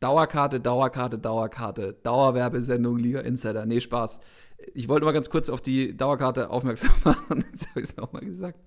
[0.00, 3.66] Dauerkarte, Dauerkarte, Dauerkarte, Dauerwerbesendung Liga Insider.
[3.66, 4.20] Nee, Spaß.
[4.74, 7.44] Ich wollte mal ganz kurz auf die Dauerkarte aufmerksam machen.
[7.52, 8.60] Jetzt habe ich es nochmal gesagt.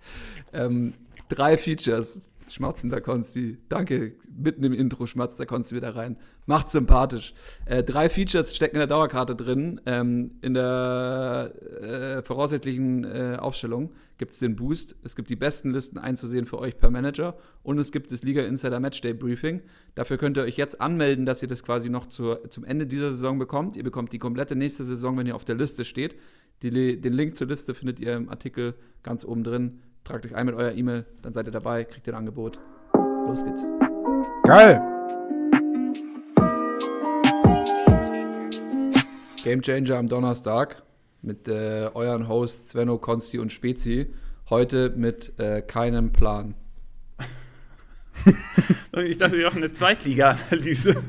[0.53, 0.93] Ähm,
[1.29, 2.29] drei Features.
[2.49, 3.59] Schmatzender Konsti.
[3.69, 4.15] Danke.
[4.35, 6.17] Mitten im Intro schmatzt der Konsti wieder rein.
[6.45, 7.33] Macht sympathisch.
[7.65, 9.79] Äh, drei Features stecken in der Dauerkarte drin.
[9.85, 13.91] Ähm, in der äh, voraussichtlichen äh, Aufstellung
[14.21, 14.95] gibt es den Boost.
[15.03, 17.35] Es gibt die besten Listen einzusehen für euch per Manager.
[17.63, 19.63] Und es gibt das Liga Insider Matchday Briefing.
[19.95, 23.11] Dafür könnt ihr euch jetzt anmelden, dass ihr das quasi noch zur, zum Ende dieser
[23.11, 23.75] Saison bekommt.
[23.77, 26.15] Ihr bekommt die komplette nächste Saison, wenn ihr auf der Liste steht.
[26.61, 29.81] Die, den Link zur Liste findet ihr im Artikel ganz oben drin.
[30.03, 32.59] Tragt euch ein mit eurer E-Mail, dann seid ihr dabei, kriegt ihr ein Angebot.
[33.25, 33.65] Los geht's.
[34.43, 34.79] Geil!
[39.43, 40.83] Game Changer am Donnerstag
[41.21, 44.07] mit äh, euren Hosts Svenno, Konsti und Spezi.
[44.49, 46.55] Heute mit äh, keinem Plan.
[49.05, 51.03] ich dachte, wir machen eine Zweitliga-Analyse.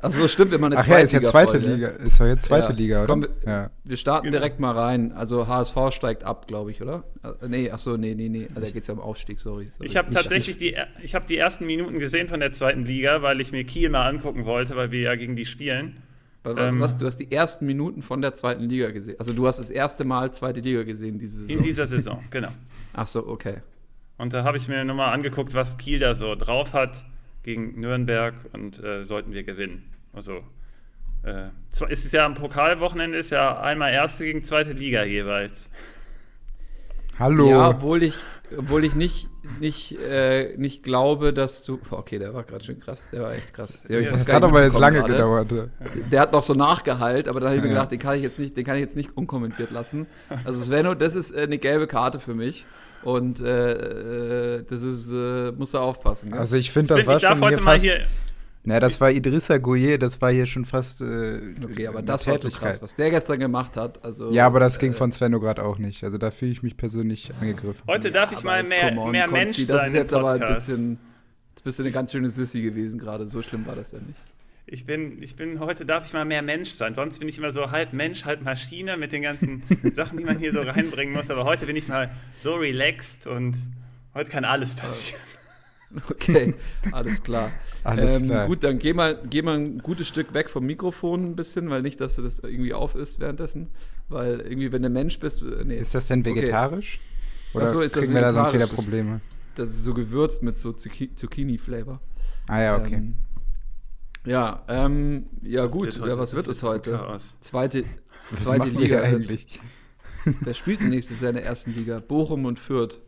[0.00, 1.88] Achso, stimmt, wenn man eine Ach ja, ist ja zweite Liga.
[1.88, 2.74] Ist doch jetzt zweite ja.
[2.74, 3.06] Liga, oder?
[3.06, 3.70] Komm, wir, ja.
[3.84, 4.38] wir starten genau.
[4.38, 5.12] direkt mal rein.
[5.12, 7.04] Also HSV steigt ab, glaube ich, oder?
[7.22, 8.48] Äh, nee, achso, nee, nee, nee.
[8.52, 9.70] Da geht es ja um Aufstieg, sorry.
[9.72, 9.86] sorry.
[9.86, 13.22] Ich habe tatsächlich ich, die, ich hab die ersten Minuten gesehen von der zweiten Liga,
[13.22, 16.02] weil ich mir Kiel mal angucken wollte, weil wir ja gegen die spielen.
[16.56, 19.16] Ähm, was, du hast die ersten Minuten von der zweiten Liga gesehen.
[19.18, 21.56] Also du hast das erste Mal zweite Liga gesehen diese Saison.
[21.56, 22.48] In dieser Saison, genau.
[22.92, 23.58] Ach so, okay.
[24.16, 27.04] Und da habe ich mir nochmal angeguckt, was Kiel da so drauf hat
[27.42, 29.84] gegen Nürnberg und äh, sollten wir gewinnen.
[30.12, 30.42] Also
[31.22, 31.48] äh,
[31.88, 35.70] ist es ja am Pokalwochenende ist ja einmal erste gegen zweite Liga jeweils.
[37.18, 37.50] Hallo.
[37.50, 38.14] Ja, obwohl ich,
[38.56, 41.80] obwohl ich nicht, nicht, äh, nicht glaube, dass du.
[41.90, 43.08] Okay, der war gerade schon krass.
[43.12, 43.84] Der war echt krass.
[43.88, 45.12] Ja, das hat aber jetzt lange grade.
[45.14, 45.50] gedauert.
[45.50, 45.68] Der,
[46.10, 48.38] der, hat noch so nachgeheilt, aber da habe ich mir gedacht, den kann ich jetzt
[48.38, 50.06] nicht, den kann ich jetzt nicht unkommentiert lassen.
[50.44, 52.64] Also Svenno, das ist äh, eine gelbe Karte für mich.
[53.02, 56.30] Und äh, äh das ist, äh, musst du aufpassen.
[56.30, 56.38] Ne?
[56.38, 58.00] Also ich finde, das ich war ich schon hier fast, hier
[58.68, 61.00] na, das war Idrissa Goye, das war hier schon fast.
[61.00, 64.04] Äh, okay, aber das war so krass, was der gestern gemacht hat.
[64.04, 66.04] Also, ja, aber das äh, ging von Svenno gerade auch nicht.
[66.04, 67.82] Also da fühle ich mich persönlich angegriffen.
[67.86, 69.78] Heute darf ich mal mehr, on, mehr Mensch Konsti, sein.
[69.78, 70.98] Das ist jetzt aber ein bisschen.
[71.52, 73.26] Jetzt bist du eine ganz schöne Sissy gewesen gerade.
[73.26, 74.20] So schlimm war das ja nicht.
[74.66, 76.94] Ich bin, ich bin, heute darf ich mal mehr Mensch sein.
[76.94, 79.62] Sonst bin ich immer so halb Mensch, halb Maschine mit den ganzen
[79.94, 81.30] Sachen, die man hier so reinbringen muss.
[81.30, 82.10] Aber heute bin ich mal
[82.42, 83.56] so relaxed und
[84.12, 85.22] heute kann alles passieren.
[86.10, 86.54] Okay,
[86.92, 87.50] alles klar.
[87.84, 88.46] alles ähm, klar.
[88.46, 91.82] Gut, dann geh mal, geh mal ein gutes Stück weg vom Mikrofon ein bisschen, weil
[91.82, 93.68] nicht, dass du das irgendwie auf ist währenddessen.
[94.08, 95.42] Weil irgendwie, wenn du Mensch bist.
[95.42, 95.76] Äh, nee.
[95.76, 96.98] Ist das denn vegetarisch?
[96.98, 97.58] Okay.
[97.58, 99.20] Oder so, ist kriegen wir da sonst wieder Probleme?
[99.54, 102.00] Das ist so gewürzt mit so Zucchini-Flavor.
[102.48, 102.94] Ah ja, okay.
[102.94, 103.14] Ähm,
[104.24, 106.06] ja, ähm, ja was gut.
[106.06, 107.00] Ja, was wird es heute?
[107.40, 107.84] Zweite,
[108.36, 109.60] zweite Liga eigentlich.
[110.40, 112.00] Wer spielt denn nächstes Jahr in der ersten Liga?
[112.00, 112.98] Bochum und Fürth.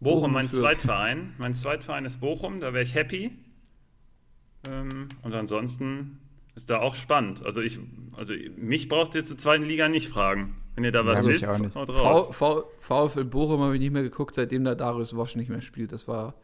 [0.00, 0.60] Bochum, mein Fürth.
[0.60, 1.34] Zweitverein.
[1.38, 3.36] Mein Zweitverein ist Bochum, da wäre ich happy.
[4.68, 6.18] Ähm, und ansonsten
[6.54, 7.44] ist da auch spannend.
[7.44, 7.78] Also ich,
[8.16, 10.56] also mich brauchst du jetzt zur zweiten Liga nicht fragen.
[10.74, 12.36] Wenn ihr da was ja, wisst, haut raus.
[12.36, 15.60] V, v, VfL Bochum habe ich nicht mehr geguckt, seitdem da Darius Wosch nicht mehr
[15.60, 15.90] spielt.
[15.90, 16.34] Das war,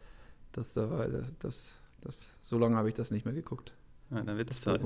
[0.51, 3.73] das, da war, das, das, das so lange habe ich das nicht mehr geguckt.
[4.11, 4.81] Ja, dann wird es Zeit.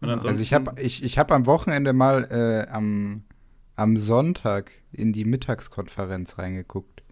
[0.00, 0.08] Ja.
[0.08, 3.22] also ich habe ich, ich hab am Wochenende mal äh, am
[3.78, 7.02] am Sonntag in die Mittagskonferenz reingeguckt.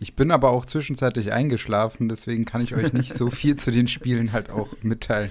[0.00, 3.86] Ich bin aber auch zwischenzeitlich eingeschlafen, deswegen kann ich euch nicht so viel zu den
[3.86, 5.30] Spielen halt auch mitteilen.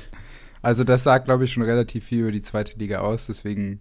[0.62, 3.80] Also das sagt, glaube ich, schon relativ viel über die zweite Liga aus, deswegen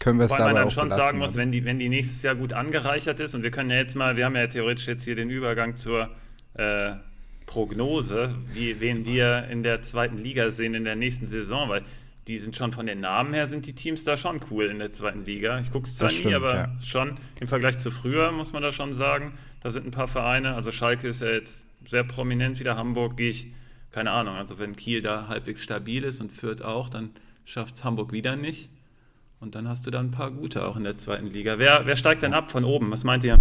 [0.00, 2.22] können wir es dabei man dann auch schon sagen muss, wenn die, wenn die nächstes
[2.22, 5.04] Jahr gut angereichert ist und wir können ja jetzt mal, wir haben ja theoretisch jetzt
[5.04, 6.10] hier den Übergang zur
[6.54, 6.92] äh,
[7.46, 11.82] Prognose, wie, wen wir in der zweiten Liga sehen in der nächsten Saison, weil
[12.26, 14.92] die sind schon von den Namen her, sind die Teams da schon cool in der
[14.92, 15.58] zweiten Liga.
[15.60, 16.72] Ich gucke es zwar nie, aber ja.
[16.82, 19.34] schon im Vergleich zu früher, muss man da schon sagen.
[19.62, 23.30] Da sind ein paar Vereine, also Schalke ist ja jetzt sehr prominent wieder, Hamburg gehe
[23.30, 23.48] ich,
[23.90, 27.10] keine Ahnung, also wenn Kiel da halbwegs stabil ist und Fürth auch, dann
[27.44, 28.70] schafft es Hamburg wieder nicht.
[29.40, 31.58] Und dann hast du da ein paar gute auch in der zweiten Liga.
[31.58, 32.90] Wer, wer steigt denn ab von oben?
[32.90, 33.38] Was meint ihr?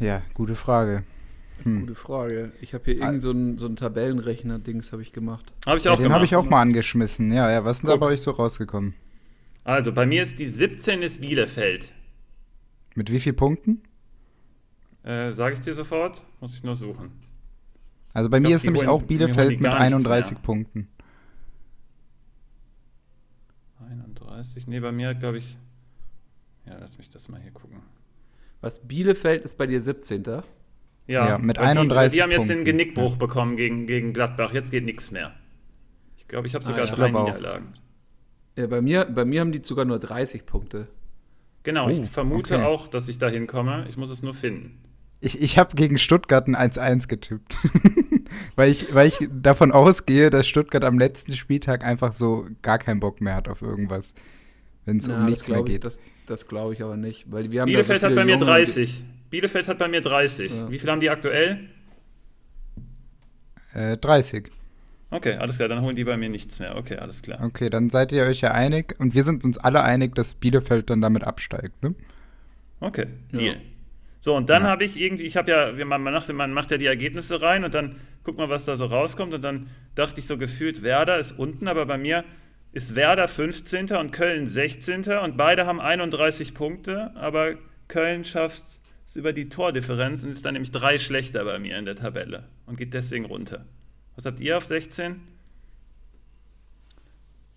[0.00, 1.04] Ja, gute Frage.
[1.64, 1.80] Hm.
[1.80, 2.52] Gute Frage.
[2.60, 5.52] Ich habe hier irgend so einen so Tabellenrechner-Dings habe ich gemacht.
[5.66, 7.32] Habe ich auch ja, Den habe ich auch mal angeschmissen.
[7.32, 7.64] Ja, ja.
[7.64, 8.94] Was ist denn da bei euch so rausgekommen?
[9.64, 11.92] Also, bei mir ist die 17 ist Bielefeld.
[12.94, 13.82] Mit wie vielen Punkten?
[15.04, 16.24] Äh, Sage ich dir sofort.
[16.40, 17.12] Muss ich nur suchen.
[18.12, 20.88] Also bei ich mir glaub, ist nämlich holen, auch Bielefeld mit 31 Punkten.
[23.88, 24.66] 31?
[24.66, 25.56] Nee, bei mir glaube ich.
[26.66, 27.78] Ja, lass mich das mal hier gucken.
[28.60, 28.86] Was?
[28.86, 30.22] Bielefeld ist bei dir 17.
[31.06, 33.16] Ja, ja mit 31 die, die haben jetzt den Genickbruch ja.
[33.16, 34.52] bekommen gegen, gegen Gladbach.
[34.52, 35.32] Jetzt geht nichts mehr.
[36.16, 36.94] Ich glaube, ich habe sogar ah, ja.
[36.94, 37.74] drei Niederlagen.
[38.56, 40.88] Ja, bei mir, bei mir haben die sogar nur 30 Punkte.
[41.62, 42.64] Genau, oh, ich vermute okay.
[42.64, 43.86] auch, dass ich da hinkomme.
[43.88, 44.78] Ich muss es nur finden.
[45.20, 47.56] Ich, ich habe gegen Stuttgart ein 1-1 getippt.
[48.56, 52.98] weil, ich, weil ich davon ausgehe, dass Stuttgart am letzten Spieltag einfach so gar keinen
[52.98, 54.14] Bock mehr hat auf irgendwas.
[54.84, 55.76] Wenn es um nichts mehr geht.
[55.76, 57.30] Ich, das das glaube ich aber nicht.
[57.30, 59.04] Weil wir haben Bielefeld so hat bei mir 30.
[59.32, 60.52] Bielefeld hat bei mir 30.
[60.52, 60.70] Ja.
[60.70, 61.70] Wie viel haben die aktuell?
[63.72, 64.50] Äh, 30.
[65.10, 66.76] Okay, alles klar, dann holen die bei mir nichts mehr.
[66.76, 67.42] Okay, alles klar.
[67.42, 70.90] Okay, dann seid ihr euch ja einig und wir sind uns alle einig, dass Bielefeld
[70.90, 71.94] dann damit absteigt, ne?
[72.80, 73.54] Okay, Deal.
[73.54, 73.60] Ja.
[74.20, 74.68] So, und dann ja.
[74.68, 77.72] habe ich irgendwie, ich habe ja, man macht, man macht ja die Ergebnisse rein und
[77.72, 79.32] dann guckt man, was da so rauskommt.
[79.32, 82.22] Und dann dachte ich so gefühlt, Werder ist unten, aber bei mir
[82.72, 83.92] ist Werder 15.
[83.92, 85.04] und Köln 16.
[85.24, 87.54] und beide haben 31 Punkte, aber
[87.88, 88.62] Köln schafft
[89.12, 92.44] es über die Tordifferenz und ist dann nämlich drei schlechter bei mir in der Tabelle
[92.66, 93.66] und geht deswegen runter.
[94.16, 95.20] Was habt ihr auf 16?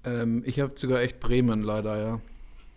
[0.04, 2.22] Ähm, ich habe sogar echt Bremen leider, ja.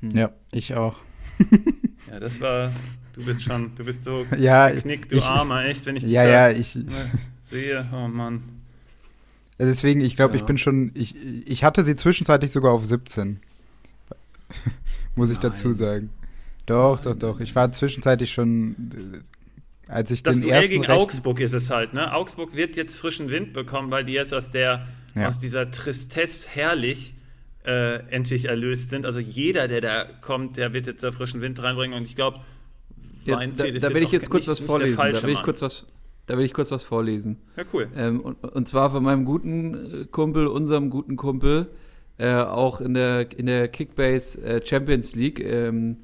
[0.00, 0.10] Hm.
[0.10, 0.96] Ja, ich auch.
[2.10, 2.72] ja, das war,
[3.14, 6.12] du bist schon, du bist so ja, knick, du ich, Armer, echt, wenn ich dich
[6.12, 6.78] ja, ja, ich,
[7.42, 8.42] sehe, oh Mann.
[9.58, 10.40] Deswegen, ich glaube, ja.
[10.40, 10.92] ich bin schon.
[10.94, 13.40] Ich, ich hatte sie zwischenzeitlich sogar auf 17.
[15.16, 15.50] Muss ich Nein.
[15.50, 16.10] dazu sagen.
[16.68, 17.40] Doch, doch, doch.
[17.40, 19.24] Ich war zwischenzeitlich schon.
[19.88, 22.14] Als ich das den Duell ersten gegen Augsburg ist es halt, ne?
[22.14, 25.28] Augsburg wird jetzt frischen Wind bekommen, weil die jetzt aus der ja.
[25.28, 27.14] aus dieser Tristesse herrlich
[27.64, 29.06] äh, endlich erlöst sind.
[29.06, 32.40] Also jeder, der da kommt, der wird jetzt da frischen Wind reinbringen und ich glaube,
[33.24, 34.96] ja, da, da will ich jetzt kurz was vorlesen.
[34.96, 35.86] Da will ich kurz was,
[36.26, 37.38] da will ich kurz was vorlesen.
[37.56, 37.88] Ja, cool.
[37.96, 41.70] Ähm, und, und, zwar von meinem guten äh, Kumpel, unserem guten Kumpel,
[42.16, 45.40] äh, auch in der, in der Kickbase äh, Champions League.
[45.40, 45.98] Ähm,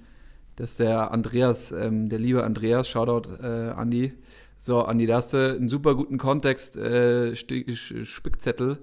[0.57, 4.13] das ist der Andreas, ähm, der liebe Andreas, Shoutout äh, Andi.
[4.59, 8.79] So, Andi, da hast du einen super guten Kontext, äh, Spickzettel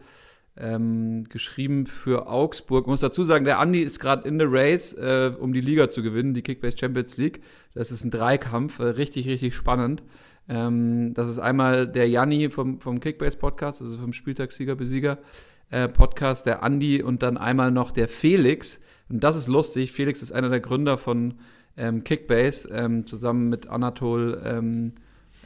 [0.58, 2.86] ähm, geschrieben für Augsburg.
[2.86, 5.90] Ich muss dazu sagen, der Andi ist gerade in der Race, äh, um die Liga
[5.90, 7.42] zu gewinnen, die Kickbase Champions League.
[7.74, 10.04] Das ist ein Dreikampf, äh, richtig, richtig spannend.
[10.50, 15.20] Ähm, das ist einmal der Janni vom, vom Kickbase Podcast, also vom Spieltagssieger Besieger
[15.70, 18.82] äh, Podcast, der Andi und dann einmal noch der Felix.
[19.10, 19.94] Und das ist lustig.
[19.94, 21.36] Felix ist einer der Gründer von
[21.78, 24.94] ähm, Kickbase, ähm, zusammen mit Anatol ähm,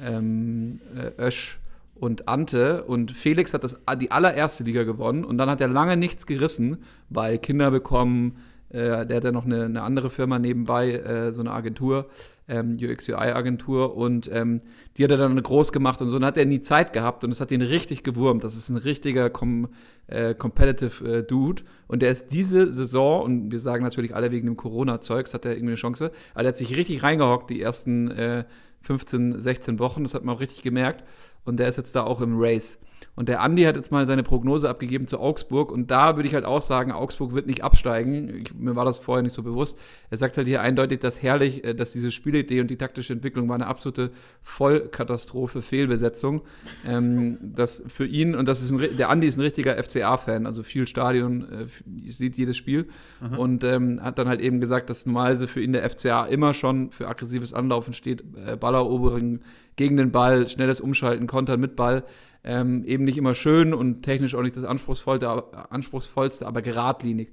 [0.04, 1.60] ähm äh, Ösch
[1.96, 2.84] und Ante.
[2.84, 6.78] Und Felix hat das, die allererste Liga gewonnen und dann hat er lange nichts gerissen,
[7.10, 8.38] weil Kinder bekommen,
[8.70, 12.10] äh, der hat ja noch eine, eine andere Firma nebenbei, äh, so eine Agentur
[12.48, 14.60] ähm, UX-UI-Agentur und ähm,
[14.98, 16.16] die hat er dann groß gemacht und so.
[16.18, 18.44] Und hat er nie Zeit gehabt und es hat ihn richtig gewurmt.
[18.44, 19.70] Das ist ein richtiger com
[20.08, 24.48] äh, competitive äh, Dude und der ist diese Saison, und wir sagen natürlich alle wegen
[24.48, 28.12] dem Corona-Zeugs, hat er irgendwie eine Chance, aber der hat sich richtig reingehockt die ersten
[28.12, 28.46] äh,
[28.82, 31.04] 15, 16 Wochen, das hat man auch richtig gemerkt
[31.44, 32.78] und der ist jetzt da auch im Race.
[33.16, 35.72] Und der Andi hat jetzt mal seine Prognose abgegeben zu Augsburg.
[35.72, 38.42] Und da würde ich halt auch sagen, Augsburg wird nicht absteigen.
[38.42, 39.80] Ich, mir war das vorher nicht so bewusst.
[40.10, 43.48] Er sagt halt hier eindeutig, dass herrlich, äh, dass diese Spielidee und die taktische Entwicklung
[43.48, 46.42] war eine absolute Vollkatastrophe, Fehlbesetzung.
[46.88, 50.64] ähm, das für ihn, und das ist ein, der Andi ist ein richtiger FCA-Fan, also
[50.64, 52.90] viel Stadion, äh, sieht jedes Spiel.
[53.22, 53.38] Mhm.
[53.38, 56.92] Und ähm, hat dann halt eben gesagt, dass normalerweise für ihn der FCA immer schon
[56.92, 59.40] für aggressives Anlaufen steht, äh, Balleroberung
[59.78, 62.04] gegen den Ball, schnelles Umschalten, Kontern mit Ball
[62.46, 67.30] ähm, eben nicht immer schön und technisch auch nicht das anspruchsvollste, anspruchsvollste aber geradlinig.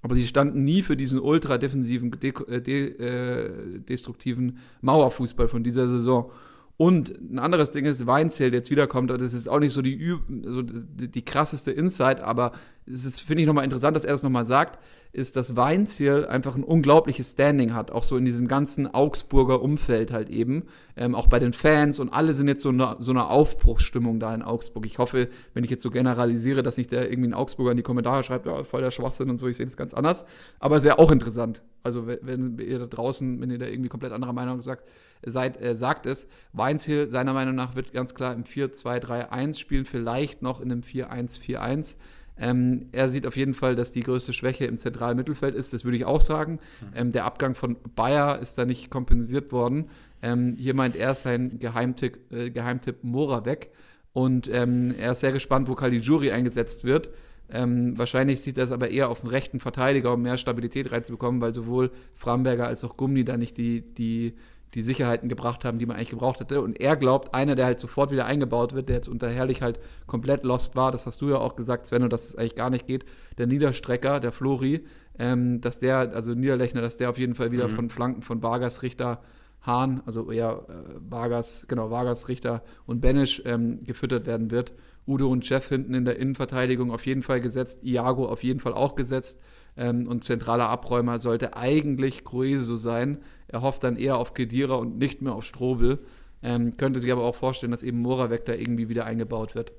[0.00, 5.62] Aber sie standen nie für diesen ultra defensiven, de, äh, de, äh, destruktiven Mauerfußball von
[5.62, 6.30] dieser Saison.
[6.76, 10.16] Und ein anderes Ding ist, Weinzell, der jetzt wiederkommt, das ist auch nicht so die,
[10.44, 12.52] so die, die krasseste Insight, aber
[12.86, 14.78] ist, finde ich, nochmal interessant, dass er das nochmal sagt,
[15.12, 20.12] ist, dass Weinziel einfach ein unglaubliches Standing hat, auch so in diesem ganzen Augsburger Umfeld
[20.12, 20.64] halt eben,
[20.96, 24.34] ähm, auch bei den Fans und alle sind jetzt so eine, so eine Aufbruchsstimmung da
[24.34, 24.86] in Augsburg.
[24.86, 27.82] Ich hoffe, wenn ich jetzt so generalisiere, dass nicht der irgendwie ein Augsburger in die
[27.84, 30.24] Kommentare schreibt, ja, voll der Schwachsinn und so, ich sehe das ganz anders.
[30.58, 31.62] Aber es wäre auch interessant.
[31.84, 34.84] Also wenn, wenn, ihr da draußen, wenn ihr da irgendwie komplett anderer Meinung sagt,
[35.24, 36.26] seid, äh, sagt es.
[36.52, 41.96] Weinziel seiner Meinung nach wird ganz klar im 4-2-3-1 spielen, vielleicht noch in einem 4-1-4-1.
[42.36, 45.72] Ähm, er sieht auf jeden Fall, dass die größte Schwäche im zentralen Mittelfeld ist.
[45.72, 46.58] Das würde ich auch sagen.
[46.80, 46.86] Mhm.
[46.94, 49.88] Ähm, der Abgang von Bayer ist da nicht kompensiert worden.
[50.22, 53.70] Ähm, hier meint er sein Geheimtipp, äh, Geheimtipp Mora weg.
[54.12, 57.10] Und ähm, er ist sehr gespannt, wo Caligiuri eingesetzt wird.
[57.50, 61.40] Ähm, wahrscheinlich sieht er es aber eher auf den rechten Verteidiger, um mehr Stabilität reinzubekommen,
[61.40, 64.34] weil sowohl Framberger als auch Gummi da nicht die, die
[64.74, 66.60] die Sicherheiten gebracht haben, die man eigentlich gebraucht hätte.
[66.60, 69.78] Und er glaubt, einer, der halt sofort wieder eingebaut wird, der jetzt unter Herrlich halt
[70.06, 72.70] komplett lost war, das hast du ja auch gesagt, Sven, und dass es eigentlich gar
[72.70, 73.04] nicht geht,
[73.38, 74.84] der Niederstrecker, der Flori,
[75.18, 77.74] ähm, dass der, also Niederlechner, dass der auf jeden Fall wieder mhm.
[77.74, 79.22] von Flanken von Vargas, Richter,
[79.62, 80.72] Hahn, also eher äh,
[81.08, 84.74] Vargas, genau, Vargas, Richter und Benisch ähm, gefüttert werden wird.
[85.06, 88.72] Udo und Jeff hinten in der Innenverteidigung auf jeden Fall gesetzt, Iago auf jeden Fall
[88.72, 89.40] auch gesetzt.
[89.76, 93.18] Ähm, und zentraler Abräumer sollte eigentlich Grueso sein.
[93.48, 95.98] Er hofft dann eher auf Kedira und nicht mehr auf Strobel.
[96.42, 99.72] Ähm, könnte sich aber auch vorstellen, dass eben Moravec da irgendwie wieder eingebaut wird.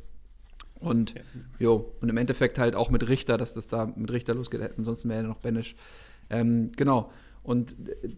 [0.79, 1.21] Und ja.
[1.59, 4.61] jo, und im Endeffekt halt auch mit Richter, dass das da mit Richter losgeht.
[4.77, 5.75] Ansonsten wäre ja noch Benisch.
[6.29, 7.11] Ähm, genau.
[7.43, 7.75] Und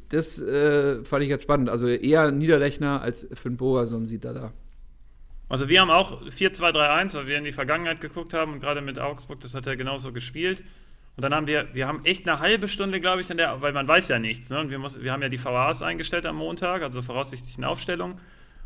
[0.10, 1.70] das äh, fand ich jetzt spannend.
[1.70, 4.54] Also eher Niederlechner als Finn Bogerson sieht er da.
[5.50, 9.00] Also wir haben auch 4-2-3-1, weil wir in die Vergangenheit geguckt haben und gerade mit
[9.00, 10.64] Augsburg, das hat er genauso gespielt.
[11.18, 13.74] Und dann haben wir, wir haben echt eine halbe Stunde, glaube ich, an der, weil
[13.74, 14.60] man weiß ja nichts, ne?
[14.60, 18.12] Und wir, muss, wir haben ja die VAs eingestellt am Montag, also voraussichtlich eine Aufstellung.
[18.12, 18.20] Und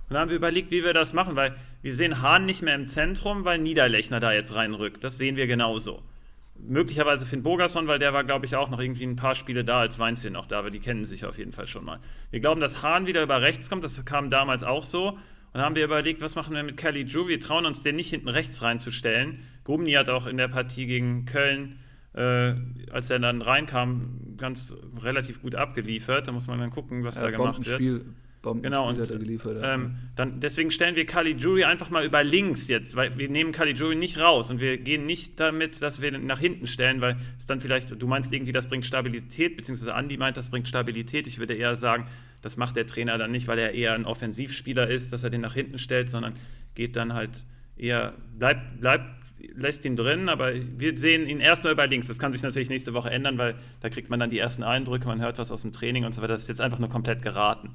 [0.10, 2.88] dann haben wir überlegt, wie wir das machen, weil wir sehen Hahn nicht mehr im
[2.88, 5.04] Zentrum, weil Niederlechner da jetzt reinrückt.
[5.04, 6.04] Das sehen wir genauso
[6.68, 9.80] möglicherweise Finn Bogerson, weil der war, glaube ich, auch noch irgendwie ein paar Spiele da,
[9.80, 12.00] als Weinziel noch da, aber die kennen sich auf jeden Fall schon mal.
[12.30, 15.10] Wir glauben, dass Hahn wieder über rechts kommt, das kam damals auch so.
[15.10, 17.28] Und dann haben wir überlegt, was machen wir mit Kelly Drew?
[17.28, 19.40] Wir trauen uns den nicht hinten rechts reinzustellen.
[19.66, 21.80] Gumni hat auch in der Partie gegen Köln,
[22.14, 22.54] äh,
[22.92, 26.28] als er dann reinkam, ganz relativ gut abgeliefert.
[26.28, 28.06] Da muss man dann gucken, was ja, da gemacht wird.
[28.42, 29.62] Bomben genau, und, geliefert.
[29.64, 33.96] Ähm, dann, deswegen stellen wir Caligiuri einfach mal über links jetzt, weil wir nehmen Caligiuri
[33.96, 37.62] nicht raus und wir gehen nicht damit, dass wir nach hinten stellen, weil es dann
[37.62, 41.28] vielleicht, du meinst irgendwie, das bringt Stabilität, beziehungsweise Andi meint, das bringt Stabilität.
[41.28, 42.08] Ich würde eher sagen,
[42.42, 45.42] das macht der Trainer dann nicht, weil er eher ein Offensivspieler ist, dass er den
[45.42, 46.34] nach hinten stellt, sondern
[46.74, 47.46] geht dann halt
[47.78, 49.21] eher, bleibt, bleibt
[49.56, 52.08] lässt ihn drin, aber wir sehen ihn erstmal über links.
[52.08, 55.08] Das kann sich natürlich nächste Woche ändern, weil da kriegt man dann die ersten Eindrücke,
[55.08, 56.34] man hört was aus dem Training und so weiter.
[56.34, 57.72] Das ist jetzt einfach nur komplett geraten.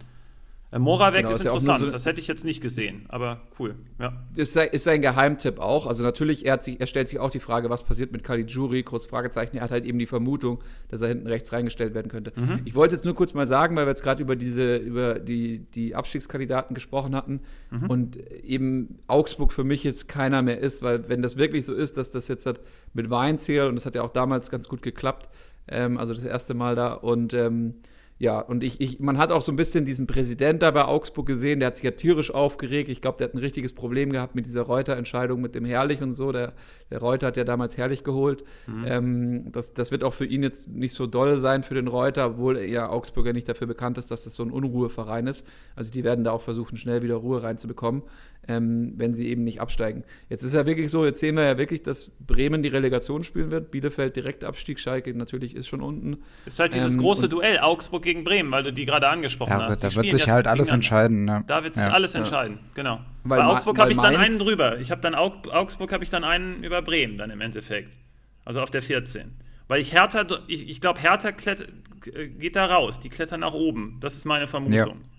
[0.73, 3.43] Äh, Moravec genau, ist, ist interessant, so, das hätte ich jetzt nicht gesehen, ist, aber
[3.59, 3.77] cool.
[4.01, 4.25] Ja.
[4.35, 5.87] Ist, ist sein Geheimtipp auch.
[5.87, 9.09] Also natürlich, er, sich, er, stellt sich auch die Frage, was passiert mit Caligiuri, großes
[9.09, 9.57] Fragezeichen.
[9.57, 12.33] Er hat halt eben die Vermutung, dass er hinten rechts reingestellt werden könnte.
[12.35, 12.63] Mhm.
[12.65, 15.61] Ich wollte jetzt nur kurz mal sagen, weil wir jetzt gerade über diese, über die,
[15.75, 17.89] die Abstiegskandidaten gesprochen hatten mhm.
[17.89, 21.97] und eben Augsburg für mich jetzt keiner mehr ist, weil wenn das wirklich so ist,
[21.97, 22.61] dass das jetzt hat
[22.93, 25.29] mit Weinziel und das hat ja auch damals ganz gut geklappt,
[25.69, 27.75] ähm, also das erste Mal da und ähm,
[28.19, 31.27] ja, und ich, ich, man hat auch so ein bisschen diesen Präsident da bei Augsburg
[31.27, 32.89] gesehen, der hat sich ja tierisch aufgeregt.
[32.89, 36.15] Ich glaube, der hat ein richtiges Problem gehabt mit dieser Reuter-Entscheidung mit dem Herrlich und
[36.15, 36.33] so.
[36.33, 36.55] Der,
[36.91, 38.43] der Reuter hat ja damals Herrlich geholt.
[38.67, 38.85] Mhm.
[38.87, 42.27] Ähm, das, das wird auch für ihn jetzt nicht so doll sein für den Reuter,
[42.27, 45.47] obwohl er ja Augsburger nicht dafür bekannt ist, dass das so ein Unruheverein ist.
[45.75, 48.03] Also die werden da auch versuchen, schnell wieder Ruhe reinzubekommen
[48.49, 50.05] ähm, wenn sie eben nicht absteigen.
[50.29, 53.51] Jetzt ist ja wirklich so, jetzt sehen wir ja wirklich, dass Bremen die Relegation spielen
[53.51, 56.19] wird, Bielefeld direkt Abstieg, Schalke natürlich ist schon unten.
[56.47, 59.67] Ist halt dieses ähm, große Duell Augsburg gegen Bremen, weil du die gerade angesprochen ja,
[59.67, 59.83] hast.
[59.83, 61.25] Da wird sich halt alles entscheiden.
[61.25, 61.45] Ne?
[61.47, 61.91] Da wird sich ja.
[61.91, 63.01] alles entscheiden, genau.
[63.25, 64.79] Weil Bei Augsburg habe ich dann einen drüber.
[64.79, 67.97] Ich habe dann Augsburg habe ich dann einen über Bremen dann im Endeffekt.
[68.45, 69.33] Also auf der 14.
[69.69, 73.01] Weil ich Hertha, ich, ich glaube, Hertha äh, geht da raus.
[73.01, 73.99] Die klettern nach oben.
[74.01, 74.73] Das ist meine Vermutung.
[74.73, 75.16] Ja.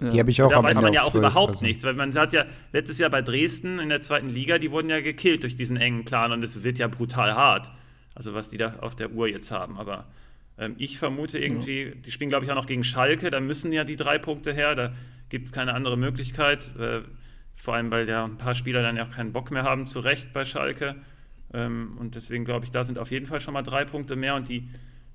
[0.00, 1.64] Die habe ich auch Da weiß man ja auch 12, überhaupt also.
[1.64, 4.88] nichts, weil man hat ja letztes Jahr bei Dresden in der zweiten Liga, die wurden
[4.88, 7.70] ja gekillt durch diesen engen Plan und es wird ja brutal hart.
[8.14, 9.78] Also was die da auf der Uhr jetzt haben.
[9.78, 10.06] Aber
[10.58, 11.94] ähm, ich vermute irgendwie, ja.
[11.94, 14.74] die spielen glaube ich auch noch gegen Schalke, da müssen ja die drei Punkte her,
[14.74, 14.92] da
[15.28, 16.70] gibt es keine andere Möglichkeit.
[16.78, 17.00] Äh,
[17.54, 20.00] vor allem, weil ja ein paar Spieler dann ja auch keinen Bock mehr haben, zu
[20.00, 20.96] Recht bei Schalke.
[21.52, 24.34] Ähm, und deswegen glaube ich, da sind auf jeden Fall schon mal drei Punkte mehr
[24.34, 24.68] und die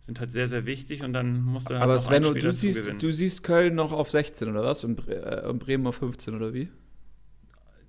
[0.05, 3.11] sind halt sehr, sehr wichtig und dann musst du halt Aber Sven, du, siehst, du
[3.11, 6.69] siehst Köln noch auf 16 oder was und, äh, Bremen auf 15 oder wie?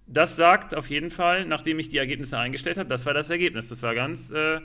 [0.07, 3.69] Das sagt auf jeden Fall, nachdem ich die Ergebnisse eingestellt habe, das war das Ergebnis.
[3.69, 4.61] Das war ganz, äh,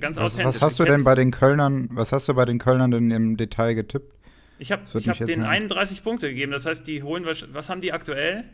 [0.00, 0.56] ganz was, authentisch.
[0.56, 3.36] Was hast du denn bei den Kölnern, was hast du bei den Kölnern denn im
[3.38, 4.12] Detail getippt?
[4.58, 6.52] Ich habe hab denen 31 Punkte gegeben.
[6.52, 8.44] Das heißt, die holen, was haben die aktuell?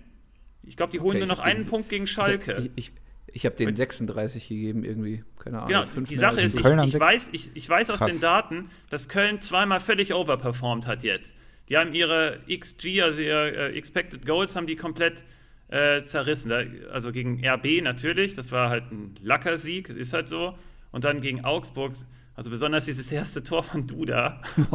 [0.63, 2.71] Ich glaube, die holen okay, nur noch einen Punkt gegen Schalke.
[2.77, 2.93] Ich, ich,
[3.33, 5.87] ich habe den 36 gegeben irgendwie, keine Ahnung.
[5.95, 8.11] Genau, die Sache ist, ich, ich, weiß, ich, ich weiß aus Krass.
[8.11, 11.35] den Daten, dass Köln zweimal völlig overperformed hat jetzt.
[11.69, 15.25] Die haben ihre XG, also ihre äh, Expected Goals, haben die komplett
[15.69, 16.53] äh, zerrissen.
[16.91, 20.57] Also gegen RB natürlich, das war halt ein Lackersieg, ist halt so.
[20.91, 21.93] Und dann gegen Augsburg,
[22.35, 24.41] also besonders dieses erste Tor von Duda.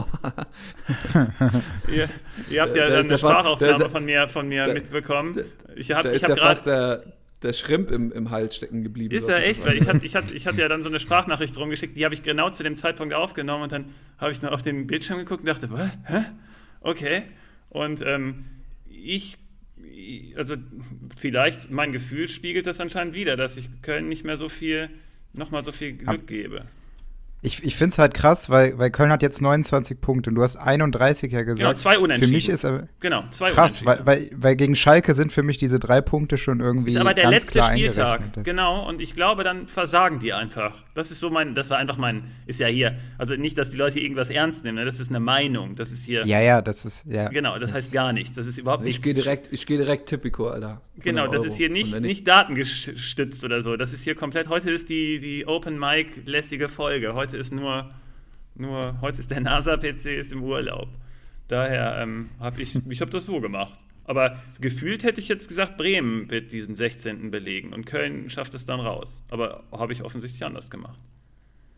[1.91, 2.09] ihr,
[2.51, 5.43] ihr, habt ja dann eine Sprachaufnahme von mir, von mir da, mitbekommen.
[5.75, 9.13] Ich habe hab gerade der Schrimp im, im Hals stecken geblieben.
[9.13, 11.57] Ist ja echt, weil ich hatte, ich, hatte, ich hatte ja dann so eine Sprachnachricht
[11.57, 13.85] rumgeschickt, die habe ich genau zu dem Zeitpunkt aufgenommen und dann
[14.17, 15.69] habe ich noch auf den Bildschirm geguckt und dachte,
[16.05, 16.23] hä?
[16.81, 17.23] Okay.
[17.69, 18.45] Und ähm,
[18.87, 19.37] ich,
[20.35, 20.55] also
[21.17, 24.89] vielleicht mein Gefühl spiegelt das anscheinend wieder, dass ich Köln nicht mehr so viel,
[25.33, 26.65] nochmal so viel Glück gebe.
[27.45, 30.43] Ich, ich finde es halt krass, weil, weil Köln hat jetzt 29 Punkte und du
[30.43, 31.59] hast 31 ja gesagt.
[31.59, 32.29] Genau, zwei Unentschieden.
[32.29, 35.57] Für mich ist aber genau, zwei krass, weil, weil, weil gegen Schalke sind für mich
[35.57, 36.91] diese drei Punkte schon irgendwie.
[36.91, 38.87] Ist aber der ganz letzte Spieltag, genau.
[38.87, 40.83] Und ich glaube, dann versagen die einfach.
[40.95, 42.97] Das ist so mein, das war einfach mein, ist ja hier.
[43.17, 44.85] Also nicht, dass die Leute irgendwas ernst nehmen, ne?
[44.85, 45.75] das ist eine Meinung.
[45.75, 46.25] Das ist hier.
[46.25, 47.27] Ja, ja, das ist, ja.
[47.27, 48.37] Genau, das, das heißt gar nichts.
[48.37, 48.99] Das ist überhaupt nichts.
[48.99, 50.81] Ich gehe direkt, ich gehe direkt Typico, Alter.
[50.97, 51.45] Genau, das Euro.
[51.45, 53.75] ist hier nicht, nicht datengestützt oder so.
[53.75, 57.15] Das ist hier komplett, heute ist die, die Open Mic lässige Folge.
[57.15, 57.91] Heute ist nur
[58.55, 60.89] nur heute ist der NASA-PC im Urlaub.
[61.47, 63.79] Daher ähm, habe ich, ich habe das so gemacht.
[64.05, 67.31] Aber gefühlt hätte ich jetzt gesagt, Bremen wird diesen 16.
[67.31, 69.23] belegen und Köln schafft es dann raus.
[69.31, 70.99] Aber habe ich offensichtlich anders gemacht.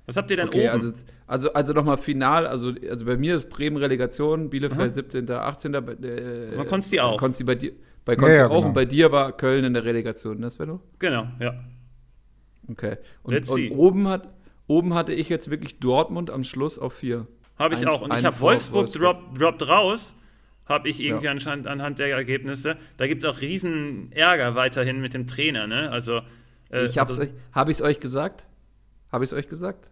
[0.08, 0.70] Was habt ihr denn Okay, oben?
[0.70, 0.94] also,
[1.28, 4.94] also, also nochmal final, also, also bei mir ist Bremen Relegation, Bielefeld Aha.
[4.94, 5.72] 17., 18.
[5.72, 7.18] Bei, äh, Man Konsti auch.
[7.18, 7.72] Konsti bei dir,
[8.06, 8.68] bei Konsti Ja, ja, auch genau.
[8.68, 10.82] und bei dir war Köln in der Relegation, ne Svenno?
[11.00, 11.56] genau, ja.
[12.68, 12.98] Okay.
[13.24, 14.28] Und, und oben, hat,
[14.68, 17.28] oben hatte ich jetzt wirklich Dortmund am Schluss auf vier.
[17.58, 18.02] Habe ich Eins- auch.
[18.02, 19.02] Und ich habe Wolfsburg, Wolfsburg.
[19.32, 20.14] Drop, droppt raus.
[20.66, 21.32] Habe ich irgendwie Ja.
[21.32, 22.76] anscheinend anhand der Ergebnisse.
[22.98, 25.92] Da gibt es auch riesen Ärger weiterhin mit dem Trainer, ne?
[25.92, 26.22] Also.
[26.72, 28.48] äh, ich hab's also, euch, hab ich's euch gesagt?
[29.12, 29.92] Habe ich es euch gesagt?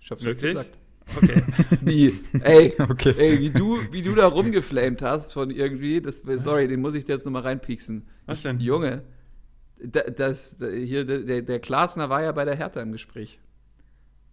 [0.00, 0.56] Ich hab's Wirklich?
[0.56, 0.78] euch gesagt.
[1.16, 1.42] Okay.
[1.82, 2.20] Wie?
[2.40, 3.14] Ey, Okay.
[3.18, 7.04] ey wie, du, wie du da rumgeflamed hast von irgendwie, das, sorry, den muss ich
[7.04, 8.06] dir jetzt nochmal reinpieksen.
[8.26, 8.58] Was denn?
[8.60, 9.02] Junge,
[9.84, 13.38] da, das, da, hier, der, der Klasner war ja bei der Hertha im Gespräch.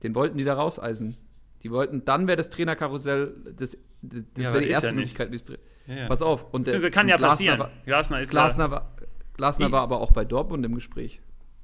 [0.04, 1.16] Den wollten die da rauseisen.
[1.64, 4.94] Die wollten, dann wäre das Trainerkarussell, das, das, das Ja, wäre die erste ja.
[4.94, 5.32] Möglichkeit.
[5.32, 6.08] wie's dre- Ja.
[6.08, 6.52] Pass auf.
[6.54, 7.60] Und der, kann ja Glasner passieren.
[7.60, 8.96] War, Glasner ist Glasner, war,
[9.36, 11.22] Glasner war aber auch bei Dortmund im Gespräch.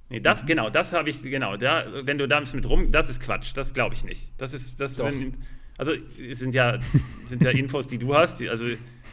[0.10, 1.58] Nee, das, genau, das habe ich, genau.
[1.58, 4.32] Da, wenn du damit mit rum, das ist Quatsch, das glaube ich nicht.
[4.38, 5.36] Das ist, das, wenn,
[5.78, 5.92] also
[6.22, 6.80] es sind ja,
[7.26, 8.66] sind ja Infos, die du hast, die, also,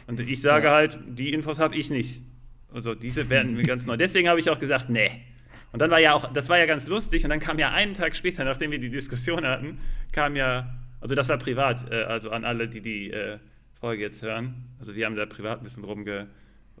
[0.07, 0.73] und ich sage Ja.
[0.73, 2.21] halt, die Infos habe ich nicht.
[2.71, 3.97] Also diese werden mir ganz neu.
[3.97, 5.09] Deswegen habe ich auch gesagt, nee.
[5.75, 7.93] Und dann war ja auch, das war ja ganz lustig und dann kam ja einen
[7.93, 9.79] Tag später, nachdem wir die Diskussion hatten,
[10.13, 13.39] kam ja, also das war privat, äh, also an alle, die die äh,
[13.81, 14.69] Folge jetzt hören.
[14.79, 16.27] Also wir haben da privat ein bisschen rumge,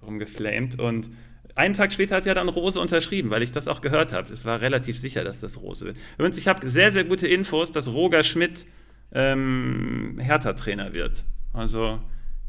[0.01, 1.09] rumgeflamed und
[1.55, 4.31] einen Tag später hat ja dann Rose unterschrieben, weil ich das auch gehört habe.
[4.31, 5.97] Es war relativ sicher, dass das Rose wird.
[6.17, 8.65] Übrigens, ich habe sehr, sehr gute Infos, dass Roger Schmidt
[9.11, 11.25] ähm, Hertha-Trainer wird.
[11.51, 11.99] Also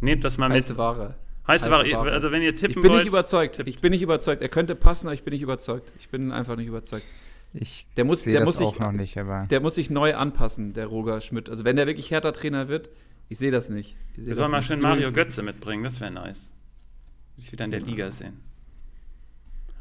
[0.00, 0.76] nehmt das mal mit.
[0.76, 1.16] Ware.
[1.46, 1.90] Heiße heiße Ware.
[1.92, 2.12] Ware.
[2.12, 3.56] Also wenn ihr tippen Ich bin wollt, nicht überzeugt.
[3.56, 3.68] tippt.
[3.68, 4.42] Ich bin nicht überzeugt.
[4.42, 5.92] Er könnte passen, aber ich bin nicht überzeugt.
[5.98, 7.04] Ich bin einfach nicht überzeugt.
[7.54, 10.14] Ich Der muss- der das muss sich- auch noch nicht, aber Der muss sich neu
[10.14, 11.48] anpassen, der Roger Schmidt.
[11.48, 12.90] Also wenn der wirklich härter Trainer wird,
[13.28, 13.96] ich sehe das nicht.
[14.10, 16.52] Ich sehe Wir das sollen mal schön Mario Götze mitbringen, das wäre nice.
[17.36, 18.40] Ich wieder in der Liga sehen.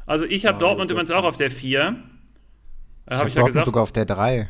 [0.06, 1.80] Also ich habe Mario Dortmund übrigens auch auf der 4.
[1.80, 1.90] Äh, ich
[3.10, 3.64] habe habe ich ja Dortmund gesagt.
[3.66, 4.48] sogar auf der 3.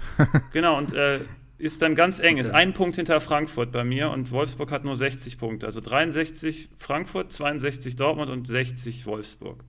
[0.53, 1.21] Genau, und äh,
[1.59, 2.37] ist dann ganz eng.
[2.37, 2.57] Ist Okay.
[2.57, 5.67] ein Punkt hinter Frankfurt bei mir und Wolfsburg hat nur 60 Punkte.
[5.67, 9.65] Also 63 Frankfurt, 62 Dortmund und 60 Wolfsburg.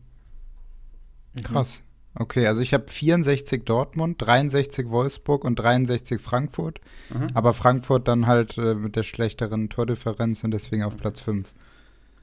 [1.44, 1.84] Krass.
[2.16, 6.82] Okay, also ich habe 64 Dortmund, 63 Wolfsburg und 63 Frankfurt.
[7.10, 7.28] Mhm.
[7.36, 11.54] Aber Frankfurt dann halt äh, mit der schlechteren Tordifferenz und deswegen auf Platz 5.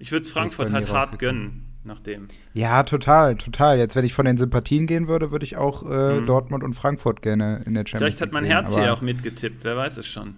[0.00, 1.73] Ich würde es Frankfurt halt hart rausgekommen.
[1.84, 2.28] Gönnen, nachdem.
[2.52, 3.78] Ja, total, total.
[3.78, 6.26] Jetzt, wenn ich von den Sympathien gehen würde, würde ich auch äh, Mhm.
[6.26, 9.64] Dortmund und Frankfurt gerne in der Champions Vielleicht hat mein League Herz aber- auch mitgetippt,
[9.64, 10.34] wer weiß es schon.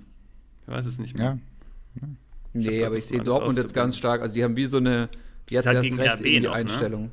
[0.67, 1.39] Wer weiß es nicht mehr.
[2.01, 2.09] Ja,
[2.53, 4.23] Nee, aber ich sehe Dortmund jetzt ganz stark.
[4.23, 5.09] Also die haben wie so eine,
[5.51, 6.57] jetzt halt erst gegen recht RB irgendwie noch, ne?
[6.57, 7.11] Einstellung.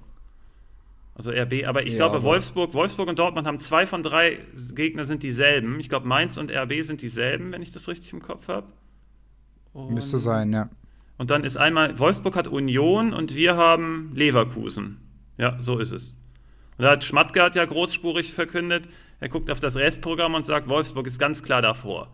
[1.16, 4.40] Also RB, aber ich Ja, glaube, aber- Wolfsburg, Wolfsburg und Dortmund haben zwei von drei
[4.74, 5.80] Gegner sind dieselben.
[5.82, 8.68] Ich glaube, Mainz und RB sind dieselben, wenn ich das richtig im Kopf habe.
[9.90, 10.70] müsste sein, ja.
[11.18, 15.00] Und dann ist einmal, Wolfsburg hat Union und wir haben Leverkusen.
[15.38, 16.18] Ja, so ist es.
[16.78, 18.88] Und da hat Schmatke hat ja großspurig verkündet,
[19.20, 22.12] er guckt auf das Restprogramm und sagt, Wolfsburg ist ganz klar davor.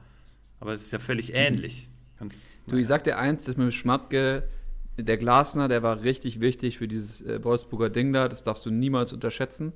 [0.60, 1.90] Aber es ist ja völlig ähnlich.
[2.20, 4.48] Ganz, Du, ich sag dir eins, das mit dem Schmatke,
[4.96, 8.28] der Glasner, der war richtig wichtig für dieses äh, Wolfsburger Ding da.
[8.28, 9.74] Das darfst du niemals unterschätzen.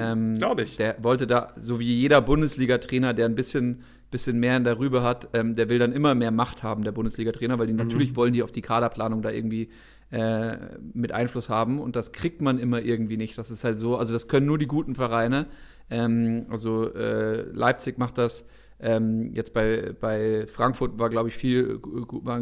[0.00, 0.76] Ähm, Glaub ich.
[0.76, 5.02] Der wollte da, so wie jeder Bundesliga-Trainer, der ein bisschen, bisschen mehr in der Rübe
[5.02, 8.32] hat, ähm, der will dann immer mehr Macht haben, der Bundesliga-Trainer, weil die natürlich wollen
[8.32, 9.70] die auf die Kaderplanung da irgendwie
[10.10, 10.56] äh,
[10.92, 13.38] mit Einfluss haben und das kriegt man immer irgendwie nicht.
[13.38, 15.46] Das ist halt so, also das können nur die guten Vereine.
[15.90, 18.46] Ähm, also äh, Leipzig macht das.
[18.78, 21.80] Ähm, jetzt bei, bei Frankfurt war, glaube ich, viel,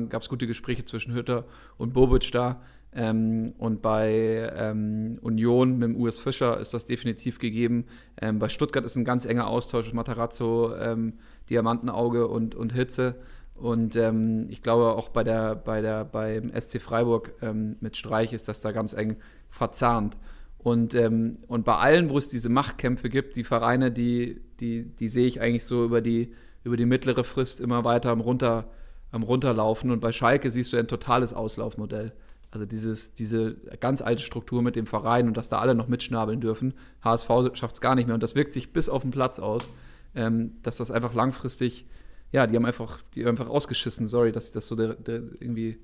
[0.09, 1.45] gab es gute Gespräche zwischen Hütter
[1.77, 2.63] und Bobic da.
[2.93, 7.85] Ähm, und bei ähm, Union mit dem US Fischer ist das definitiv gegeben.
[8.21, 11.15] Ähm, bei Stuttgart ist ein ganz enger Austausch, Matarazzo, ähm,
[11.49, 13.17] Diamantenauge und, und Hitze.
[13.55, 18.33] Und ähm, ich glaube auch bei der, bei der, beim SC Freiburg ähm, mit Streich
[18.33, 19.17] ist das da ganz eng
[19.51, 20.17] verzahnt.
[20.59, 25.27] Und, und bei allen, wo es diese Machtkämpfe gibt, die Vereine, die, die, die sehe
[25.27, 28.69] ich eigentlich so über die, über die mittlere Frist immer weiter am, Runter,
[29.11, 29.91] am Runterlaufen.
[29.91, 32.13] Und bei Schalke siehst du ein totales Auslaufmodell.
[32.51, 36.41] Also dieses, diese ganz alte Struktur mit dem Verein und dass da alle noch mitschnabeln
[36.41, 36.75] dürfen.
[37.03, 38.15] HSV schafft es gar nicht mehr.
[38.15, 39.73] Und das wirkt sich bis auf den Platz aus,
[40.15, 41.87] ähm, dass das einfach langfristig,
[42.33, 45.23] ja, die haben einfach, die haben einfach ausgeschissen, sorry, dass ich das so der, der
[45.39, 45.79] irgendwie,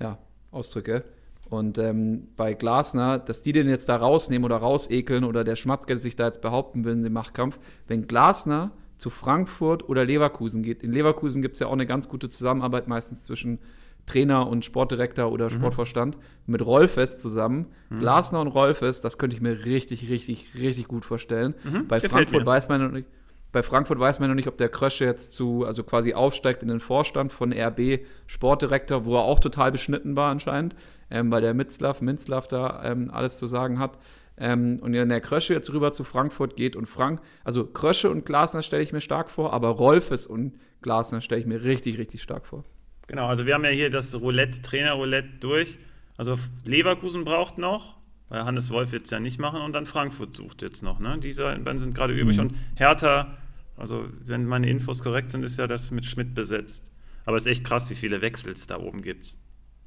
[0.00, 0.18] ja,
[0.50, 1.04] ausdrücke.
[1.50, 5.96] Und ähm, bei Glasner, dass die den jetzt da rausnehmen oder rausekeln oder der Schmatke
[5.96, 10.82] sich da jetzt behaupten will in dem Machtkampf, wenn Glasner zu Frankfurt oder Leverkusen geht,
[10.82, 13.60] in Leverkusen gibt es ja auch eine ganz gute Zusammenarbeit meistens zwischen
[14.08, 16.16] Trainer und Sportdirektor oder Sportvorstand
[16.46, 17.66] mit Rolfes zusammen.
[17.98, 21.54] Glasner und Rolfes, das könnte ich mir richtig, richtig, richtig gut vorstellen.
[21.88, 23.06] Bei gefällt Frankfurt weiß man noch nicht,
[23.50, 26.68] bei Frankfurt weiß man noch nicht, ob der Krösche jetzt zu, also quasi aufsteigt in
[26.68, 30.74] den Vorstand von RB Sportdirektor, wo er auch total beschnitten war anscheinend,
[31.10, 33.98] ähm, weil der Mitzlaff, Minzlaff da ähm, alles zu sagen hat.
[34.36, 38.26] Ähm, und wenn der Krösche jetzt rüber zu Frankfurt geht und Frank, also Krösche und
[38.26, 42.22] Glasner stelle ich mir stark vor, aber Rolfes und Glasner stelle ich mir richtig, richtig
[42.22, 42.64] stark vor.
[43.08, 45.78] Genau, also wir haben ja hier das Roulette, Trainer-Roulette durch.
[46.16, 47.96] Also Leverkusen braucht noch,
[48.28, 51.00] weil Hannes Wolf jetzt ja nicht machen und dann Frankfurt sucht jetzt noch.
[51.00, 51.18] Ne?
[51.20, 52.44] Diese beiden sind gerade übrig mhm.
[52.44, 53.36] und Hertha,
[53.76, 56.84] also wenn meine Infos korrekt sind, ist ja das mit Schmidt besetzt.
[57.24, 59.34] Aber es ist echt krass, wie viele Wechsel es da oben gibt.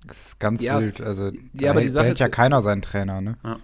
[0.06, 1.00] Das ist ganz ja, wild.
[1.00, 3.38] Also ja, aber die Sache behält ja keiner seinen Trainer, ne?
[3.44, 3.60] Ja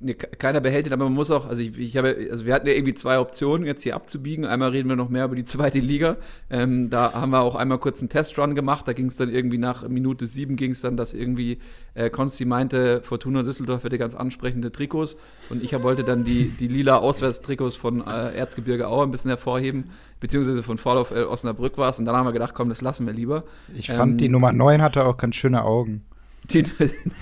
[0.00, 2.66] nee, keiner behält ihn, aber man muss auch, also ich, ich habe, also wir hatten
[2.66, 4.46] ja irgendwie zwei Optionen, jetzt hier abzubiegen.
[4.46, 6.16] Einmal reden wir noch mehr über die zweite Liga.
[6.48, 8.88] Ähm, da haben wir auch einmal kurz einen Testrun gemacht.
[8.88, 11.58] Da ging es dann irgendwie nach Minute sieben ging es dann, dass irgendwie
[11.94, 15.16] äh, Konsti meinte, Fortuna Düsseldorf hätte ganz ansprechende Trikots.
[15.50, 19.84] Und ich wollte dann die, die lila Auswärtstrikots von äh, Erzgebirge Auer ein bisschen hervorheben,
[20.18, 21.98] beziehungsweise von Vorlauf äh, Osnabrück war es.
[21.98, 23.44] Und dann haben wir gedacht, komm, das lassen wir lieber.
[23.74, 26.04] Ich fand, ähm, die Nummer 9 hatte auch ganz schöne Augen.
[26.44, 26.70] Die, die,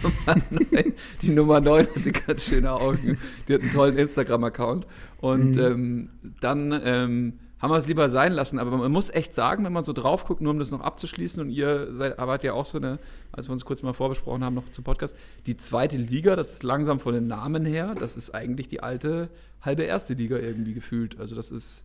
[0.02, 3.18] Nummer 9, die Nummer 9 hatte ganz schöne Augen.
[3.46, 4.86] Die hat einen tollen Instagram-Account.
[5.20, 5.62] Und mhm.
[5.62, 6.08] ähm,
[6.40, 8.58] dann ähm, haben wir es lieber sein lassen.
[8.58, 11.42] Aber man muss echt sagen, wenn man so drauf guckt, nur um das noch abzuschließen,
[11.42, 12.98] und ihr seid, wart ja auch so eine,
[13.32, 16.62] als wir uns kurz mal vorbesprochen haben, noch zum Podcast, die zweite Liga, das ist
[16.62, 19.28] langsam von den Namen her, das ist eigentlich die alte
[19.60, 21.18] halbe erste Liga irgendwie gefühlt.
[21.18, 21.84] Also das ist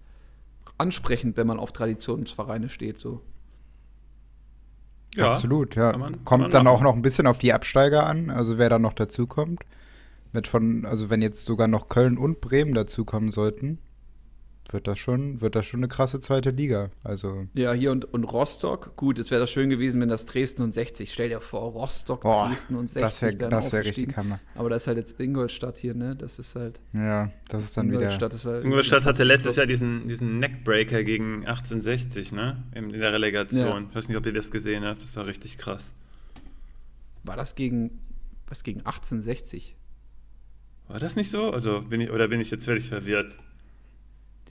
[0.77, 2.97] ansprechend, wenn man auf Traditionsvereine steht.
[2.97, 3.21] So.
[5.15, 5.95] Ja, Absolut, ja.
[5.97, 8.93] Man, kommt dann auch noch ein bisschen auf die Absteiger an, also wer da noch
[8.93, 9.61] dazukommt.
[10.31, 13.77] Mit von, also wenn jetzt sogar noch Köln und Bremen dazukommen sollten,
[14.69, 16.89] wird das schon, wird das schon eine krasse zweite Liga.
[17.03, 18.95] Also ja, hier und, und Rostock.
[18.95, 21.11] Gut, es wäre das schön gewesen, wenn das Dresden und 60.
[21.11, 23.01] Stell dir vor, Rostock, Boah, Dresden und 60.
[23.01, 24.39] Das wäre das wär richtig Hammer.
[24.55, 26.15] Aber das ist halt jetzt Ingolstadt hier, ne?
[26.15, 26.79] Das ist halt.
[26.93, 28.35] Ja, das ist dann Ingolstadt wieder.
[28.35, 32.63] Ist halt Ingolstadt hatte letztes Jahr diesen, diesen Neckbreaker gegen 1860, ne?
[32.73, 33.83] In, in der Relegation.
[33.83, 33.87] Ja.
[33.89, 35.01] Ich weiß nicht, ob ihr das gesehen habt.
[35.01, 35.91] Das war richtig krass.
[37.23, 37.99] War das gegen.
[38.47, 39.75] Was gegen 1860?
[40.87, 41.51] War das nicht so?
[41.51, 43.37] Also bin ich, oder bin ich jetzt völlig verwirrt?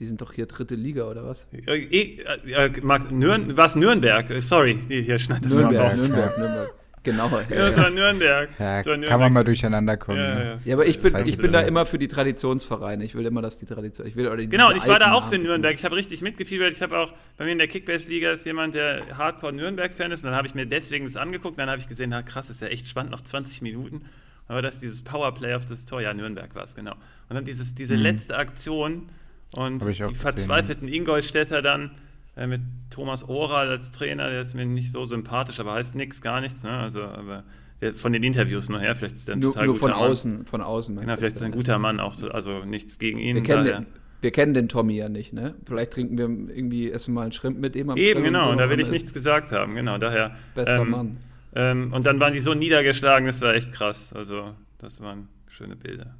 [0.03, 1.47] Die sind doch hier dritte Liga, oder was?
[1.65, 2.17] Äh, äh,
[2.51, 4.25] äh, Nürn was Nürnberg?
[4.41, 6.73] Sorry, hier schneidet das Nürnberg, mal Nürnberg, Nürnberg.
[7.03, 7.29] Genau.
[7.29, 8.49] Ja, ja, das war Nürnberg.
[8.59, 9.09] Ja, war Nürnberg.
[9.09, 10.17] kann man mal durcheinander kommen.
[10.17, 10.59] Ja, ne?
[10.65, 10.75] ja.
[10.75, 13.05] aber ich bin, ich bin da immer für die Traditionsvereine.
[13.05, 14.05] Ich will immer, dass die Tradition.
[14.05, 15.73] Ich will, oder genau, und ich war da auch für Nürnberg.
[15.73, 16.73] Ich habe richtig mitgefiebert.
[16.73, 20.25] Ich habe auch, bei mir in der Kickbase-Liga ist jemand, der Hardcore-Nürnberg-Fan ist.
[20.25, 21.57] Und dann habe ich mir deswegen das angeguckt.
[21.57, 24.01] Dann habe ich gesehen, na krass, ist ja echt spannend, noch 20 Minuten.
[24.49, 26.01] Aber das ist dieses Powerplay auf das Tor.
[26.01, 26.93] Ja, Nürnberg war es, genau.
[27.29, 28.03] Und dann dieses, diese mhm.
[28.03, 29.09] letzte Aktion
[29.53, 30.95] und die gesehen, verzweifelten ja.
[30.95, 31.91] Ingolstädter dann
[32.35, 36.21] äh, mit Thomas Oral als Trainer, der ist mir nicht so sympathisch, aber heißt nichts,
[36.21, 36.63] gar nichts.
[36.63, 36.71] Ne?
[36.71, 37.43] Also, aber
[37.81, 39.93] der, von den Interviews nur her, vielleicht ist der ein nur, total nur guter von
[39.93, 40.45] außen, Mann.
[40.45, 40.95] von außen.
[40.95, 43.35] Genau, vielleicht ist er ein guter Mann auch, also nichts gegen ihn.
[43.35, 43.85] Wir kennen, den,
[44.21, 45.53] wir kennen den Tommy ja nicht, ne?
[45.65, 48.63] Vielleicht trinken wir irgendwie essen mal einen Schrimp mit dem am Eben, genau, und, so,
[48.63, 50.35] da will ich nichts gesagt haben, genau, daher.
[50.55, 51.17] Bester ähm, Mann.
[51.55, 54.11] Ähm, und dann waren die so niedergeschlagen, das war echt krass.
[54.13, 56.15] Also, das waren schöne Bilder.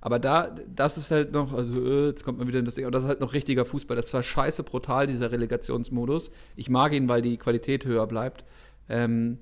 [0.00, 2.84] Aber da, das ist halt noch, also äh, jetzt kommt man wieder in das Ding,
[2.84, 3.96] aber das ist halt noch richtiger Fußball.
[3.96, 6.30] Das war scheiße brutal, dieser Relegationsmodus.
[6.56, 8.44] Ich mag ihn, weil die Qualität höher bleibt.
[8.88, 9.38] Ähm,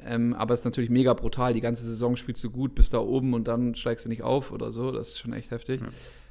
[0.00, 1.52] ähm, aber es ist natürlich mega brutal.
[1.52, 4.50] Die ganze Saison spielst du gut, bist da oben und dann steigst du nicht auf
[4.50, 4.92] oder so.
[4.92, 5.80] Das ist schon echt heftig.
[5.80, 5.88] Ja.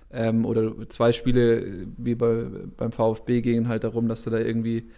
[0.10, 2.46] Ähm, oder zwei Spiele wie bei,
[2.78, 4.90] beim VfB gehen halt darum, dass du da irgendwie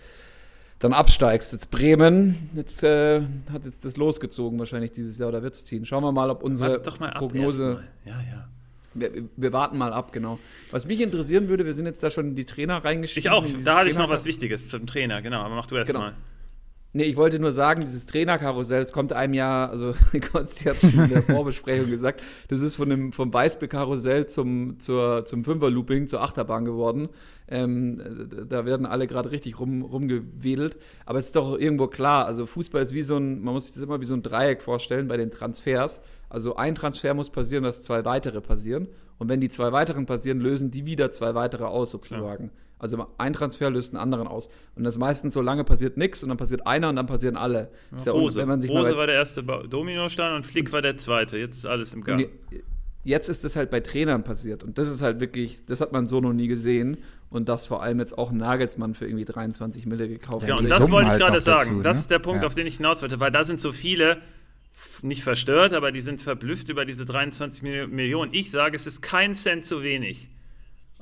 [0.77, 1.51] dann absteigst.
[1.51, 5.85] Jetzt Bremen, jetzt äh, hat jetzt das losgezogen wahrscheinlich dieses Jahr oder wird es ziehen.
[5.85, 7.83] Schauen wir mal, ob unsere Prognose.
[8.05, 8.47] Ja, ja.
[8.93, 10.39] Wir, wir, warten mal ab, genau.
[10.71, 13.23] Was mich interessieren würde, wir sind jetzt da schon in die Trainer reingeschrieben.
[13.23, 15.87] Ich auch, da hatte ich noch was Wichtiges zum Trainer, genau, aber mach du erst
[15.87, 15.99] genau.
[15.99, 16.13] mal.
[16.91, 19.93] Nee, ich wollte nur sagen, dieses Trainerkarussell, es kommt einem ja, also
[20.31, 25.23] Konsti hat schon in der Vorbesprechung gesagt, das ist von dem, vom Weißbe-Karussell zum, zur,
[25.25, 27.09] zum Fünfer-Looping, zur Achterbahn geworden.
[27.47, 28.01] Ähm,
[28.49, 30.77] da werden alle gerade richtig rum, rumgewedelt.
[31.05, 33.75] Aber es ist doch irgendwo klar, also Fußball ist wie so ein, man muss sich
[33.75, 36.01] das immer wie so ein Dreieck vorstellen bei den Transfers.
[36.27, 38.87] Also ein Transfer muss passieren, dass zwei weitere passieren.
[39.19, 42.45] Und wenn die zwei weiteren passieren, lösen die wieder zwei weitere aus, sozusagen.
[42.45, 42.51] Ja.
[42.79, 44.49] Also ein Transfer löst einen anderen aus.
[44.75, 47.69] Und das meistens so lange passiert nichts und dann passiert einer und dann passieren alle.
[48.05, 51.37] Ja, Rose, ja, Rose war der erste Dominostein und Flick war der zweite.
[51.37, 52.29] Jetzt ist alles im Gang.
[53.03, 54.63] Jetzt ist es halt bei Trainern passiert.
[54.63, 56.97] Und das ist halt wirklich, das hat man so noch nie gesehen.
[57.29, 60.47] Und das vor allem jetzt auch Nagelsmann für irgendwie 23 Mille gekauft.
[60.47, 61.69] Ja, und das wollte ich halt gerade sagen.
[61.69, 62.01] Dazu, das ne?
[62.01, 62.47] ist der Punkt, ja.
[62.47, 64.17] auf den ich hinaus wollte, weil da sind so viele
[65.01, 68.33] nicht verstört, aber die sind verblüfft über diese 23 Millionen.
[68.33, 70.29] Ich sage, es ist kein Cent zu wenig.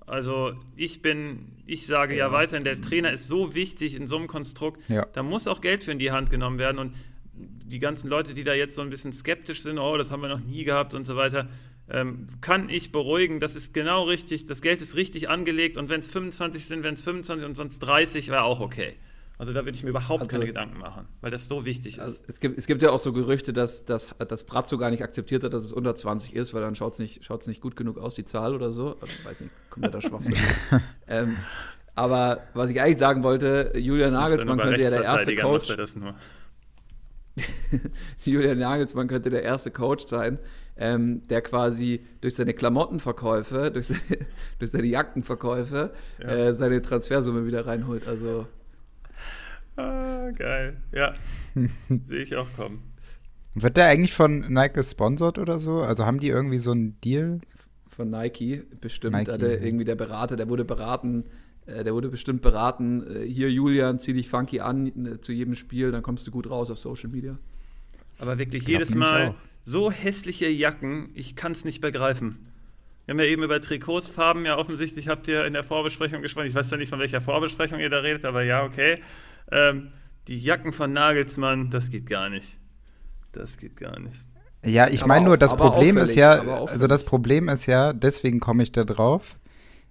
[0.07, 4.17] Also ich bin, ich sage ja, ja weiterhin, der Trainer ist so wichtig in so
[4.17, 4.81] einem Konstrukt.
[4.89, 5.05] Ja.
[5.13, 6.79] Da muss auch Geld für in die Hand genommen werden.
[6.79, 6.95] Und
[7.35, 10.29] die ganzen Leute, die da jetzt so ein bisschen skeptisch sind, oh, das haben wir
[10.29, 11.49] noch nie gehabt und so weiter,
[11.89, 16.01] ähm, kann ich beruhigen, das ist genau richtig, das Geld ist richtig angelegt und wenn
[16.01, 18.95] es 25 sind, wenn es 25 und sonst 30, wäre auch okay.
[19.39, 21.99] Also da würde ich mir überhaupt also, keine Gedanken machen, weil das so wichtig ist.
[21.99, 25.03] Also es, gibt, es gibt ja auch so Gerüchte, dass, dass, dass Brazzo gar nicht
[25.03, 27.99] akzeptiert hat, dass es unter 20 ist, weil dann schaut es nicht, nicht gut genug
[27.99, 28.97] aus, die Zahl oder so.
[28.99, 29.53] Also, weiß nicht,
[29.93, 30.37] da Schwachsinn.
[31.07, 31.37] ähm,
[31.93, 35.75] aber was ich eigentlich sagen wollte, Julian Nagelsmann könnte ja der erste Coach.
[38.25, 40.39] Julian Nagelsmann könnte der erste Coach sein,
[40.77, 44.25] ähm, der quasi durch seine Klamottenverkäufe, durch seine,
[44.57, 46.27] durch seine Jackenverkäufe ja.
[46.27, 48.07] äh, seine Transfersumme wieder reinholt.
[48.07, 48.47] Also.
[49.77, 50.81] Ah, geil.
[50.91, 51.13] Ja.
[52.05, 52.83] Sehe ich auch kommen.
[53.53, 55.81] Wird der eigentlich von Nike gesponsert oder so?
[55.81, 57.39] Also haben die irgendwie so einen Deal?
[57.89, 59.13] Von Nike, bestimmt.
[59.13, 61.25] Nike, Hatte irgendwie der Berater, der wurde beraten,
[61.65, 65.55] äh, der wurde bestimmt beraten, äh, hier Julian, zieh dich funky an äh, zu jedem
[65.55, 67.37] Spiel, dann kommst du gut raus auf Social Media.
[68.19, 72.39] Aber wirklich jedes Mal, so hässliche Jacken, ich kann es nicht begreifen.
[73.05, 76.47] Wir haben ja eben über Trikotsfarben, ja offensichtlich habt ihr in der Vorbesprechung gesprochen.
[76.47, 78.99] Ich weiß ja nicht, von welcher Vorbesprechung ihr da redet, aber ja, okay.
[79.51, 79.91] Ähm,
[80.27, 82.57] die Jacken von Nagelsmann, das geht gar nicht.
[83.31, 84.25] Das geht gar nicht.
[84.65, 88.63] Ja, ich meine nur, das Problem ist ja, also das Problem ist ja, deswegen komme
[88.63, 89.37] ich da drauf,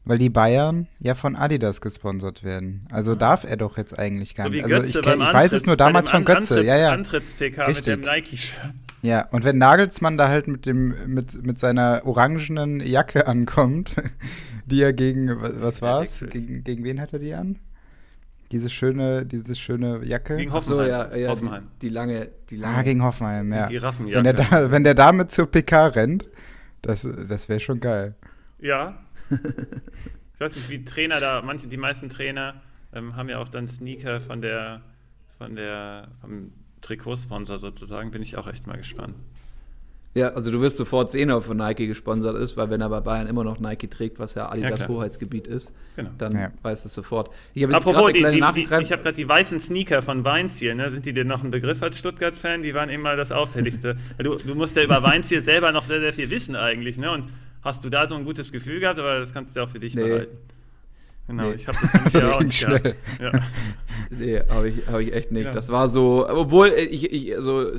[0.05, 2.87] weil die Bayern ja von Adidas gesponsert werden.
[2.91, 3.19] Also ja.
[3.19, 4.69] darf er doch jetzt eigentlich gar nicht.
[4.69, 6.55] So also ich, ich weiß es nur damals von Götze.
[6.55, 6.93] Antritt, ja, ja.
[6.93, 8.59] Antritts-PK mit dem Nike-Shirt.
[9.03, 13.95] Ja, und wenn Nagelsmann da halt mit dem mit, mit seiner orangenen Jacke ankommt,
[14.67, 16.25] die er gegen was war's?
[16.31, 17.59] Gegen, gegen wen hat er die an?
[18.53, 20.37] Diese schöne, diese schöne Jacke.
[20.37, 20.87] Gegen Hoffenheim.
[20.87, 21.69] So, ja, ja, Hoffenheim.
[21.81, 22.77] Die, die, lange, die lange.
[22.77, 23.67] Ah, gegen Hoffenheim, ja.
[23.67, 24.25] Die Giraffenjacke.
[24.25, 26.29] Wenn der, da, wenn der damit zur PK rennt,
[26.83, 28.15] das, das wäre schon geil.
[28.61, 28.99] Ja.
[29.31, 33.67] ich weiß nicht, wie Trainer da, manche, die meisten Trainer ähm, haben ja auch dann
[33.67, 34.83] Sneaker von der,
[35.39, 39.17] von der, vom Trikotsponsor sozusagen, bin ich auch echt mal gespannt.
[40.17, 43.01] Ja, also du wirst sofort sehen, ob von Nike gesponsert ist, weil wenn er bei
[43.01, 46.09] Bayern immer noch Nike trägt, was ja Adidas ja, Hoheitsgebiet ist, genau.
[46.17, 46.53] dann ja.
[46.63, 47.31] weiß es sofort.
[47.53, 50.75] Ich habe jetzt Apropos, die, die, die, ich habe gerade die weißen Sneaker von Weinziel,
[50.75, 50.91] ne?
[50.91, 52.63] sind die dir noch ein Begriff als Stuttgart-Fan?
[52.63, 53.99] Die waren immer das Auffälligste.
[54.19, 57.11] du, du musst ja über Weinziel selber noch sehr, sehr viel wissen eigentlich, ne?
[57.11, 57.27] Und
[57.61, 59.95] hast du da so ein gutes Gefühl gehabt, aber das kannst du auch für dich
[59.95, 60.03] nee.
[60.03, 60.39] behalten.
[61.27, 61.55] Genau, nee.
[61.55, 62.95] ich habe das nämlich das auch nicht schnell.
[63.21, 63.33] Ja.
[64.09, 65.47] Nee, habe ich, hab ich echt nicht.
[65.47, 65.51] Ja.
[65.51, 67.73] Das war so, obwohl ich, ich so,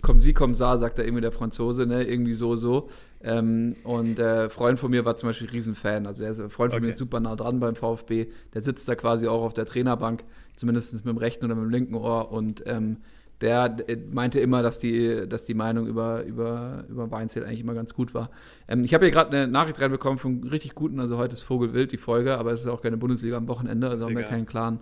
[0.00, 2.88] komm sie, komm sa, sagt da irgendwie der Franzose, ne, irgendwie so, so.
[3.22, 6.06] Ähm, und äh, Freund von mir war zum Beispiel Riesenfan.
[6.06, 6.80] Also der Freund von okay.
[6.86, 8.28] mir ist super nah dran beim VfB.
[8.54, 10.24] Der sitzt da quasi auch auf der Trainerbank,
[10.56, 12.32] zumindest mit dem rechten oder mit dem linken Ohr.
[12.32, 12.98] Und ähm,
[13.40, 13.76] der
[14.12, 18.14] meinte immer, dass die, dass die Meinung über, über, über Weinzel eigentlich immer ganz gut
[18.14, 18.30] war.
[18.68, 21.92] Ähm, ich habe hier gerade eine Nachricht reinbekommen von richtig guten, also heute ist Vogelwild
[21.92, 24.80] die Folge, aber es ist auch keine Bundesliga am Wochenende, also haben wir keinen klaren.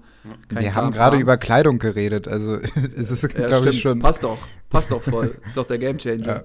[0.48, 2.56] Keinen wir klaren haben gerade über Kleidung geredet, also
[2.96, 3.98] es ist, ja, glaube ich, schon.
[3.98, 4.38] Passt doch,
[4.68, 5.34] passt doch voll.
[5.46, 6.26] ist doch der Gamechanger.
[6.26, 6.44] Ja,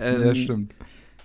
[0.00, 0.74] ähm, ja stimmt.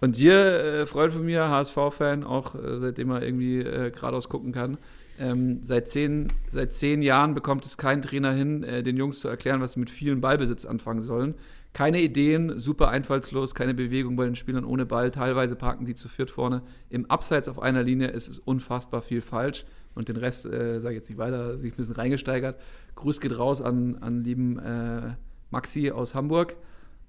[0.01, 4.53] Und hier, äh, Freund von mir, HSV-Fan, auch äh, seitdem er irgendwie äh, geradeaus gucken
[4.53, 4.77] kann,
[5.19, 9.27] ähm, seit, zehn, seit zehn Jahren bekommt es kein Trainer hin, äh, den Jungs zu
[9.27, 11.36] erklären, was sie mit vielen Ballbesitz anfangen sollen.
[11.73, 15.12] Keine Ideen, super einfallslos, keine Bewegung bei den Spielern ohne Ball.
[15.12, 16.63] Teilweise parken sie zu viert vorne.
[16.89, 19.65] Im Abseits auf einer Linie ist es unfassbar viel falsch.
[19.93, 22.60] Und den Rest, äh, sage ich jetzt nicht weiter, sich ein bisschen reingesteigert.
[22.95, 25.15] Gruß geht raus an, an lieben äh,
[25.51, 26.55] Maxi aus Hamburg.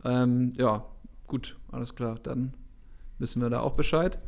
[0.05, 0.85] Ähm, ja,
[1.27, 2.19] gut, alles klar.
[2.23, 2.55] Dann
[3.19, 4.19] wissen wir da auch Bescheid.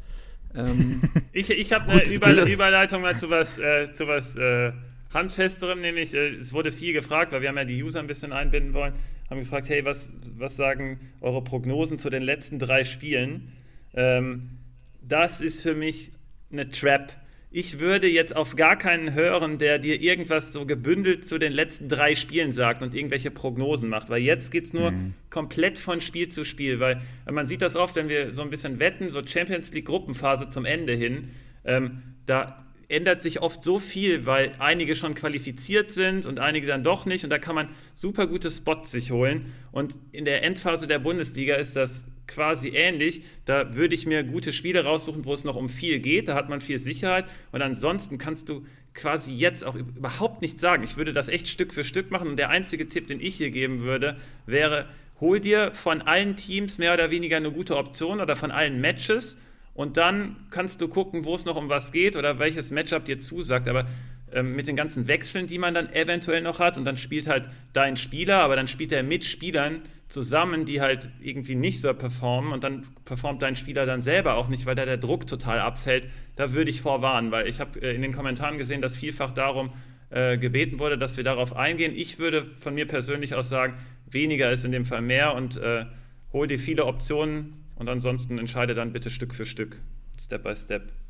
[0.54, 1.00] Ähm,
[1.32, 4.72] ich ich habe eine Über Überleitung mal zu was, äh, zu was äh,
[5.12, 8.32] Handfesterem, nämlich äh, es wurde viel gefragt, weil wir haben ja die User ein bisschen
[8.32, 8.94] einbinden wollen,
[9.30, 13.52] haben gefragt, hey, was, was sagen eure Prognosen zu den letzten drei Spielen?
[13.94, 14.58] Ähm,
[15.00, 16.12] das ist für mich
[16.50, 17.12] eine Trap
[17.52, 21.88] ich würde jetzt auf gar keinen hören, der dir irgendwas so gebündelt zu den letzten
[21.88, 25.14] drei Spielen sagt und irgendwelche Prognosen macht, weil jetzt geht es nur mhm.
[25.28, 28.80] komplett von Spiel zu Spiel, weil man sieht das oft, wenn wir so ein bisschen
[28.80, 31.28] wetten, so Champions League Gruppenphase zum Ende hin,
[31.64, 36.84] ähm, da ändert sich oft so viel, weil einige schon qualifiziert sind und einige dann
[36.84, 37.24] doch nicht.
[37.24, 39.52] Und da kann man super gute Spots sich holen.
[39.72, 43.22] Und in der Endphase der Bundesliga ist das quasi ähnlich.
[43.44, 46.28] Da würde ich mir gute Spiele raussuchen, wo es noch um viel geht.
[46.28, 47.26] Da hat man viel Sicherheit.
[47.52, 50.84] Und ansonsten kannst du quasi jetzt auch überhaupt nichts sagen.
[50.84, 52.28] Ich würde das echt Stück für Stück machen.
[52.28, 54.16] Und der einzige Tipp, den ich hier geben würde,
[54.46, 54.88] wäre,
[55.20, 59.36] hol dir von allen Teams mehr oder weniger eine gute Option oder von allen Matches.
[59.74, 63.20] Und dann kannst du gucken, wo es noch um was geht oder welches Matchup dir
[63.20, 63.68] zusagt.
[63.68, 63.86] Aber
[64.34, 66.76] ähm, mit den ganzen Wechseln, die man dann eventuell noch hat.
[66.76, 71.08] Und dann spielt halt dein Spieler, aber dann spielt er mit Spielern zusammen, die halt
[71.22, 72.52] irgendwie nicht so performen.
[72.52, 76.08] Und dann performt dein Spieler dann selber auch nicht, weil da der Druck total abfällt.
[76.36, 79.72] Da würde ich vorwarnen, weil ich habe äh, in den Kommentaren gesehen, dass vielfach darum
[80.10, 81.92] äh, gebeten wurde, dass wir darauf eingehen.
[81.96, 83.74] Ich würde von mir persönlich aus sagen,
[84.10, 85.86] weniger ist in dem Fall mehr und äh,
[86.32, 89.80] hol dir viele Optionen und ansonsten entscheide dann bitte Stück für Stück,
[90.18, 91.01] Step by Step.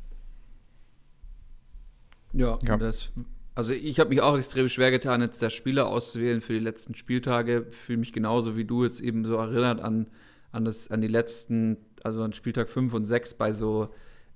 [2.33, 2.77] Ja, ja.
[2.77, 3.11] Das,
[3.55, 6.95] also ich habe mich auch extrem schwer getan, jetzt der Spieler auszuwählen für die letzten
[6.95, 7.67] Spieltage.
[7.71, 10.07] Fühle mich genauso wie du jetzt eben so erinnert an,
[10.51, 13.89] an, das, an die letzten, also an Spieltag 5 und 6 bei so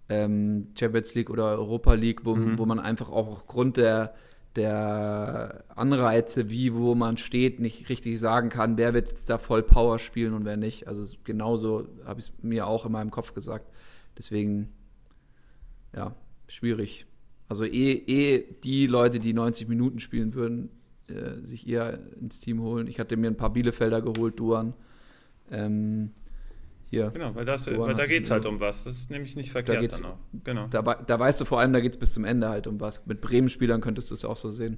[0.09, 2.57] ähm, Champions League oder Europa League, wo, mhm.
[2.57, 4.13] wo man einfach auch aufgrund der,
[4.55, 9.63] der Anreize, wie wo man steht, nicht richtig sagen kann, wer wird jetzt da voll
[9.63, 10.87] Power spielen und wer nicht.
[10.87, 13.71] Also genauso habe ich es mir auch in meinem Kopf gesagt.
[14.17, 14.73] Deswegen,
[15.95, 16.15] ja,
[16.47, 17.07] schwierig.
[17.49, 20.69] Also eh, eh die Leute, die 90 Minuten spielen würden,
[21.07, 22.87] äh, sich eher ins Team holen.
[22.87, 24.73] Ich hatte mir ein paar Bielefelder geholt, Duan.
[25.49, 26.11] Ähm,
[26.89, 27.11] hier.
[27.11, 28.83] Genau, weil, das, weil da geht es halt um was.
[28.83, 30.17] Das ist nämlich nicht verkehrt da dann auch.
[30.43, 30.67] Genau.
[30.67, 33.05] Da, da weißt du vor allem, da geht es bis zum Ende halt um was.
[33.05, 34.77] Mit Bremen-Spielern könntest du es auch so sehen.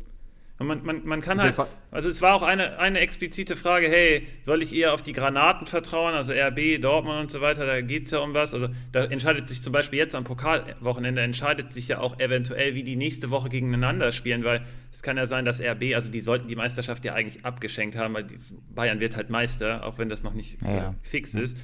[0.59, 1.55] Und man, man, man kann halt,
[1.89, 5.65] also es war auch eine, eine explizite Frage, hey, soll ich eher auf die Granaten
[5.65, 8.53] vertrauen, also RB, Dortmund und so weiter, da geht es ja um was.
[8.53, 12.83] Also da entscheidet sich zum Beispiel jetzt am Pokalwochenende, entscheidet sich ja auch eventuell, wie
[12.83, 16.49] die nächste Woche gegeneinander spielen, weil es kann ja sein, dass RB, also die sollten
[16.49, 18.25] die Meisterschaft ja eigentlich abgeschenkt haben, weil
[18.75, 20.95] Bayern wird halt Meister, auch wenn das noch nicht ja, ja.
[21.03, 21.57] fix ist.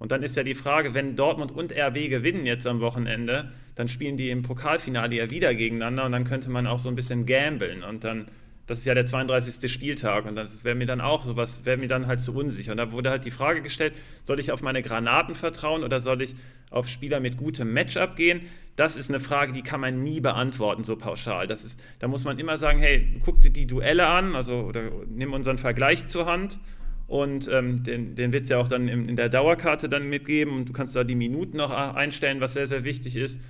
[0.00, 3.86] Und dann ist ja die Frage, wenn Dortmund und RB gewinnen jetzt am Wochenende, dann
[3.86, 7.26] spielen die im Pokalfinale ja wieder gegeneinander und dann könnte man auch so ein bisschen
[7.26, 8.26] gambeln und dann
[8.70, 9.70] das ist ja der 32.
[9.70, 12.70] Spieltag und das wäre mir dann auch sowas, wäre mir dann halt zu unsicher.
[12.70, 16.22] Und da wurde halt die Frage gestellt, soll ich auf meine Granaten vertrauen oder soll
[16.22, 16.36] ich
[16.70, 18.42] auf Spieler mit gutem Matchup gehen?
[18.76, 21.48] Das ist eine Frage, die kann man nie beantworten, so pauschal.
[21.48, 24.82] Das ist, da muss man immer sagen, hey, guck dir die Duelle an, also oder
[25.08, 26.60] nimm unseren Vergleich zur Hand
[27.08, 30.54] und ähm, den, den wird es ja auch dann in, in, der Dauerkarte dann mitgeben
[30.54, 33.40] und du kannst da die Minuten noch einstellen, was sehr, sehr wichtig ist.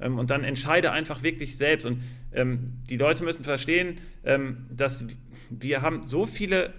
[0.00, 1.86] Ähm, und dann entscheide einfach wirklich selbst.
[1.86, 5.04] Und ähm, die Leute müssen verstehen, ähm, dass
[5.50, 6.72] wir haben so viele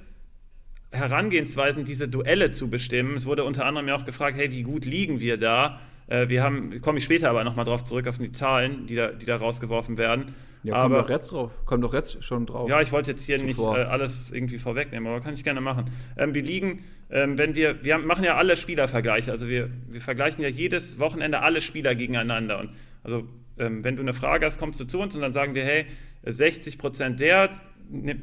[0.92, 3.16] Herangehensweisen, diese Duelle zu bestimmen.
[3.16, 5.80] Es wurde unter anderem ja auch gefragt, hey, wie gut liegen wir da?
[6.08, 9.10] Äh, wir haben, komme ich später aber nochmal drauf zurück, auf die Zahlen, die da,
[9.10, 10.34] die da rausgeworfen werden.
[10.64, 11.52] Ja, aber, komm doch jetzt drauf.
[11.66, 12.70] Komm doch jetzt schon drauf.
[12.70, 13.78] Ja, ich wollte jetzt hier Zuvor.
[13.78, 15.86] nicht äh, alles irgendwie vorwegnehmen, aber kann ich gerne machen.
[16.18, 20.44] Ähm, wir liegen, ähm, wenn wir, wir machen ja alle Spielervergleiche, also wir, wir vergleichen
[20.44, 22.60] ja jedes Wochenende alle Spieler gegeneinander.
[22.60, 22.72] Und
[23.04, 25.64] also ähm, wenn du eine Frage hast, kommst du zu uns und dann sagen wir,
[25.64, 25.86] hey,
[26.24, 27.52] 60 Prozent der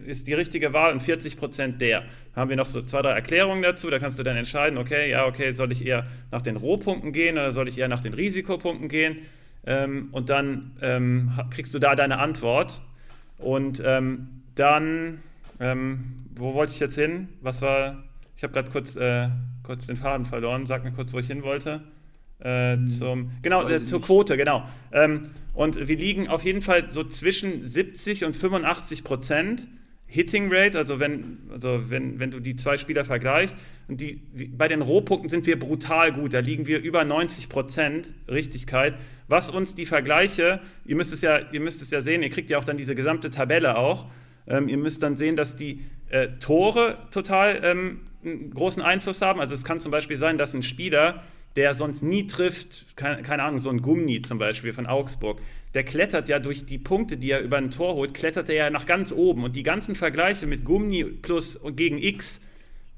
[0.07, 2.05] ist die richtige Wahl und 40 Prozent der.
[2.35, 3.91] Da haben wir noch so zwei, drei Erklärungen dazu.
[3.91, 7.37] Da kannst du dann entscheiden, okay, ja, okay, soll ich eher nach den Rohpunkten gehen
[7.37, 9.19] oder soll ich eher nach den Risikopunkten gehen?
[9.67, 12.83] Ähm, und dann ähm, kriegst du da deine Antwort.
[13.39, 15.21] Und ähm, dann,
[15.59, 17.29] ähm, wo wollte ich jetzt hin?
[17.41, 18.05] Was war,
[18.37, 19.29] ich habe gerade kurz, äh,
[19.65, 20.67] kurz den Faden verloren.
[20.67, 21.83] Sag mir kurz, wo ich hin wollte.
[22.38, 24.68] Äh, hm, zum, genau, äh, zur Quote, genau.
[24.92, 29.66] Ähm, und wir liegen auf jeden Fall so zwischen 70 und 85 Prozent
[30.09, 33.57] Hitting Rate, also wenn, also wenn, wenn du die zwei Spieler vergleichst.
[33.88, 34.20] Und die,
[34.57, 36.33] bei den Rohpunkten sind wir brutal gut.
[36.33, 38.96] Da liegen wir über 90 Prozent Richtigkeit.
[39.29, 42.51] Was uns die Vergleiche, ihr müsst es ja, ihr müsst es ja sehen, ihr kriegt
[42.51, 44.07] ja auch dann diese gesamte Tabelle auch.
[44.46, 49.40] Ähm, ihr müsst dann sehen, dass die äh, Tore total ähm, einen großen Einfluss haben.
[49.40, 51.25] Also es kann zum Beispiel sein, dass ein Spieler
[51.57, 55.40] der sonst nie trifft, keine, keine, Ahnung, so ein Gummi zum Beispiel von Augsburg,
[55.75, 58.71] der klettert ja durch die Punkte, die er über ein Tor holt, klettert er ja
[58.71, 59.45] nach ganz oben.
[59.45, 62.40] Und die ganzen Vergleiche mit Gummi plus gegen X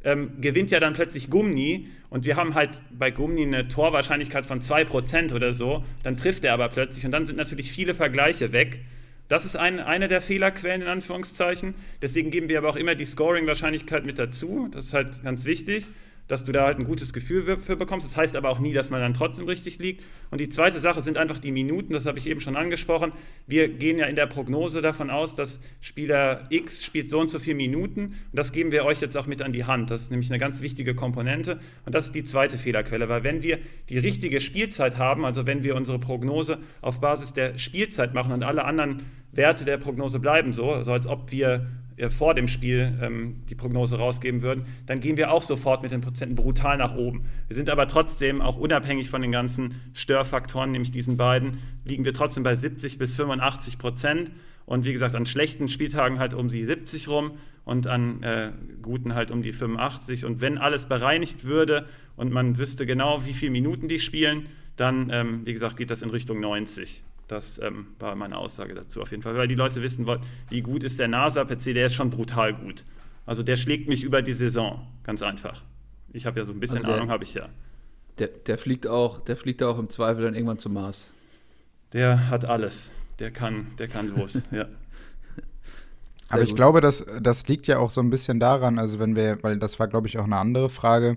[0.04, 1.88] ähm, gewinnt ja dann plötzlich Gummi.
[2.10, 5.84] Und wir haben halt bei Gummi eine Torwahrscheinlichkeit von 2% oder so.
[6.02, 7.04] Dann trifft er aber plötzlich.
[7.04, 8.80] Und dann sind natürlich viele Vergleiche weg.
[9.28, 11.74] Das ist ein, eine der Fehlerquellen in Anführungszeichen.
[12.00, 14.68] Deswegen geben wir aber auch immer die Scoring-Wahrscheinlichkeit mit dazu.
[14.72, 15.86] Das ist halt ganz wichtig
[16.28, 18.06] dass du da halt ein gutes Gefühl für bekommst.
[18.06, 20.04] Das heißt aber auch nie, dass man dann trotzdem richtig liegt.
[20.30, 23.12] Und die zweite Sache sind einfach die Minuten, das habe ich eben schon angesprochen.
[23.46, 27.38] Wir gehen ja in der Prognose davon aus, dass Spieler X spielt so und so
[27.38, 28.04] viele Minuten.
[28.04, 29.90] Und das geben wir euch jetzt auch mit an die Hand.
[29.90, 31.58] Das ist nämlich eine ganz wichtige Komponente.
[31.86, 35.64] Und das ist die zweite Fehlerquelle, weil wenn wir die richtige Spielzeit haben, also wenn
[35.64, 40.52] wir unsere Prognose auf Basis der Spielzeit machen und alle anderen Werte der Prognose bleiben
[40.52, 41.66] so, also als ob wir
[41.98, 45.92] äh, vor dem Spiel ähm, die Prognose rausgeben würden, dann gehen wir auch sofort mit
[45.92, 47.24] den Prozenten brutal nach oben.
[47.48, 52.14] Wir sind aber trotzdem, auch unabhängig von den ganzen Störfaktoren, nämlich diesen beiden, liegen wir
[52.14, 54.30] trotzdem bei 70 bis 85 Prozent.
[54.66, 57.32] Und wie gesagt, an schlechten Spieltagen halt um die 70 rum
[57.64, 60.24] und an äh, guten halt um die 85.
[60.24, 61.86] Und wenn alles bereinigt würde
[62.16, 64.46] und man wüsste genau, wie viele Minuten die spielen,
[64.76, 67.02] dann, ähm, wie gesagt, geht das in Richtung 90.
[67.28, 70.62] Das ähm, war meine Aussage dazu auf jeden Fall, weil die Leute wissen wollten, wie
[70.62, 72.84] gut ist der NASA-PC, der ist schon brutal gut.
[73.26, 75.62] Also der schlägt mich über die Saison, ganz einfach.
[76.12, 77.50] Ich habe ja so ein bisschen also der, Ahnung, habe ich ja.
[78.18, 81.08] Der, der, fliegt auch, der fliegt auch im Zweifel dann irgendwann zum Mars.
[81.92, 82.90] Der hat alles.
[83.18, 84.66] Der kann, der kann los, ja.
[86.30, 89.42] Aber ich glaube, das, das liegt ja auch so ein bisschen daran, also wenn wir,
[89.42, 91.16] weil das war, glaube ich, auch eine andere Frage,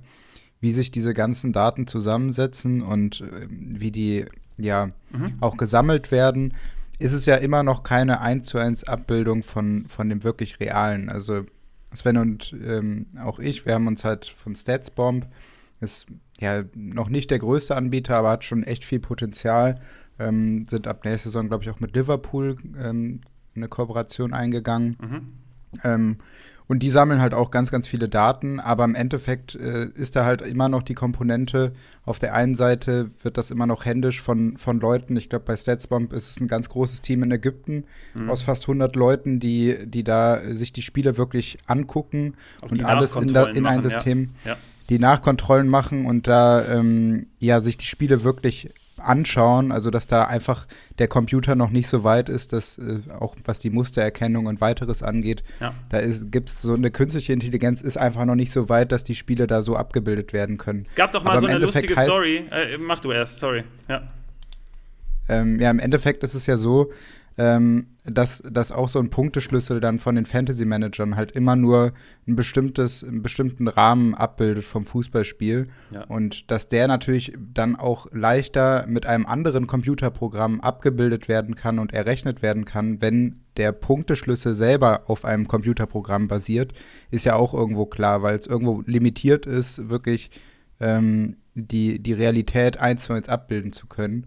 [0.59, 4.26] wie sich diese ganzen Daten zusammensetzen und äh, wie die
[4.64, 5.34] ja mhm.
[5.39, 6.53] auch gesammelt werden,
[6.99, 11.09] ist es ja immer noch keine 1 zu 1 Abbildung von, von dem wirklich Realen.
[11.09, 11.45] Also
[11.93, 15.28] Sven und ähm, auch ich, wir haben uns halt von StatsBomb,
[15.80, 16.07] ist
[16.39, 19.82] ja noch nicht der größte Anbieter, aber hat schon echt viel Potenzial.
[20.20, 23.22] Ähm, sind ab nächster Saison, glaube ich, auch mit Liverpool ähm,
[23.55, 24.97] eine Kooperation eingegangen.
[25.01, 25.28] Mhm.
[25.84, 26.18] Ähm,
[26.68, 30.24] und die sammeln halt auch ganz, ganz viele Daten, aber im Endeffekt äh, ist da
[30.24, 31.74] halt immer noch die Komponente.
[32.04, 35.16] Auf der einen Seite wird das immer noch händisch von, von Leuten.
[35.18, 37.84] Ich glaube, bei StatsBomb ist es ein ganz großes Team in Ägypten
[38.16, 38.30] mhm.
[38.30, 43.16] aus fast 100 Leuten, die, die da sich die Spiele wirklich angucken auch und alles
[43.16, 44.28] in, da, in ein System.
[44.45, 44.52] Ja.
[44.52, 44.58] Ja
[44.91, 50.26] die Nachkontrollen machen und da ähm, ja sich die Spiele wirklich anschauen, also dass da
[50.26, 50.68] einfach
[50.99, 55.02] der Computer noch nicht so weit ist, dass äh, auch was die Mustererkennung und weiteres
[55.02, 55.74] angeht, ja.
[55.88, 59.16] da gibt es so eine künstliche Intelligenz ist einfach noch nicht so weit, dass die
[59.16, 60.84] Spiele da so abgebildet werden können.
[60.86, 62.74] Es gab doch mal Aber so eine Endeffekt lustige Story.
[62.74, 63.64] Äh, mach du erst, sorry.
[63.88, 64.04] Ja.
[65.30, 66.91] Ähm, ja, im Endeffekt ist es ja so,
[67.38, 71.93] ähm, dass, dass auch so ein Punkteschlüssel dann von den Fantasy-Managern halt immer nur
[72.28, 75.68] ein bestimmtes, einen bestimmten Rahmen abbildet vom Fußballspiel.
[75.91, 76.04] Ja.
[76.06, 81.93] Und dass der natürlich dann auch leichter mit einem anderen Computerprogramm abgebildet werden kann und
[81.93, 86.74] errechnet werden kann, wenn der Punkteschlüssel selber auf einem Computerprogramm basiert,
[87.12, 90.32] ist ja auch irgendwo klar, weil es irgendwo limitiert ist, wirklich
[90.80, 94.26] ähm, die, die Realität eins zu eins abbilden zu können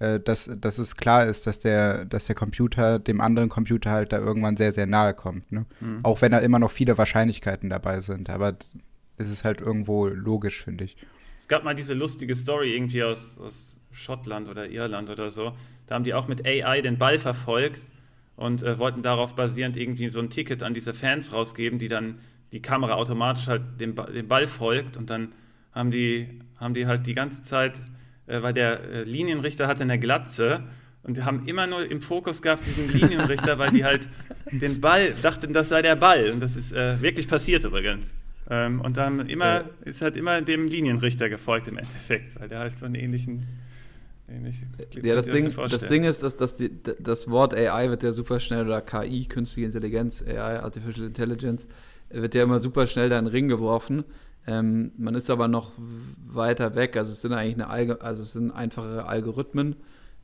[0.00, 4.12] äh, dass, dass es klar ist, dass der, dass der Computer dem anderen Computer halt
[4.12, 5.50] da irgendwann sehr, sehr nahe kommt.
[5.52, 5.66] Ne?
[5.80, 6.00] Mhm.
[6.02, 8.28] Auch wenn da immer noch viele Wahrscheinlichkeiten dabei sind.
[8.28, 8.56] Aber
[9.16, 10.96] es ist halt irgendwo logisch, finde ich.
[11.38, 15.52] Es gab mal diese lustige Story irgendwie aus, aus Schottland oder Irland oder so.
[15.86, 17.80] Da haben die auch mit AI den Ball verfolgt
[18.36, 22.18] und äh, wollten darauf basierend irgendwie so ein Ticket an diese Fans rausgeben, die dann
[22.52, 25.32] die Kamera automatisch halt dem, dem Ball folgt und dann
[25.72, 27.74] haben die, haben die halt die ganze Zeit
[28.26, 30.62] äh, weil der äh, Linienrichter hatte eine Glatze
[31.02, 34.08] und die haben immer nur im Fokus gehabt diesen Linienrichter, weil die halt
[34.50, 36.30] den Ball dachten, das sei der Ball.
[36.30, 38.14] Und das ist äh, wirklich passiert übrigens.
[38.48, 42.78] Ähm, und dann immer, ist halt immer dem Linienrichter gefolgt im Endeffekt, weil der halt
[42.78, 43.46] so einen ähnlichen.
[44.26, 44.56] Ähnlich,
[45.02, 48.40] ja, das Ding, das Ding ist, dass, dass die, das Wort AI wird ja super
[48.40, 51.66] schnell, oder KI, künstliche Intelligenz, AI, Artificial Intelligence,
[52.08, 54.04] wird ja immer super schnell da in den Ring geworfen.
[54.46, 55.72] Ähm, man ist aber noch
[56.26, 56.96] weiter weg.
[56.96, 59.76] Also es sind eigentlich eine Alge also es sind einfache Algorithmen.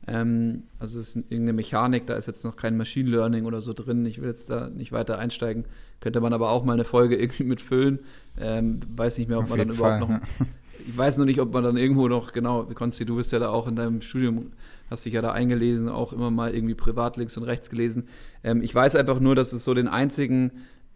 [0.07, 3.73] Ähm, also es ist irgendeine Mechanik, da ist jetzt noch kein Machine Learning oder so
[3.73, 4.05] drin.
[4.05, 5.65] Ich will jetzt da nicht weiter einsteigen.
[5.99, 7.99] Könnte man aber auch mal eine Folge irgendwie mitfüllen.
[8.39, 10.09] Ähm, weiß nicht mehr, ob Auf man dann überhaupt Fall, noch.
[10.09, 10.21] Ja.
[10.87, 13.49] Ich weiß nur nicht, ob man dann irgendwo noch, genau, Konsti, du bist ja da
[13.49, 14.51] auch in deinem Studium,
[14.89, 18.07] hast dich ja da eingelesen, auch immer mal irgendwie privat links und rechts gelesen.
[18.43, 20.51] Ähm, ich weiß einfach nur, dass es so den einzigen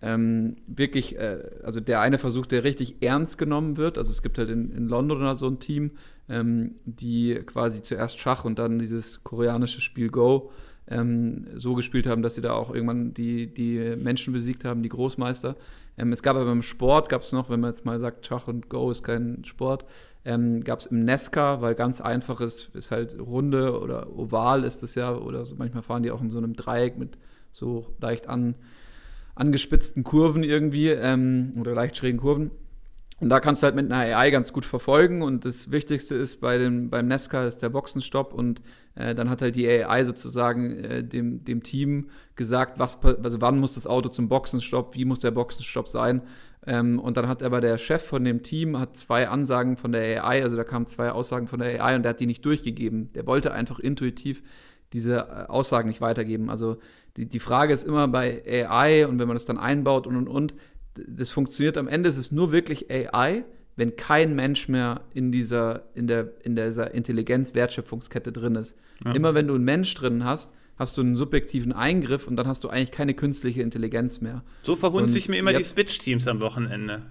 [0.06, 3.98] ähm, wirklich, äh, also der eine Versuch, der richtig ernst genommen wird.
[3.98, 5.92] Also es gibt halt in, in London so ein Team,
[6.30, 10.52] ähm, die quasi zuerst Schach und dann dieses koreanische Spiel Go
[10.88, 14.90] ähm, so gespielt haben, dass sie da auch irgendwann die, die Menschen besiegt haben, die
[14.90, 15.56] Großmeister.
[15.98, 18.48] Ähm, es gab aber im Sport, gab es noch, wenn man jetzt mal sagt, Schach
[18.48, 19.86] und Go ist kein Sport,
[20.24, 24.84] ähm, gab es im Nesca, weil ganz einfach ist, ist halt runde oder oval ist
[24.84, 27.18] es ja, oder so, manchmal fahren die auch in so einem Dreieck mit
[27.52, 28.54] so leicht an
[29.36, 32.52] angespitzten Kurven irgendwie ähm, oder leicht schrägen Kurven.
[33.22, 35.22] Und da kannst du halt mit einer AI ganz gut verfolgen.
[35.22, 38.34] Und das Wichtigste ist bei dem, beim Nesca ist der Boxenstopp.
[38.34, 38.62] Und
[38.96, 43.60] äh, dann hat halt die AI sozusagen äh, dem, dem Team gesagt, was, also wann
[43.60, 46.24] muss das Auto zum Boxenstopp, wie muss der Boxenstopp sein.
[46.68, 50.26] Ähm, und dann hat aber der Chef von dem Team hat zwei Ansagen von der
[50.26, 53.14] AI, also da kamen zwei Aussagen von der AI und der hat die nicht durchgegeben.
[53.14, 54.44] Der wollte einfach intuitiv
[54.92, 56.50] diese äh, Aussagen nicht weitergeben.
[56.50, 56.78] Also
[57.18, 60.28] die, die Frage ist immer bei AI und wenn man das dann einbaut und und
[60.28, 60.54] und,
[60.96, 63.44] das funktioniert am Ende, ist es nur wirklich AI,
[63.76, 68.78] wenn kein Mensch mehr in dieser, in der, in dieser Intelligenz-Wertschöpfungskette drin ist.
[69.04, 69.14] Ja.
[69.14, 72.64] Immer wenn du einen Mensch drin hast, hast du einen subjektiven Eingriff und dann hast
[72.64, 74.44] du eigentlich keine künstliche Intelligenz mehr.
[74.64, 77.04] So verhunze ich mir immer die Switch-Teams am Wochenende.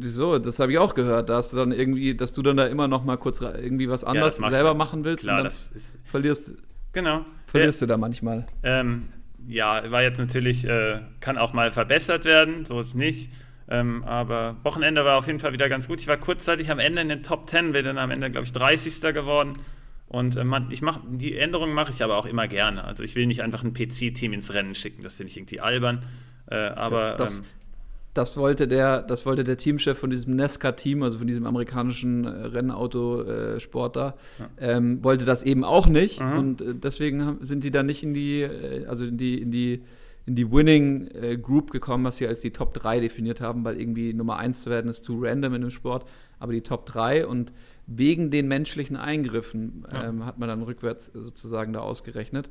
[0.00, 2.88] So, das habe ich auch gehört, dass du dann irgendwie, dass du dann da immer
[2.88, 6.54] noch mal kurz irgendwie was anderes ja, selber machen willst Klar, und dann verlierst
[6.92, 7.24] Genau.
[7.46, 8.46] Verlierst du da manchmal?
[8.62, 9.08] Ähm,
[9.46, 13.30] ja, war jetzt natürlich, äh, kann auch mal verbessert werden, so ist nicht.
[13.70, 16.00] Ähm, aber Wochenende war auf jeden Fall wieder ganz gut.
[16.00, 18.52] Ich war kurzzeitig am Ende in den Top 10, bin dann am Ende, glaube ich,
[18.52, 19.00] 30.
[19.14, 19.58] geworden.
[20.06, 22.84] Und äh, man, ich mach, die Änderungen mache ich aber auch immer gerne.
[22.84, 26.04] Also ich will nicht einfach ein PC-Team ins Rennen schicken, das finde ich irgendwie albern.
[26.50, 27.44] Äh, aber das, ähm,
[28.14, 32.28] das wollte der, das wollte der Teamchef von diesem Nesca-Team, also von diesem amerikanischen äh,
[32.28, 34.48] Rennautosport da, ja.
[34.58, 36.20] ähm, wollte das eben auch nicht.
[36.20, 36.38] Mhm.
[36.38, 39.82] Und äh, deswegen sind die dann nicht in die, äh, also in die, in die
[40.26, 41.08] in die Winning
[41.40, 44.68] Group gekommen, was sie als die Top 3 definiert haben, weil irgendwie Nummer 1 zu
[44.68, 46.04] werden ist zu random in dem Sport,
[46.38, 47.54] aber die Top 3 und
[47.86, 50.26] wegen den menschlichen Eingriffen ähm, ja.
[50.26, 52.50] hat man dann rückwärts sozusagen da ausgerechnet.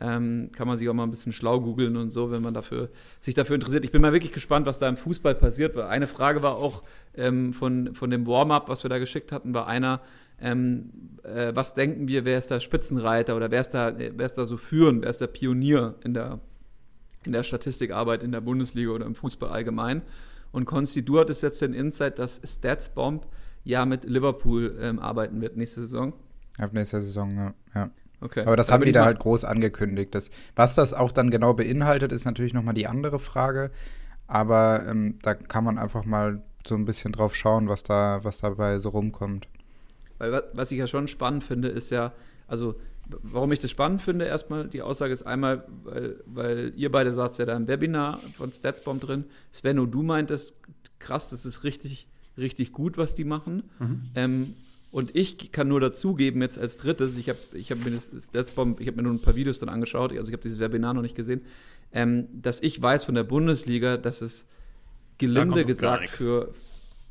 [0.00, 2.90] Ähm, kann man sich auch mal ein bisschen schlau googeln und so, wenn man dafür,
[3.20, 3.84] sich dafür interessiert.
[3.84, 5.74] Ich bin mal wirklich gespannt, was da im Fußball passiert.
[5.74, 6.82] Weil eine Frage war auch
[7.14, 10.00] ähm, von, von dem Warm-up, was wir da geschickt hatten, war einer,
[10.40, 10.90] ähm,
[11.22, 14.44] äh, was denken wir, wer ist da Spitzenreiter oder wer ist da, wer ist da
[14.46, 16.40] so führend, wer ist der Pionier in der,
[17.24, 20.02] in der Statistikarbeit in der Bundesliga oder im Fußball allgemein?
[20.52, 23.26] Und Konsti, du hattest jetzt den Insight, dass Statsbomb
[23.64, 26.12] ja mit Liverpool ähm, arbeiten wird nächste Saison.
[26.58, 27.54] Ab nächster Saison, ja.
[27.74, 27.90] ja.
[28.20, 28.42] Okay.
[28.46, 30.14] Aber das haben die da halt groß angekündigt.
[30.14, 33.70] Das, was das auch dann genau beinhaltet, ist natürlich nochmal die andere Frage.
[34.26, 38.38] Aber ähm, da kann man einfach mal so ein bisschen drauf schauen, was da, was
[38.38, 39.48] dabei so rumkommt.
[40.18, 42.12] Weil was ich ja schon spannend finde, ist ja,
[42.48, 42.74] also
[43.22, 47.38] warum ich das spannend finde, erstmal, die Aussage ist einmal, weil, weil ihr beide sagt
[47.38, 50.54] ja da im Webinar von Statsbomb drin, Svenno, du meintest,
[50.98, 53.64] krass, das ist richtig, richtig gut, was die machen.
[53.78, 54.02] Mhm.
[54.14, 54.54] Ähm,
[54.96, 58.56] und ich kann nur dazugeben, jetzt als drittes, ich habe ich hab mir, das, das
[58.56, 61.14] hab mir nur ein paar Videos dann angeschaut, also ich habe dieses Webinar noch nicht
[61.14, 61.42] gesehen,
[61.92, 64.46] ähm, dass ich weiß von der Bundesliga, dass es
[65.18, 66.54] gelinde gesagt für,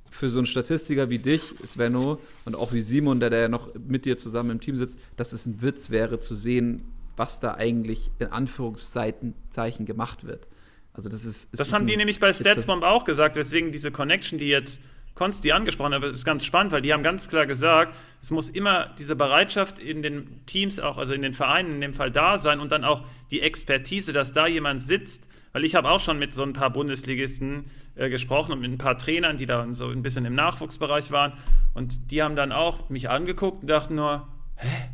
[0.09, 3.69] für so einen Statistiker wie dich, Svenno, und auch wie Simon, der, der ja noch
[3.75, 6.81] mit dir zusammen im Team sitzt, dass es ein Witz wäre zu sehen,
[7.17, 10.47] was da eigentlich in Anführungszeichen Zeichen gemacht wird.
[10.93, 11.49] Also das ist.
[11.51, 14.79] Das haben die nämlich bei Statsbomb auch gesagt, weswegen diese Connection, die jetzt
[15.15, 18.31] Konsti angesprochen hat, aber das ist ganz spannend, weil die haben ganz klar gesagt, es
[18.31, 22.11] muss immer diese Bereitschaft in den Teams auch, also in den Vereinen in dem Fall
[22.11, 26.01] da sein und dann auch die Expertise, dass da jemand sitzt, weil ich habe auch
[26.01, 29.65] schon mit so ein paar Bundesligisten äh, gesprochen und mit ein paar Trainern, die da
[29.71, 31.31] so ein bisschen im Nachwuchsbereich waren.
[31.73, 34.89] Und die haben dann auch mich angeguckt und dachten nur, hä,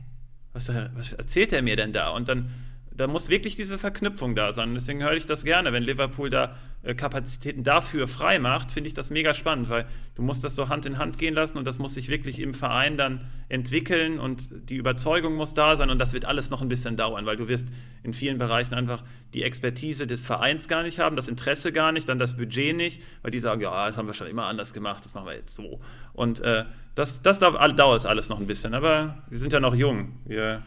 [0.53, 2.09] was, was erzählt er mir denn da?
[2.09, 2.51] Und dann
[2.93, 4.73] da muss wirklich diese Verknüpfung da sein.
[4.73, 5.71] Deswegen höre ich das gerne.
[5.71, 10.21] Wenn Liverpool da äh, Kapazitäten dafür frei macht, finde ich das mega spannend, weil du
[10.21, 12.97] musst das so Hand in Hand gehen lassen und das muss sich wirklich im Verein
[12.97, 16.97] dann entwickeln und die Überzeugung muss da sein und das wird alles noch ein bisschen
[16.97, 17.69] dauern, weil du wirst
[18.03, 22.09] in vielen Bereichen einfach die Expertise des Vereins gar nicht haben, das Interesse gar nicht,
[22.09, 25.05] dann das Budget nicht, weil die sagen, ja, das haben wir schon immer anders gemacht,
[25.05, 25.79] das machen wir jetzt so.
[26.13, 26.65] Und äh,
[26.95, 30.19] das, das dauert alles noch ein bisschen, aber wir sind ja noch jung.
[30.25, 30.61] Wir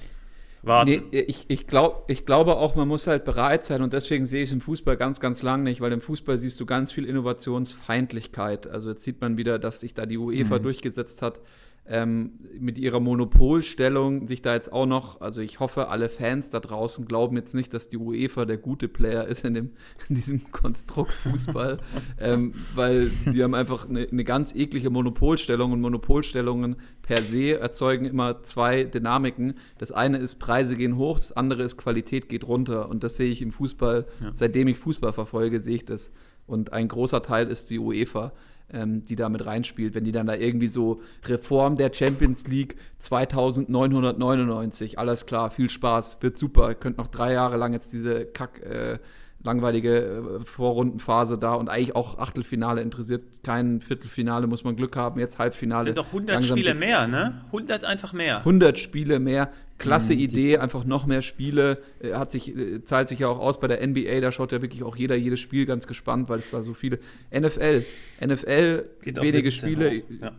[0.67, 1.05] warten.
[1.11, 4.43] Nee, ich, ich, glaub, ich glaube auch, man muss halt bereit sein und deswegen sehe
[4.43, 7.05] ich es im Fußball ganz, ganz lang nicht, weil im Fußball siehst du ganz viel
[7.05, 8.67] Innovationsfeindlichkeit.
[8.67, 10.63] Also jetzt sieht man wieder, dass sich da die UEFA mhm.
[10.63, 11.41] durchgesetzt hat,
[11.87, 16.61] ähm, mit ihrer Monopolstellung sich da jetzt auch noch, also ich hoffe, alle Fans da
[16.61, 19.71] draußen glauben jetzt nicht, dass die UEFA der gute Player ist in, dem,
[20.09, 21.79] in diesem Konstrukt Fußball,
[22.19, 28.07] ähm, weil sie haben einfach eine, eine ganz eklige Monopolstellung und Monopolstellungen per se erzeugen
[28.07, 29.55] immer zwei Dynamiken.
[29.77, 33.31] Das eine ist, Preise gehen hoch, das andere ist, Qualität geht runter und das sehe
[33.31, 34.31] ich im Fußball, ja.
[34.33, 36.13] seitdem ich Fußball verfolge, sehe ich das.
[36.47, 38.33] Und ein großer Teil ist die UEFA
[38.73, 39.95] ähm, die da mit reinspielt.
[39.95, 46.19] Wenn die dann da irgendwie so Reform der Champions League 2999, alles klar, viel Spaß,
[46.21, 46.75] wird super.
[46.75, 48.63] Könnt noch drei Jahre lang jetzt diese Kack.
[48.63, 48.99] Äh,
[49.45, 49.99] langweilige
[50.41, 55.39] äh, Vorrundenphase da und eigentlich auch Achtelfinale interessiert kein Viertelfinale, muss man Glück haben, jetzt
[55.39, 55.91] Halbfinale.
[55.91, 57.43] Es sind doch 100 Spiele mehr, ne?
[57.47, 58.39] 100 einfach mehr.
[58.39, 60.21] 100 Spiele mehr, klasse mhm.
[60.21, 63.69] Idee, einfach noch mehr Spiele, äh, hat sich, äh, zahlt sich ja auch aus bei
[63.69, 66.63] der NBA, da schaut ja wirklich auch jeder jedes Spiel ganz gespannt, weil es da
[66.63, 66.99] so viele,
[67.31, 67.85] NFL,
[68.25, 70.33] NFL, Geht wenige Spiele, ja.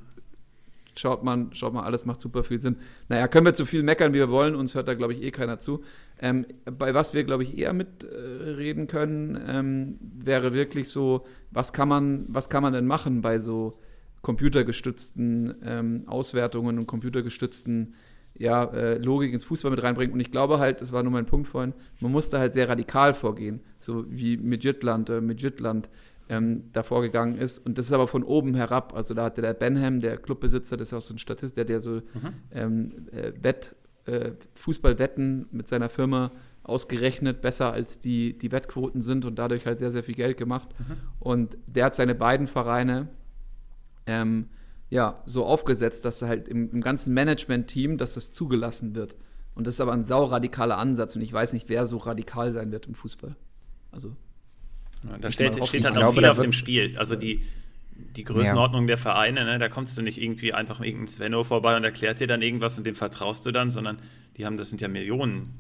[0.98, 2.78] Schaut man, schaut man, alles macht super viel Sinn.
[3.10, 5.32] Naja, können wir zu viel meckern, wie wir wollen, uns hört da glaube ich eh
[5.32, 5.84] keiner zu.
[6.20, 11.74] Ähm, bei was wir, glaube ich, eher mitreden äh, können, ähm, wäre wirklich so, was
[11.74, 13.74] kann man, was kann man denn machen bei so
[14.22, 17.94] computergestützten ähm, Auswertungen und computergestützten
[18.38, 20.14] ja, äh, Logik ins Fußball mit reinbringen.
[20.14, 22.68] Und ich glaube halt, das war nur mein Punkt vorhin, man muss da halt sehr
[22.68, 25.90] radikal vorgehen, so wie mit Jütland, äh, mit Jütland
[26.30, 27.66] ähm, da vorgegangen ist.
[27.66, 28.94] Und das ist aber von oben herab.
[28.96, 31.82] Also da hatte der Benham, der Clubbesitzer, das ist auch so ein Statist, der, der
[31.82, 32.34] so mhm.
[32.52, 36.32] ähm, äh, Wett, äh, Fußballwetten mit seiner Firma
[36.64, 40.70] ausgerechnet besser als die, die Wettquoten sind und dadurch halt sehr, sehr viel Geld gemacht.
[40.80, 40.98] Mhm.
[41.20, 43.08] Und der hat seine beiden Vereine
[44.08, 44.50] ähm,
[44.90, 49.16] ja, so aufgesetzt, dass halt im, im ganzen Management-Team, dass das zugelassen wird.
[49.54, 52.72] Und das ist aber ein sauradikaler Ansatz und ich weiß nicht, wer so radikal sein
[52.72, 53.36] wird im Fußball.
[53.92, 54.16] Also.
[55.10, 56.98] Ja, da steht, steht halt auch viel auf dem Spiel.
[56.98, 57.44] Also die,
[58.16, 58.88] die Größenordnung ja.
[58.88, 62.20] der Vereine, ne, da kommst du nicht irgendwie einfach mit irgendeinem Svenno vorbei und erklärt
[62.20, 64.00] dir dann irgendwas und dem vertraust du dann, sondern
[64.38, 65.54] die haben, das sind ja Millionen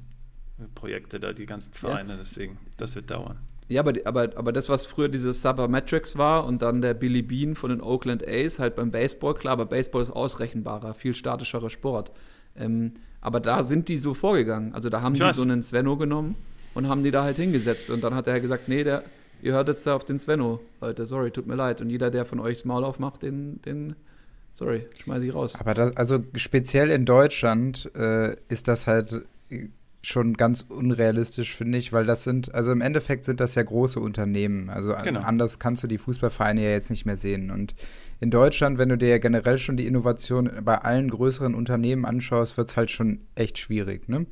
[0.74, 2.18] Projekte da, die ganzen Vereine, ja.
[2.18, 3.38] deswegen, das wird dauern.
[3.68, 7.56] Ja, aber, aber, aber das, was früher dieses Sabermetrics war und dann der Billy Bean
[7.56, 12.12] von den Oakland A's, halt beim Baseball, klar, aber Baseball ist ausrechenbarer, viel statischerer Sport.
[12.56, 14.74] Ähm, aber da sind die so vorgegangen.
[14.76, 15.38] Also da haben ich die weiß.
[15.38, 16.36] so einen Svenno genommen
[16.76, 17.89] und haben die da halt hingesetzt.
[17.89, 19.04] Und dann hat er gesagt, nee, der,
[19.41, 21.81] ihr hört jetzt da auf den Svenno, Leute, sorry, tut mir leid.
[21.81, 23.95] Und jeder, der von euch das Maul aufmacht, den, den
[24.53, 25.55] sorry, schmeiße ich raus.
[25.59, 29.23] Aber das, also speziell in Deutschland äh, ist das halt
[30.01, 33.99] schon ganz unrealistisch, finde ich, weil das sind, also im Endeffekt sind das ja große
[33.99, 34.69] Unternehmen.
[34.69, 35.21] Also genau.
[35.21, 37.49] anders kannst du die Fußballvereine ja jetzt nicht mehr sehen.
[37.49, 37.73] Und
[38.19, 42.57] in Deutschland, wenn du dir ja generell schon die Innovation bei allen größeren Unternehmen anschaust,
[42.57, 44.25] wird es halt schon echt schwierig, ne?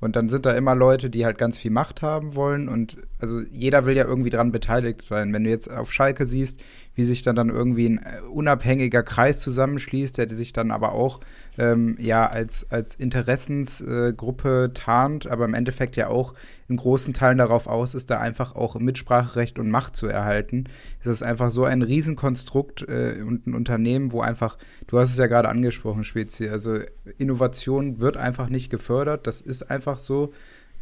[0.00, 2.68] Und dann sind da immer Leute, die halt ganz viel Macht haben wollen.
[2.68, 5.32] Und also jeder will ja irgendwie dran beteiligt sein.
[5.32, 6.60] Wenn du jetzt auf Schalke siehst,
[6.94, 11.20] wie sich dann, dann irgendwie ein äh, unabhängiger Kreis zusammenschließt, der sich dann aber auch
[11.56, 16.34] ähm, ja als, als Interessensgruppe äh, tarnt, aber im Endeffekt ja auch
[16.68, 20.64] in großen Teilen darauf aus ist, da einfach auch Mitspracherecht und Macht zu erhalten.
[21.00, 25.18] Es ist einfach so ein Riesenkonstrukt äh, und ein Unternehmen, wo einfach, du hast es
[25.18, 26.78] ja gerade angesprochen, Spezi, also
[27.18, 30.32] Innovation wird einfach nicht gefördert, das ist einfach so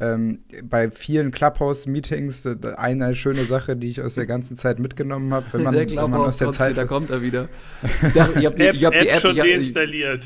[0.01, 5.33] ähm, bei vielen Clubhouse-Meetings äh, eine schöne Sache, die ich aus der ganzen Zeit mitgenommen
[5.33, 5.47] habe.
[5.53, 7.49] Wenn man, der wenn man aus der Zeit da kommt er wieder.
[7.83, 10.23] ich habe die, App, hab die App, schon deinstalliert.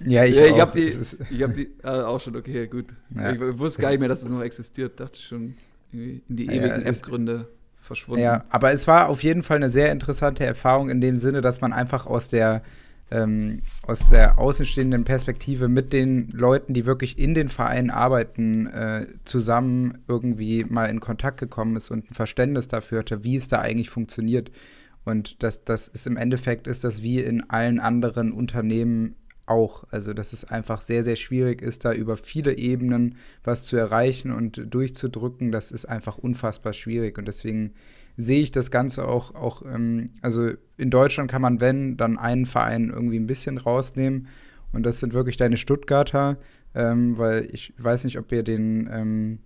[0.00, 2.86] Ja, ich, ja, ich habe die, ich hab die äh, auch schon, okay, gut.
[3.14, 4.98] Ja, ich wusste gar nicht mehr, dass es noch existiert.
[4.98, 5.54] Dachte schon
[5.92, 7.48] in die ewigen ja, App-Gründe
[7.80, 8.22] verschwunden.
[8.22, 11.60] Ja, aber es war auf jeden Fall eine sehr interessante Erfahrung in dem Sinne, dass
[11.60, 12.62] man einfach aus der
[13.10, 19.06] ähm, aus der außenstehenden Perspektive mit den Leuten, die wirklich in den Vereinen arbeiten, äh,
[19.24, 23.60] zusammen irgendwie mal in Kontakt gekommen ist und ein Verständnis dafür hatte, wie es da
[23.60, 24.50] eigentlich funktioniert.
[25.04, 29.16] Und das, das ist im Endeffekt ist das wie in allen anderen Unternehmen
[29.46, 29.84] auch.
[29.90, 34.32] Also, dass es einfach sehr, sehr schwierig ist, da über viele Ebenen was zu erreichen
[34.32, 35.52] und durchzudrücken.
[35.52, 37.18] Das ist einfach unfassbar schwierig.
[37.18, 37.72] Und deswegen
[38.16, 42.46] sehe ich das Ganze auch, auch ähm, also in Deutschland kann man, wenn, dann einen
[42.46, 44.28] Verein irgendwie ein bisschen rausnehmen.
[44.72, 46.38] Und das sind wirklich deine Stuttgarter,
[46.74, 49.38] ähm, weil ich weiß nicht, ob ihr den, ähm,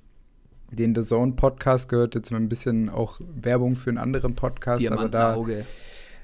[0.70, 4.82] den The Zone Podcast gehört, jetzt mal ein bisschen auch Werbung für einen anderen Podcast,
[4.90, 5.36] aber da,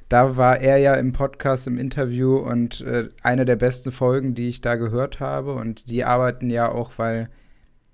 [0.09, 4.49] da war er ja im Podcast, im Interview und äh, eine der besten Folgen, die
[4.49, 5.55] ich da gehört habe.
[5.55, 7.29] Und die arbeiten ja auch, weil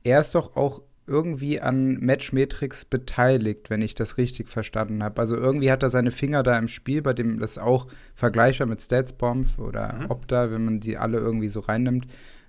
[0.03, 5.21] er ist doch auch irgendwie an Matchmetrics beteiligt, wenn ich das richtig verstanden habe.
[5.21, 8.81] Also irgendwie hat er seine Finger da im Spiel, bei dem das auch vergleichbar mit
[8.81, 10.11] StatsBomb oder mhm.
[10.11, 12.07] Opta, wenn man die alle irgendwie so reinnimmt.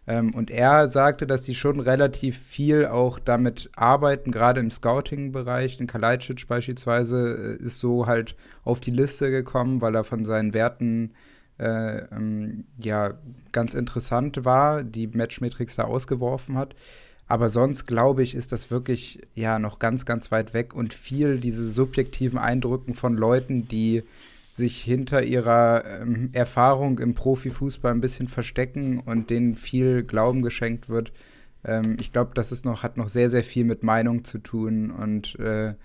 [0.08, 5.78] Ähm, und er sagte, dass die schon relativ viel auch damit arbeiten, gerade im Scouting-Bereich.
[5.78, 10.54] Den Kalajdzic beispielsweise äh, ist so halt auf die Liste gekommen, weil er von seinen
[10.54, 11.14] Werten
[11.60, 13.14] äh, ähm, ja
[13.52, 16.76] ganz interessant war, die Matchmetrics da ausgeworfen hat.
[17.28, 21.38] Aber sonst glaube ich, ist das wirklich ja noch ganz, ganz weit weg und viel
[21.38, 24.04] diese subjektiven Eindrücken von Leuten, die
[24.52, 30.90] sich hinter ihrer ähm, Erfahrung im Profifußball ein bisschen verstecken und denen viel Glauben geschenkt
[30.90, 31.14] wird.
[31.64, 34.92] Ähm, ich glaube, das ist noch, hat noch sehr, sehr viel mit Meinung zu tun
[34.92, 35.76] und äh,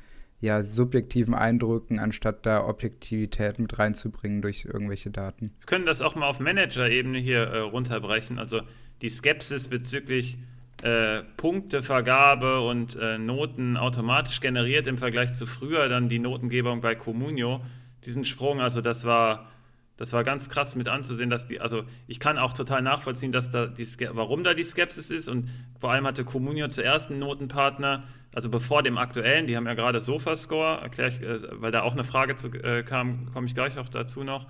[0.40, 5.52] ja, subjektiven Eindrücken, anstatt da Objektivität mit reinzubringen durch irgendwelche Daten.
[5.60, 8.40] Wir können das auch mal auf Manager-Ebene hier äh, runterbrechen.
[8.40, 8.62] Also
[9.00, 10.38] die Skepsis bezüglich
[10.82, 16.96] äh, Punktevergabe und äh, Noten automatisch generiert im Vergleich zu früher dann die Notengebung bei
[16.96, 17.60] Comunio.
[18.07, 19.48] Diesen Sprung, also das war,
[19.96, 23.50] das war ganz krass mit anzusehen, dass die, also ich kann auch total nachvollziehen, dass
[23.50, 25.50] da die warum da die Skepsis ist und
[25.80, 28.04] vor allem hatte Comunio zuerst einen Notenpartner,
[28.34, 31.92] also bevor dem aktuellen, die haben ja gerade Sofascore, erkläre ich, äh, weil da auch
[31.92, 34.46] eine Frage zu, äh, kam, komme ich gleich auch dazu noch.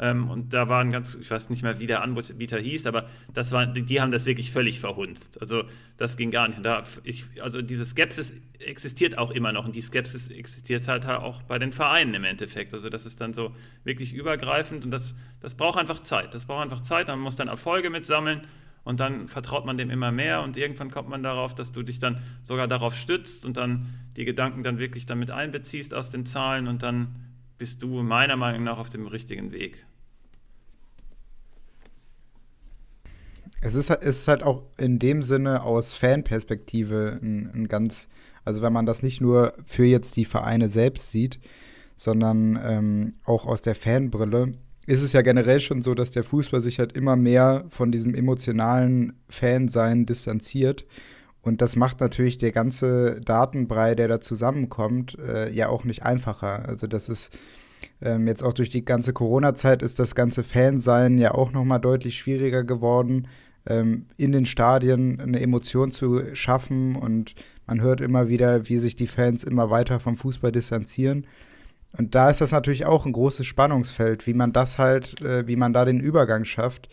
[0.00, 3.50] Ähm, und da waren ganz, ich weiß nicht mehr, wie der Anbieter hieß, aber das
[3.50, 5.40] war, die haben das wirklich völlig verhunzt.
[5.40, 5.64] Also
[5.96, 6.64] das ging gar nicht.
[6.64, 11.42] Da, ich, also diese Skepsis existiert auch immer noch und die Skepsis existiert halt auch
[11.42, 12.74] bei den Vereinen im Endeffekt.
[12.74, 16.32] Also das ist dann so wirklich übergreifend und das, das braucht einfach Zeit.
[16.32, 17.08] Das braucht einfach Zeit.
[17.08, 18.42] Man muss dann Erfolge mitsammeln
[18.84, 21.98] und dann vertraut man dem immer mehr und irgendwann kommt man darauf, dass du dich
[21.98, 23.86] dann sogar darauf stützt und dann
[24.16, 27.27] die Gedanken dann wirklich damit einbeziehst aus den Zahlen und dann
[27.58, 29.84] bist du meiner Meinung nach auf dem richtigen Weg.
[33.60, 38.08] Es ist, ist halt auch in dem Sinne aus Fanperspektive ein, ein, ganz,
[38.44, 41.40] also wenn man das nicht nur für jetzt die Vereine selbst sieht,
[41.96, 44.52] sondern ähm, auch aus der Fanbrille,
[44.86, 48.14] ist es ja generell schon so, dass der Fußball sich halt immer mehr von diesem
[48.14, 50.86] emotionalen Fansein distanziert.
[51.42, 56.68] Und das macht natürlich der ganze Datenbrei, der da zusammenkommt, äh, ja auch nicht einfacher.
[56.68, 57.36] Also das ist
[58.02, 61.78] ähm, jetzt auch durch die ganze Corona-Zeit ist das ganze Fansein ja auch noch mal
[61.78, 63.28] deutlich schwieriger geworden
[63.66, 66.96] ähm, in den Stadien eine Emotion zu schaffen.
[66.96, 67.34] Und
[67.66, 71.26] man hört immer wieder, wie sich die Fans immer weiter vom Fußball distanzieren.
[71.96, 75.56] Und da ist das natürlich auch ein großes Spannungsfeld, wie man das halt, äh, wie
[75.56, 76.88] man da den Übergang schafft.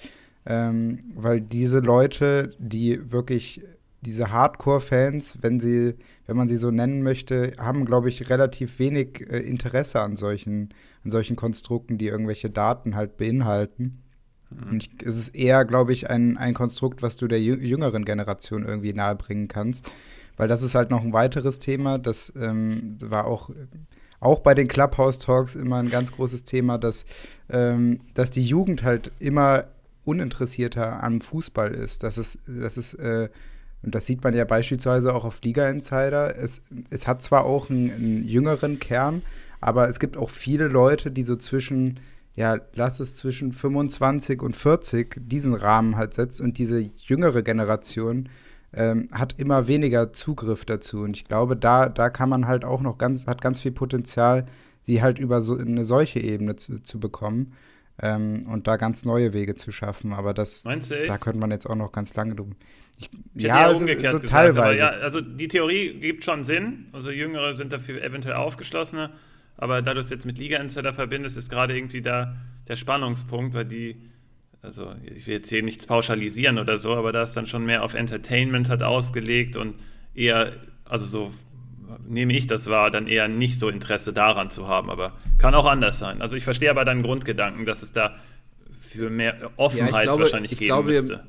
[0.47, 3.61] Ähm, weil diese Leute, die wirklich
[4.05, 5.95] diese Hardcore-Fans, wenn sie,
[6.27, 10.69] wenn man sie so nennen möchte, haben, glaube ich, relativ wenig äh, Interesse an solchen,
[11.03, 14.03] an solchen Konstrukten, die irgendwelche Daten halt beinhalten.
[14.49, 14.69] Mhm.
[14.71, 18.65] Und ich, es ist eher, glaube ich, ein, ein Konstrukt, was du der jüngeren Generation
[18.65, 19.89] irgendwie nahebringen kannst.
[20.37, 21.97] Weil das ist halt noch ein weiteres Thema.
[21.97, 23.49] Das ähm, war auch,
[24.19, 27.05] auch bei den Clubhouse Talks immer ein ganz großes Thema, dass,
[27.49, 29.65] ähm, dass die Jugend halt immer
[30.03, 32.03] uninteressierter am Fußball ist.
[32.03, 33.29] Das ist, das ist, äh,
[33.85, 36.35] und das sieht man ja beispielsweise auch auf Liga Insider.
[36.37, 39.21] Es, es hat zwar auch einen, einen jüngeren Kern,
[39.61, 41.99] aber es gibt auch viele Leute, die so zwischen,
[42.35, 48.29] ja, lass es zwischen 25 und 40 diesen Rahmen halt setzt und diese jüngere Generation
[48.73, 51.01] ähm, hat immer weniger Zugriff dazu.
[51.01, 54.45] Und ich glaube, da, da kann man halt auch noch ganz, hat ganz viel Potenzial,
[54.83, 57.53] sie halt über so eine solche Ebene zu, zu bekommen
[58.01, 60.13] ähm, und da ganz neue Wege zu schaffen.
[60.13, 60.65] Aber das,
[61.07, 62.55] da könnte man jetzt auch noch ganz lange drum.
[62.97, 64.79] Ich, ich ja, ja umgekehrt so, so gesagt, teilweise.
[64.79, 66.87] Ja, also die Theorie gibt schon Sinn.
[66.93, 69.11] Also Jüngere sind dafür eventuell aufgeschlossener.
[69.57, 72.35] Aber da du es jetzt mit Liga Insider verbindest, ist gerade irgendwie da
[72.67, 73.95] der Spannungspunkt, weil die,
[74.61, 77.83] also ich will jetzt hier nichts pauschalisieren oder so, aber da ist dann schon mehr
[77.83, 79.75] auf Entertainment hat ausgelegt und
[80.13, 81.31] eher, also so
[82.07, 84.89] nehme ich das wahr, dann eher nicht so Interesse daran zu haben.
[84.89, 86.21] Aber kann auch anders sein.
[86.21, 88.15] Also ich verstehe aber deinen Grundgedanken, dass es da
[88.79, 91.23] für mehr Offenheit ja, glaube, wahrscheinlich geben glaube, müsste.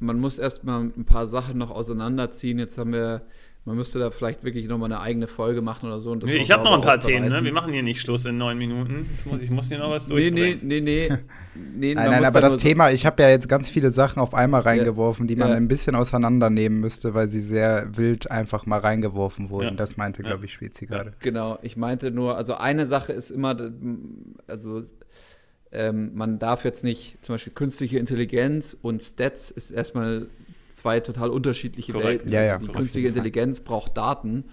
[0.00, 2.58] Man muss erstmal ein paar Sachen noch auseinanderziehen.
[2.58, 3.22] Jetzt haben wir
[3.68, 6.14] man müsste da vielleicht wirklich nochmal eine eigene Folge machen oder so.
[6.14, 7.44] nee, ich habe noch ein paar Themen, ne?
[7.44, 9.06] Wir machen hier nicht Schluss in neun Minuten.
[9.18, 10.60] Ich muss, ich muss hier noch was durchbringen.
[10.62, 11.08] Nee, nee, nee,
[11.76, 11.94] nee.
[11.94, 14.62] nein, nein, aber das so Thema, ich habe ja jetzt ganz viele Sachen auf einmal
[14.62, 15.54] reingeworfen, die man ja.
[15.54, 19.66] ein bisschen auseinandernehmen müsste, weil sie sehr wild einfach mal reingeworfen wurden.
[19.66, 19.74] Ja.
[19.74, 21.12] Das meinte, glaube ich, Spezi gerade.
[21.18, 23.54] Genau, ich meinte nur, also eine Sache ist immer,
[24.46, 24.82] also
[25.72, 30.28] ähm, man darf jetzt nicht, zum Beispiel künstliche Intelligenz und Stats ist erstmal
[30.74, 32.08] zwei total unterschiedliche Korrekt.
[32.08, 32.32] Welten.
[32.32, 34.44] Ja, ja, also die künstliche Intelligenz braucht Daten,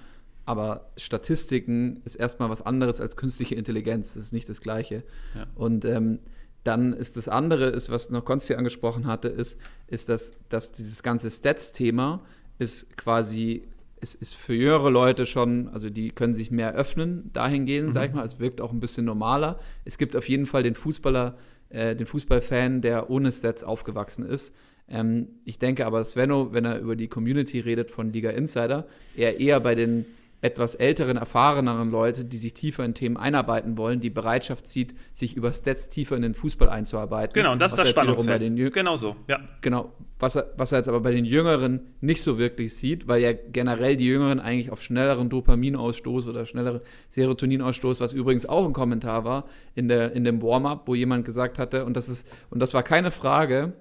[0.45, 4.13] aber Statistiken ist erstmal was anderes als künstliche Intelligenz.
[4.13, 5.03] Das ist nicht das Gleiche.
[5.35, 5.47] Ja.
[5.55, 6.19] Und ähm,
[6.63, 11.03] dann ist das andere, ist, was noch Konsti angesprochen hatte, ist, ist dass, dass dieses
[11.03, 12.21] ganze Stats-Thema
[12.57, 13.63] ist quasi,
[14.01, 17.93] es ist für jüngere Leute schon, also die können sich mehr öffnen dahingehend, mhm.
[17.93, 18.25] sag ich mal.
[18.25, 19.59] Es wirkt auch ein bisschen normaler.
[19.83, 21.37] Es gibt auf jeden Fall den Fußballer,
[21.69, 24.53] äh, den Fußballfan, der ohne Stats aufgewachsen ist
[24.87, 29.39] ähm, ich denke aber, Svenno, wenn er über die Community redet von Liga Insider, er
[29.39, 30.05] eher bei den
[30.45, 35.35] etwas älteren, erfahreneren Leute, die sich tiefer in Themen einarbeiten wollen, die Bereitschaft sieht, sich
[35.35, 37.33] über Stats tiefer in den Fußball einzuarbeiten.
[37.33, 38.73] Genau, und das ist das Spannungsfeld.
[38.73, 39.39] Genau so, ja.
[39.61, 43.21] Genau, was er, was er jetzt aber bei den Jüngeren nicht so wirklich sieht, weil
[43.21, 48.73] ja generell die Jüngeren eigentlich auf schnelleren Dopaminausstoß oder schnelleren Serotoninausstoß, was übrigens auch ein
[48.73, 52.59] Kommentar war in, der, in dem Warm-up, wo jemand gesagt hatte, und das ist, und
[52.59, 53.73] das war keine Frage,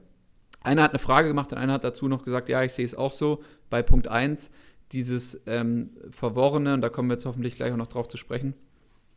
[0.64, 2.94] einer hat eine Frage gemacht und einer hat dazu noch gesagt, ja, ich sehe es
[2.94, 3.42] auch so.
[3.68, 4.50] Bei Punkt 1,
[4.92, 8.54] dieses ähm, Verworrene, und da kommen wir jetzt hoffentlich gleich auch noch drauf zu sprechen,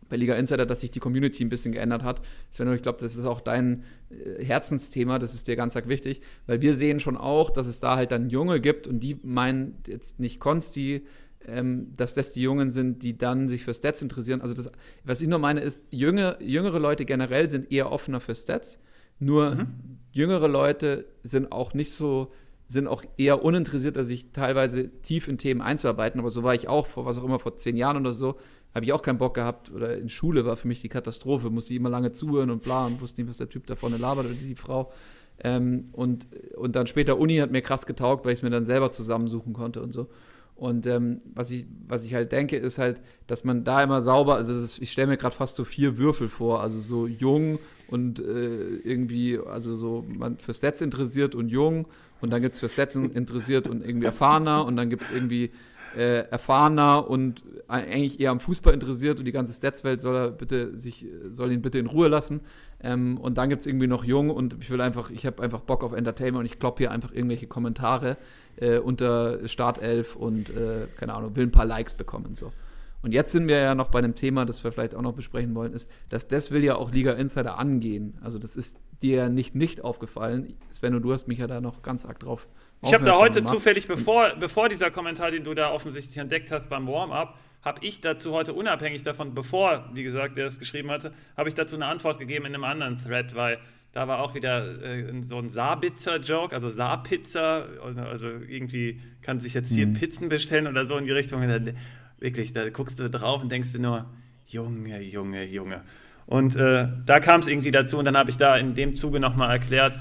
[0.09, 2.22] bei Liga Insider, dass sich die Community ein bisschen geändert hat.
[2.49, 6.22] Sven, ich glaube, das ist auch dein äh, Herzensthema, das ist dir ganz arg wichtig,
[6.45, 9.78] weil wir sehen schon auch, dass es da halt dann Junge gibt und die meinen
[9.86, 11.05] jetzt nicht Konsti,
[11.45, 14.41] ähm, dass das die Jungen sind, die dann sich für Stats interessieren.
[14.41, 14.72] Also das,
[15.03, 18.80] was ich nur meine, ist, jüngere, jüngere Leute generell sind eher offener für Stats.
[19.20, 19.68] Nur mhm.
[20.11, 22.32] jüngere Leute sind auch nicht so,
[22.68, 26.20] sind auch eher uninteressiert, sich teilweise tief in Themen einzuarbeiten.
[26.20, 28.38] Aber so war ich auch vor, was auch immer, vor zehn Jahren oder so,
[28.76, 29.72] habe ich auch keinen Bock gehabt.
[29.72, 32.86] Oder in Schule war für mich die Katastrophe, musste ich immer lange zuhören und bla
[32.86, 34.91] und wusste nicht, was der Typ da vorne labert oder die Frau.
[35.39, 38.65] Ähm, und, und dann später Uni hat mir krass getaugt, weil ich es mir dann
[38.65, 40.09] selber zusammensuchen konnte und so.
[40.57, 44.36] Und ähm, was, ich, was ich halt denke, ist halt, dass man da immer sauber,
[44.36, 47.59] also ist, ich stelle mir gerade fast so vier Würfel vor, also so jung
[47.89, 51.88] und äh, irgendwie, also so man für Stats interessiert und jung
[52.22, 55.51] und dann gibt es für Stats interessiert und irgendwie erfahrener und dann gibt es irgendwie
[55.95, 61.05] äh, erfahrener und eigentlich eher am Fußball interessiert und die ganze Stats-Welt soll bitte sich,
[61.32, 62.41] soll ihn bitte in Ruhe lassen.
[62.80, 65.61] Ähm, und dann gibt es irgendwie noch jung und ich will einfach, ich habe einfach
[65.61, 68.18] Bock auf Entertainment und ich kloppe hier einfach irgendwelche Kommentare
[68.57, 72.36] äh, unter Startelf und äh, keine Ahnung, will ein paar Likes bekommen.
[72.36, 72.53] So.
[73.01, 75.55] Und jetzt sind wir ja noch bei einem Thema, das wir vielleicht auch noch besprechen
[75.55, 78.18] wollen, ist, dass das will ja auch Liga Insider angehen.
[78.22, 80.55] Also das ist dir nicht nicht aufgefallen.
[80.69, 82.47] Sven, und du hast mich ja da noch ganz arg drauf
[82.81, 83.53] ich habe da heute gemacht.
[83.53, 88.01] zufällig, bevor, bevor dieser Kommentar, den du da offensichtlich entdeckt hast beim Warm-up, habe ich
[88.01, 91.87] dazu heute unabhängig davon, bevor, wie gesagt, der es geschrieben hatte, habe ich dazu eine
[91.87, 93.57] Antwort gegeben in einem anderen Thread, weil
[93.93, 99.73] da war auch wieder äh, so ein Saarbitzer-Joke, also Saarpizza, also irgendwie kann sich jetzt
[99.73, 99.93] hier mhm.
[99.93, 101.41] Pizzen bestellen oder so in die Richtung.
[101.47, 101.75] Dann,
[102.19, 104.05] wirklich, da guckst du drauf und denkst du nur,
[104.45, 105.81] Junge, Junge, Junge.
[106.28, 109.19] Und äh, da kam es irgendwie dazu und dann habe ich da in dem Zuge
[109.19, 109.97] nochmal erklärt,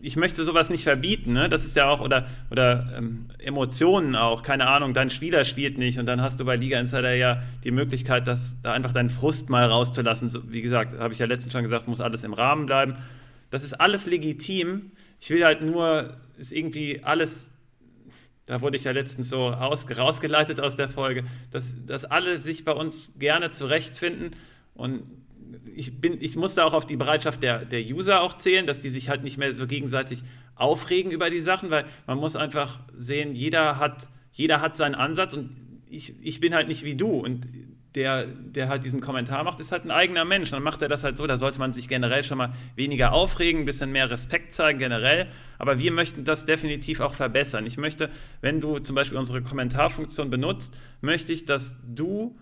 [0.00, 1.48] ich möchte sowas nicht verbieten, ne?
[1.48, 5.98] Das ist ja auch, oder, oder ähm, Emotionen auch, keine Ahnung, dein Spieler spielt nicht
[5.98, 9.50] und dann hast du bei Liga Insider ja die Möglichkeit, dass da einfach deinen Frust
[9.50, 10.30] mal rauszulassen.
[10.30, 12.94] So, wie gesagt, habe ich ja letztens schon gesagt, muss alles im Rahmen bleiben.
[13.50, 14.92] Das ist alles legitim.
[15.18, 17.52] Ich will halt nur, ist irgendwie alles
[18.46, 22.64] da wurde ich ja letztens so aus, rausgeleitet aus der Folge, dass, dass alle sich
[22.64, 24.36] bei uns gerne zurechtfinden
[24.74, 25.02] und
[25.74, 28.80] ich, bin, ich muss da auch auf die Bereitschaft der, der User auch zählen, dass
[28.80, 30.22] die sich halt nicht mehr so gegenseitig
[30.54, 35.34] aufregen über die Sachen, weil man muss einfach sehen, jeder hat, jeder hat seinen Ansatz
[35.34, 35.50] und
[35.88, 37.46] ich, ich bin halt nicht wie du und
[37.96, 40.50] der, der halt diesen Kommentar macht, ist halt ein eigener Mensch.
[40.50, 43.62] Dann macht er das halt so, da sollte man sich generell schon mal weniger aufregen,
[43.62, 45.26] ein bisschen mehr Respekt zeigen generell.
[45.58, 47.64] Aber wir möchten das definitiv auch verbessern.
[47.64, 48.10] Ich möchte,
[48.42, 52.36] wenn du zum Beispiel unsere Kommentarfunktion benutzt, möchte ich, dass du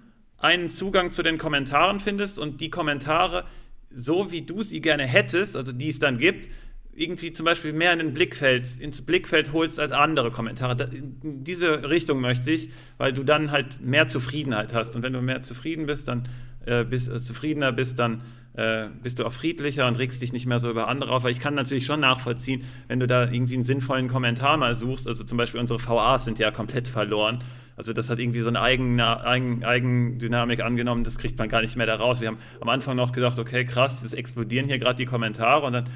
[0.45, 3.45] einen Zugang zu den Kommentaren findest und die Kommentare,
[3.91, 6.49] so wie du sie gerne hättest, also die es dann gibt,
[6.97, 10.91] irgendwie zum Beispiel mehr in den Blickfeld, ins Blickfeld holst als andere Kommentare.
[10.93, 14.95] In diese Richtung möchte ich, weil du dann halt mehr Zufriedenheit hast.
[14.95, 16.29] Und wenn du mehr zufrieden bist, dann
[16.67, 18.21] äh, bist, äh, zufriedener bist, dann
[18.53, 21.25] äh, bist du auch friedlicher und regst dich nicht mehr so über andere auf.
[21.25, 25.09] Weil ich kann natürlich schon nachvollziehen, wenn du da irgendwie einen sinnvollen Kommentar mal suchst.
[25.09, 27.43] Also zum Beispiel unsere VAs sind ja komplett verloren.
[27.77, 31.77] Also das hat irgendwie so eine Eigen, Eigen, Eigendynamik angenommen, das kriegt man gar nicht
[31.77, 32.21] mehr da raus.
[32.21, 35.73] Wir haben am Anfang noch gedacht, okay, krass, das explodieren hier gerade die Kommentare und
[35.73, 35.89] dann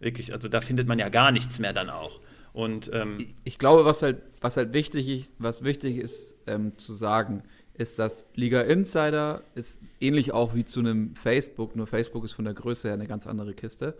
[0.00, 2.20] wirklich, also da findet man ja gar nichts mehr dann auch.
[2.52, 6.72] Und, ähm, ich, ich, glaube, was halt, was halt wichtig ist, was wichtig ist ähm,
[6.78, 7.42] zu sagen,
[7.74, 12.46] ist, dass Liga Insider ist ähnlich auch wie zu einem Facebook, nur Facebook ist von
[12.46, 13.94] der Größe her eine ganz andere Kiste.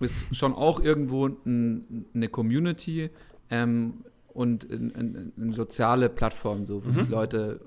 [0.00, 3.10] Ist schon auch irgendwo ein, eine Community
[3.50, 4.04] ähm,
[4.34, 6.92] und eine soziale Plattform, so, wo mhm.
[6.92, 7.60] sich Leute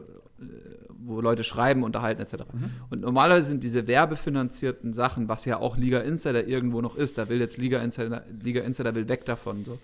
[1.05, 2.43] wo Leute schreiben, unterhalten etc.
[2.51, 2.69] Mhm.
[2.89, 7.29] Und normalerweise sind diese werbefinanzierten Sachen, was ja auch Liga Insider irgendwo noch ist, da
[7.29, 9.79] will jetzt Liga Insider, Liga Insider will weg davon, so.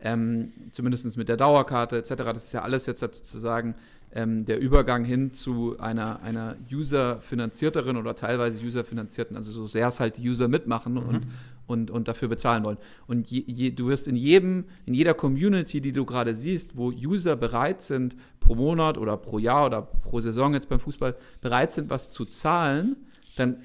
[0.00, 2.10] Ähm, zumindest mit der Dauerkarte etc.
[2.34, 3.74] Das ist ja alles jetzt sozusagen
[4.12, 10.00] ähm, der Übergang hin zu einer, einer user-finanzierteren oder teilweise user-finanzierten, also so sehr es
[10.00, 11.08] halt die User mitmachen mhm.
[11.08, 11.26] und,
[11.66, 12.78] und, und dafür bezahlen wollen.
[13.06, 16.90] Und je, je, du wirst in jedem, in jeder Community, die du gerade siehst, wo
[16.90, 21.72] User bereit sind, pro Monat oder pro Jahr oder pro Saison jetzt beim Fußball bereit
[21.72, 22.96] sind, was zu zahlen,
[23.36, 23.58] dann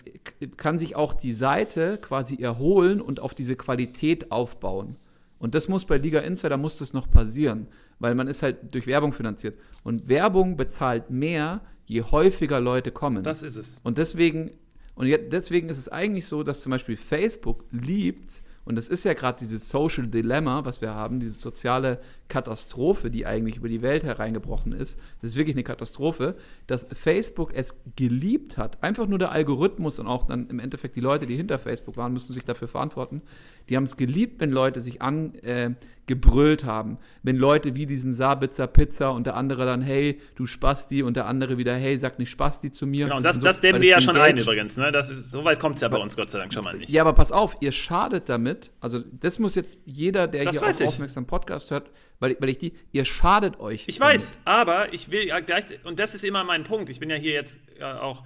[0.57, 4.95] kann sich auch die Seite quasi erholen und auf diese Qualität aufbauen.
[5.37, 7.67] Und das muss bei Liga Insider muss das noch passieren,
[7.99, 9.57] weil man ist halt durch Werbung finanziert.
[9.83, 13.23] Und Werbung bezahlt mehr, je häufiger Leute kommen.
[13.23, 13.77] Das ist es.
[13.83, 14.51] Und deswegen
[14.99, 19.05] und jetzt, deswegen ist es eigentlich so, dass zum Beispiel Facebook liebt, und das ist
[19.05, 23.81] ja gerade dieses Social Dilemma, was wir haben, diese soziale Katastrophe, die eigentlich über die
[23.81, 24.97] Welt hereingebrochen ist.
[25.21, 26.35] Das ist wirklich eine Katastrophe,
[26.67, 28.81] dass Facebook es geliebt hat.
[28.81, 32.13] Einfach nur der Algorithmus und auch dann im Endeffekt die Leute, die hinter Facebook waren,
[32.13, 33.21] müssen sich dafür verantworten.
[33.67, 36.97] Die haben es geliebt, wenn Leute sich angebrüllt äh, haben.
[37.23, 41.27] Wenn Leute wie diesen Sabitzer Pizza und der andere dann, hey, du Spasti und der
[41.27, 43.05] andere wieder, hey, sag nicht Spasti zu mir.
[43.05, 44.77] Genau, und das, und so, das dämmen wir ja schon ein übrigens.
[44.77, 44.91] Ne?
[44.91, 46.89] Das ist, so weit kommt es ja bei uns Gott sei Dank schon mal nicht.
[46.89, 48.71] Ja, aber pass auf, ihr schadet damit.
[48.79, 52.57] Also das muss jetzt jeder, der das hier auch aufmerksam Podcast hört, weil, weil ich
[52.57, 53.85] die, ihr schadet euch.
[53.87, 54.15] Ich damit.
[54.15, 56.89] weiß, aber ich will ja gleich, und das ist immer mein Punkt.
[56.89, 58.23] Ich bin ja hier jetzt äh, auch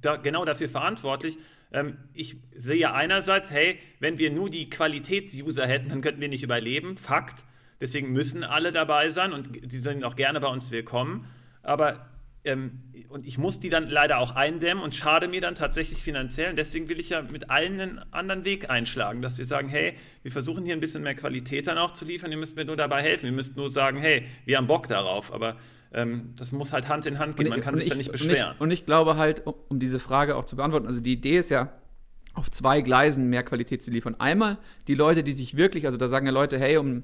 [0.00, 1.36] da, genau dafür verantwortlich
[1.72, 6.42] ähm, ich sehe einerseits, hey, wenn wir nur die Qualitätsuser hätten, dann könnten wir nicht
[6.42, 6.96] überleben.
[6.96, 7.44] Fakt.
[7.80, 11.26] Deswegen müssen alle dabei sein und sie sind auch gerne bei uns willkommen.
[11.62, 12.08] Aber
[12.44, 16.50] ähm, und ich muss die dann leider auch eindämmen und schade mir dann tatsächlich finanziell.
[16.50, 19.94] Und deswegen will ich ja mit allen einen anderen Weg einschlagen, dass wir sagen, hey,
[20.22, 22.30] wir versuchen hier ein bisschen mehr Qualität dann auch zu liefern.
[22.30, 23.26] Ihr müsst mir nur dabei helfen.
[23.26, 25.32] Ihr müsst nur sagen, hey, wir haben Bock darauf.
[25.32, 25.56] Aber
[25.92, 27.48] ähm, das muss halt Hand in Hand gehen.
[27.48, 28.50] Man kann sich ich, da nicht beschweren.
[28.50, 31.38] Und ich, und ich glaube halt, um diese Frage auch zu beantworten, also die Idee
[31.38, 31.72] ist ja,
[32.32, 34.14] auf zwei Gleisen mehr Qualität zu liefern.
[34.18, 37.02] Einmal die Leute, die sich wirklich, also da sagen ja Leute, hey, um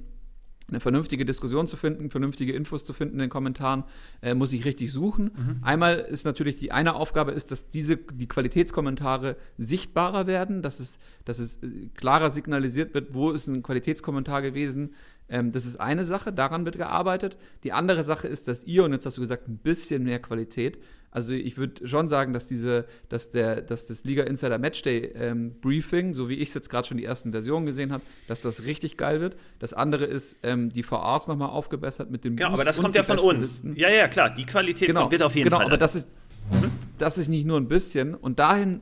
[0.69, 3.85] eine vernünftige Diskussion zu finden, vernünftige Infos zu finden in den Kommentaren,
[4.21, 5.25] äh, muss ich richtig suchen.
[5.25, 5.59] Mhm.
[5.63, 10.99] Einmal ist natürlich die eine Aufgabe ist, dass diese die Qualitätskommentare sichtbarer werden, dass es,
[11.25, 14.95] dass es äh, klarer signalisiert wird, wo ist ein Qualitätskommentar gewesen,
[15.29, 17.37] ähm, das ist eine Sache, daran wird gearbeitet.
[17.65, 20.79] Die andere Sache ist, dass ihr, und jetzt hast du gesagt, ein bisschen mehr Qualität.
[21.11, 25.55] Also ich würde schon sagen, dass diese, dass der, dass das Liga Insider Matchday ähm,
[25.61, 28.65] Briefing, so wie ich es jetzt gerade schon die ersten Versionen gesehen habe, dass das
[28.65, 29.37] richtig geil wird.
[29.59, 33.03] Das andere ist ähm, die VRs nochmal aufgebessert mit dem Genau, aber das kommt ja
[33.03, 33.39] von uns.
[33.39, 33.77] Listen.
[33.77, 35.67] Ja, ja, klar, die Qualität genau, kommt, wird auf jeden genau, Fall.
[35.67, 36.09] Genau, aber das ist,
[36.51, 36.71] mhm.
[36.99, 38.15] das ist nicht nur ein bisschen.
[38.15, 38.81] Und dahin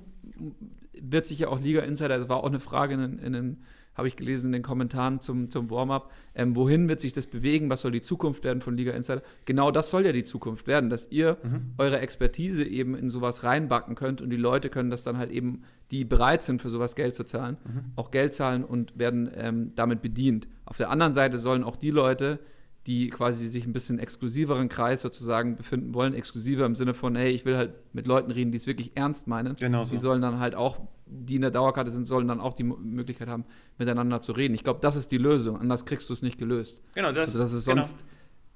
[0.93, 3.57] wird sich ja auch Liga Insider, das war auch eine Frage in, in, in
[3.95, 6.13] habe ich gelesen in den Kommentaren zum, zum Warm-up.
[6.35, 7.71] Ähm, wohin wird sich das bewegen?
[7.71, 9.23] Was soll die Zukunft werden von Liga Insider?
[9.45, 11.75] Genau das soll ja die Zukunft werden, dass ihr mhm.
[11.79, 15.63] eure Expertise eben in sowas reinbacken könnt und die Leute können das dann halt eben,
[15.91, 17.93] die bereit sind, für sowas Geld zu zahlen, mhm.
[17.97, 20.49] auch Geld zahlen und werden ähm, damit bedient.
[20.65, 22.41] Auf der anderen Seite sollen auch die Leute,
[22.87, 26.13] die quasi sich ein bisschen exklusiveren Kreis sozusagen befinden wollen.
[26.15, 29.27] Exklusiver im Sinne von, hey, ich will halt mit Leuten reden, die es wirklich ernst
[29.27, 29.57] meinen.
[29.57, 29.93] Genau so.
[29.93, 33.29] Die sollen dann halt auch, die in der Dauerkarte sind, sollen dann auch die Möglichkeit
[33.29, 33.45] haben,
[33.79, 34.55] miteinander zu reden.
[34.55, 35.61] Ich glaube, das ist die Lösung.
[35.61, 36.83] Anders kriegst du es nicht gelöst.
[36.95, 37.83] Genau, das, also das ist genau.
[37.83, 37.99] sonst.
[37.99, 38.11] Genau.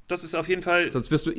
[0.08, 0.90] Das ist auf jeden Fall.
[0.90, 1.32] Sonst wirst du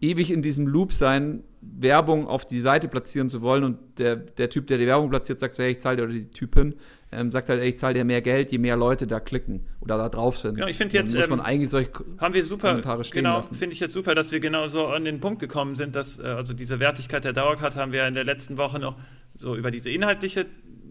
[0.00, 4.50] ewig in diesem Loop sein, Werbung auf die Seite platzieren zu wollen und der, der
[4.50, 6.74] Typ, der die Werbung platziert, sagt so, hey, ich zahle dir, oder die Typin,
[7.10, 9.96] ähm, sagt halt, ey, ich zahle dir mehr Geld, je mehr Leute da klicken oder
[9.96, 10.56] da drauf sind.
[10.56, 13.40] Genau, ich finde jetzt, muss man ähm, eigentlich solche haben wir super, Kommentare stehen genau,
[13.42, 16.22] finde ich jetzt super, dass wir genau so an den Punkt gekommen sind, dass, äh,
[16.22, 18.96] also diese Wertigkeit der Dauerkarte haben wir in der letzten Woche noch
[19.44, 20.46] so über diese inhaltliche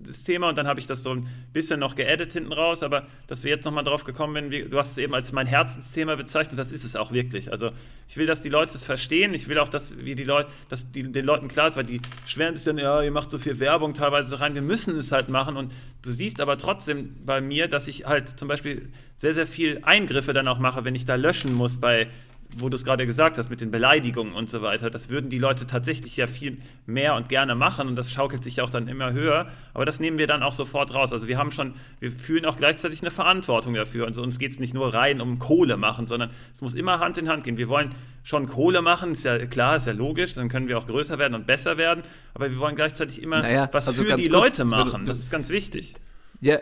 [0.06, 3.08] das Thema und dann habe ich das so ein bisschen noch geedit hinten raus, aber
[3.28, 6.60] dass wir jetzt nochmal drauf gekommen sind, du hast es eben als mein Herzensthema bezeichnet,
[6.60, 7.52] das ist es auch wirklich.
[7.52, 7.72] Also
[8.08, 10.92] ich will, dass die Leute es verstehen, ich will auch, dass wie die Leute, dass
[10.92, 13.60] die, den Leuten klar ist, weil die schweren sich dann, ja, ihr macht so viel
[13.60, 17.68] Werbung teilweise rein, wir müssen es halt machen und du siehst aber trotzdem bei mir,
[17.68, 21.16] dass ich halt zum Beispiel sehr, sehr viel Eingriffe dann auch mache, wenn ich da
[21.16, 22.10] löschen muss bei
[22.58, 25.40] wo du es gerade gesagt hast, mit den Beleidigungen und so weiter, das würden die
[25.40, 29.14] Leute tatsächlich ja viel mehr und gerne machen und das schaukelt sich auch dann immer
[29.14, 29.48] höher.
[29.74, 31.14] Aber das nehmen wir dann auch sofort raus.
[31.14, 34.06] Also wir haben schon, wir fühlen auch gleichzeitig eine Verantwortung dafür.
[34.06, 37.00] Und also uns geht es nicht nur rein um Kohle machen, sondern es muss immer
[37.00, 37.58] Hand in Hand gehen.
[37.58, 37.92] Wir wollen
[38.24, 41.36] schon Kohle machen, ist ja klar, ist ja logisch, dann können wir auch größer werden
[41.36, 42.04] und besser werden.
[42.34, 45.06] Aber wir wollen gleichzeitig immer naja, was also für die kurz, Leute machen.
[45.06, 45.96] Das ist ganz wichtig.
[46.40, 46.60] Ja,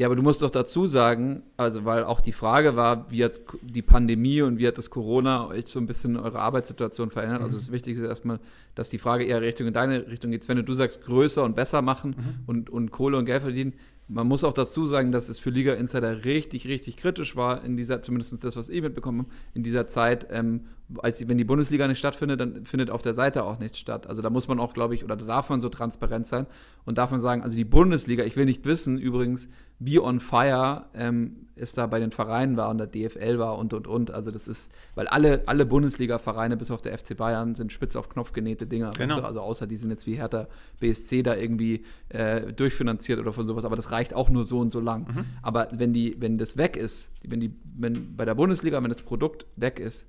[0.00, 3.42] ja, aber du musst doch dazu sagen, also weil auch die Frage war, wie hat
[3.60, 7.42] die Pandemie und wie hat das Corona euch so ein bisschen eure Arbeitssituation verändert?
[7.42, 7.56] Also mhm.
[7.56, 8.40] Also das Wichtigste ist erstmal,
[8.74, 10.48] dass die Frage eher Richtung in deine Richtung geht.
[10.48, 12.44] Wenn du sagst, größer und besser machen mhm.
[12.46, 13.74] und, und Kohle und Geld verdienen,
[14.08, 17.76] man muss auch dazu sagen, dass es für Liga Insider richtig, richtig kritisch war, in
[17.76, 20.62] dieser, zumindest das, was ich mitbekommen habe, in dieser Zeit, ähm,
[20.98, 24.06] als wenn die Bundesliga nicht stattfindet, dann findet auf der Seite auch nichts statt.
[24.06, 26.46] Also da muss man auch, glaube ich, oder da darf man so transparent sein
[26.86, 29.48] und darf man sagen, also die Bundesliga, ich will nicht wissen übrigens,
[29.80, 33.72] wie on fire ähm, es da bei den Vereinen war und der DFL war und
[33.74, 34.10] und und.
[34.10, 38.08] Also das ist, weil alle, alle Bundesliga-Vereine bis auf der FC Bayern sind spitz auf
[38.08, 38.90] Knopf genähte Dinger.
[38.92, 39.14] Genau.
[39.14, 39.24] Weißt du?
[39.24, 40.48] Also außer die sind jetzt wie Hertha
[40.80, 44.70] BSC da irgendwie äh, durchfinanziert oder von sowas, aber das reicht auch nur so und
[44.70, 45.06] so lang.
[45.08, 45.24] Mhm.
[45.42, 49.02] Aber wenn die, wenn das weg ist, wenn die, wenn bei der Bundesliga, wenn das
[49.02, 50.06] Produkt weg ist,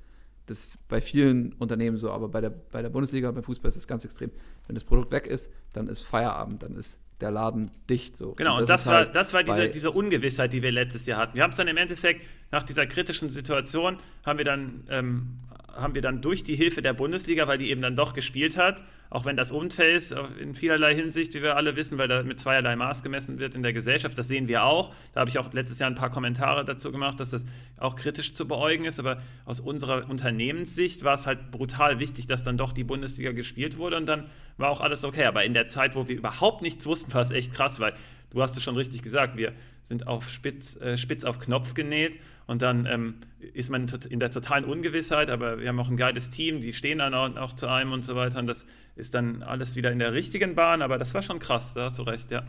[0.48, 3.78] das ist bei vielen Unternehmen so, aber bei der, bei der Bundesliga, beim Fußball ist
[3.78, 4.32] das ganz extrem.
[4.68, 8.18] Wenn das Produkt weg ist, dann ist Feierabend, dann ist der Laden dicht.
[8.18, 8.34] So.
[8.34, 11.06] Genau, und, das, und das war, halt das war diese, diese Ungewissheit, die wir letztes
[11.06, 11.36] Jahr hatten.
[11.36, 15.40] Wir haben es dann im Endeffekt nach dieser kritischen Situation, haben wir dann ähm,
[15.76, 18.84] haben wir dann durch die Hilfe der Bundesliga, weil die eben dann doch gespielt hat,
[19.10, 22.76] auch wenn das Umfeld in vielerlei Hinsicht, wie wir alle wissen, weil da mit zweierlei
[22.76, 24.94] Maß gemessen wird in der Gesellschaft, das sehen wir auch.
[25.14, 27.46] Da habe ich auch letztes Jahr ein paar Kommentare dazu gemacht, dass das
[27.78, 32.44] auch kritisch zu beäugen ist, aber aus unserer Unternehmenssicht war es halt brutal wichtig, dass
[32.44, 34.26] dann doch die Bundesliga gespielt wurde und dann
[34.58, 35.26] war auch alles okay.
[35.26, 37.94] Aber in der Zeit, wo wir überhaupt nichts wussten, war es echt krass, weil
[38.32, 39.54] du hast es schon richtig gesagt, wir
[39.84, 43.16] sind auf spitz, äh, spitz auf Knopf genäht und dann ähm,
[43.54, 47.00] ist man in der totalen Ungewissheit, aber wir haben auch ein geiles Team, die stehen
[47.00, 48.66] dann auch, auch, zu einem und so weiter und das
[48.96, 52.00] ist dann alles wieder in der richtigen Bahn, aber das war schon krass, da hast
[52.00, 52.44] du recht, ja.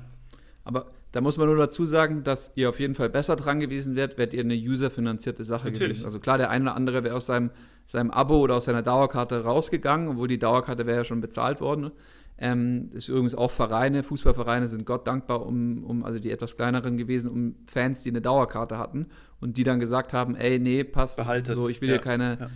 [0.65, 3.97] Aber da muss man nur dazu sagen, dass ihr auf jeden Fall besser dran gewesen
[3.97, 5.99] wärt, wärt ihr eine userfinanzierte Sache Natürlich.
[5.99, 6.05] gewesen.
[6.07, 7.51] Also klar, der eine oder andere wäre aus seinem,
[7.85, 11.91] seinem Abo oder aus seiner Dauerkarte rausgegangen, obwohl die Dauerkarte wäre ja schon bezahlt worden.
[12.45, 16.97] Ähm, ist übrigens auch Vereine, Fußballvereine sind Gott dankbar, um, um, also die etwas kleineren
[16.97, 19.07] gewesen, um Fans, die eine Dauerkarte hatten
[19.41, 22.39] und die dann gesagt haben, ey, nee, passt, behaltet so, ich will ja, hier keine,
[22.41, 22.51] ja.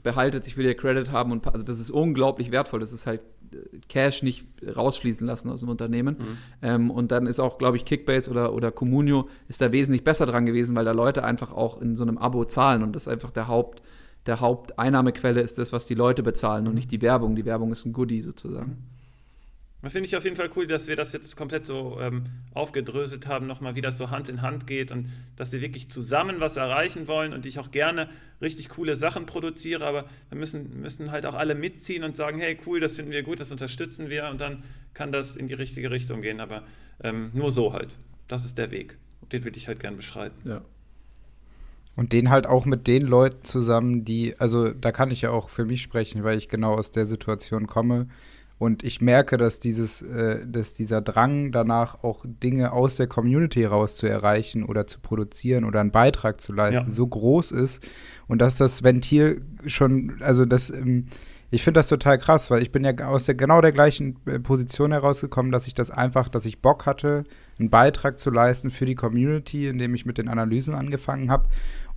[0.00, 3.20] behaltet, ich will hier Credit haben und also das ist unglaublich wertvoll, das ist halt
[3.50, 3.56] äh,
[3.88, 4.46] Cash nicht
[4.76, 6.18] rausfließen lassen aus dem Unternehmen.
[6.18, 6.38] Mhm.
[6.62, 10.26] Ähm, und dann ist auch, glaube ich, Kickbase oder, oder Communio ist da wesentlich besser
[10.26, 13.08] dran gewesen, weil da Leute einfach auch in so einem Abo zahlen und das ist
[13.08, 13.82] einfach der Haupt,
[14.26, 16.68] der Haupteinnahmequelle ist das, was die Leute bezahlen mhm.
[16.68, 17.34] und nicht die Werbung.
[17.34, 18.70] Die Werbung ist ein Goodie sozusagen.
[18.70, 18.95] Mhm.
[19.86, 22.24] Das finde ich auf jeden Fall cool, dass wir das jetzt komplett so ähm,
[22.54, 25.06] aufgedröselt haben, nochmal, wie das so Hand in Hand geht und
[25.36, 28.08] dass wir wirklich zusammen was erreichen wollen und ich auch gerne
[28.40, 32.58] richtig coole Sachen produziere, aber wir müssen, müssen halt auch alle mitziehen und sagen, hey,
[32.66, 35.88] cool, das finden wir gut, das unterstützen wir und dann kann das in die richtige
[35.92, 36.64] Richtung gehen, aber
[37.04, 37.96] ähm, nur so halt.
[38.26, 38.98] Das ist der Weg.
[39.30, 40.36] Den würde ich halt gerne beschreiten.
[40.48, 40.62] Ja.
[41.94, 45.48] Und den halt auch mit den Leuten zusammen, die, also da kann ich ja auch
[45.48, 48.08] für mich sprechen, weil ich genau aus der Situation komme
[48.58, 53.64] und ich merke, dass dieses, äh, dass dieser Drang danach auch Dinge aus der Community
[53.64, 56.94] raus zu erreichen oder zu produzieren oder einen Beitrag zu leisten, ja.
[56.94, 57.86] so groß ist
[58.28, 61.06] und dass das Ventil schon, also das ähm,
[61.50, 64.40] ich finde das total krass, weil ich bin ja aus der genau der gleichen äh,
[64.40, 67.24] Position herausgekommen, dass ich das einfach, dass ich Bock hatte,
[67.58, 71.46] einen Beitrag zu leisten für die Community, indem ich mit den Analysen angefangen habe.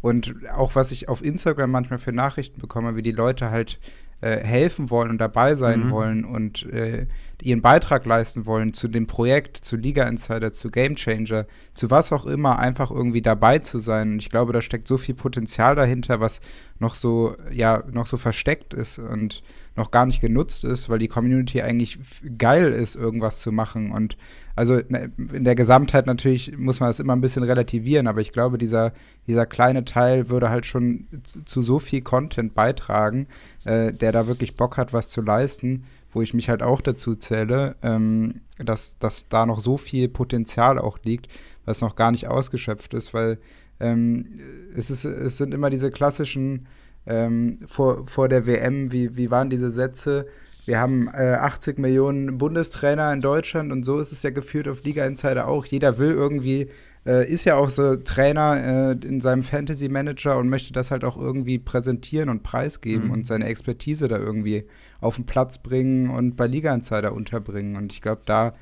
[0.01, 3.79] Und auch was ich auf Instagram manchmal für Nachrichten bekomme, wie die Leute halt
[4.21, 5.91] äh, helfen wollen und dabei sein mhm.
[5.91, 7.07] wollen und äh,
[7.41, 12.11] ihren Beitrag leisten wollen zu dem Projekt, zu Liga Insider, zu Game Changer, zu was
[12.11, 14.13] auch immer, einfach irgendwie dabei zu sein.
[14.13, 16.41] Und ich glaube, da steckt so viel Potenzial dahinter, was
[16.79, 19.41] noch so, ja, noch so versteckt ist und
[19.79, 21.97] noch gar nicht genutzt ist, weil die Community eigentlich
[22.37, 23.91] geil ist, irgendwas zu machen.
[23.91, 24.17] Und
[24.55, 28.31] also ne, in der Gesamtheit natürlich muss man das immer ein bisschen relativieren, aber ich
[28.31, 28.93] glaube, dieser,
[29.25, 31.07] dieser kleine Teil würde halt schon
[31.45, 33.27] zu so viel Content beitragen,
[33.65, 37.15] äh, der da wirklich Bock hat, was zu leisten wo ich mich halt auch dazu
[37.15, 41.27] zähle, ähm, dass, dass da noch so viel Potenzial auch liegt,
[41.65, 43.37] was noch gar nicht ausgeschöpft ist, weil
[43.79, 44.39] ähm,
[44.75, 46.67] es, ist, es sind immer diese klassischen
[47.09, 50.27] ähm, vor, vor der WM, wie, wie waren diese Sätze?
[50.65, 54.83] Wir haben äh, 80 Millionen Bundestrainer in Deutschland und so ist es ja geführt auf
[54.83, 55.65] Liga Insider auch.
[55.65, 56.69] Jeder will irgendwie
[57.05, 61.03] äh, ist ja auch so Trainer äh, in seinem Fantasy Manager und möchte das halt
[61.03, 63.11] auch irgendwie präsentieren und preisgeben mhm.
[63.11, 64.65] und seine Expertise da irgendwie
[65.01, 67.75] auf den Platz bringen und bei Liga Insider unterbringen.
[67.75, 68.53] Und ich glaube, da,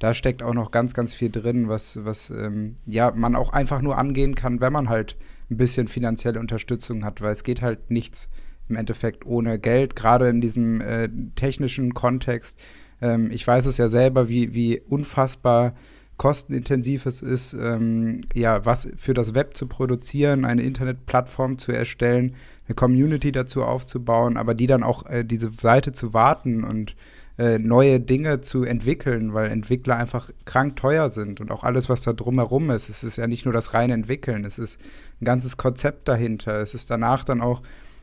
[0.00, 3.82] da steckt auch noch ganz, ganz viel drin, was, was ähm, ja, man auch einfach
[3.82, 5.16] nur angehen kann, wenn man halt
[5.50, 8.28] ein bisschen finanzielle Unterstützung hat, weil es geht halt nichts
[8.68, 12.60] im Endeffekt ohne Geld, gerade in diesem äh, technischen Kontext.
[13.00, 15.74] Ähm, ich weiß es ja selber, wie, wie unfassbar
[16.16, 22.36] kostenintensiv es ist, ähm, ja, was für das Web zu produzieren, eine Internetplattform zu erstellen,
[22.66, 26.94] eine Community dazu aufzubauen, aber die dann auch äh, diese Seite zu warten und
[27.38, 32.02] äh, neue Dinge zu entwickeln, weil Entwickler einfach krank teuer sind und auch alles, was
[32.02, 32.88] da drumherum ist.
[32.88, 34.78] Es ist ja nicht nur das reine Entwickeln, es ist
[35.20, 36.60] ein ganzes Konzept dahinter.
[36.60, 37.62] Es ist danach dann auch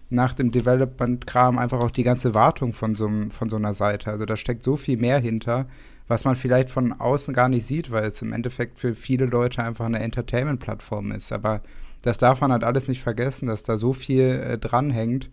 [0.09, 4.09] nach dem Development-Kram einfach auch die ganze Wartung von so, von so einer Seite.
[4.09, 5.67] Also da steckt so viel mehr hinter,
[6.07, 9.63] was man vielleicht von außen gar nicht sieht, weil es im Endeffekt für viele Leute
[9.63, 11.31] einfach eine Entertainment-Plattform ist.
[11.31, 11.61] Aber
[12.01, 15.29] das darf man halt alles nicht vergessen, dass da so viel äh, dranhängt,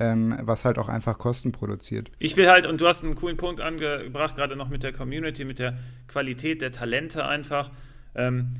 [0.00, 2.10] ähm, was halt auch einfach Kosten produziert.
[2.18, 5.44] Ich will halt, und du hast einen coolen Punkt angebracht, gerade noch mit der Community,
[5.44, 5.78] mit der
[6.08, 7.70] Qualität der Talente einfach.
[8.14, 8.56] Ähm,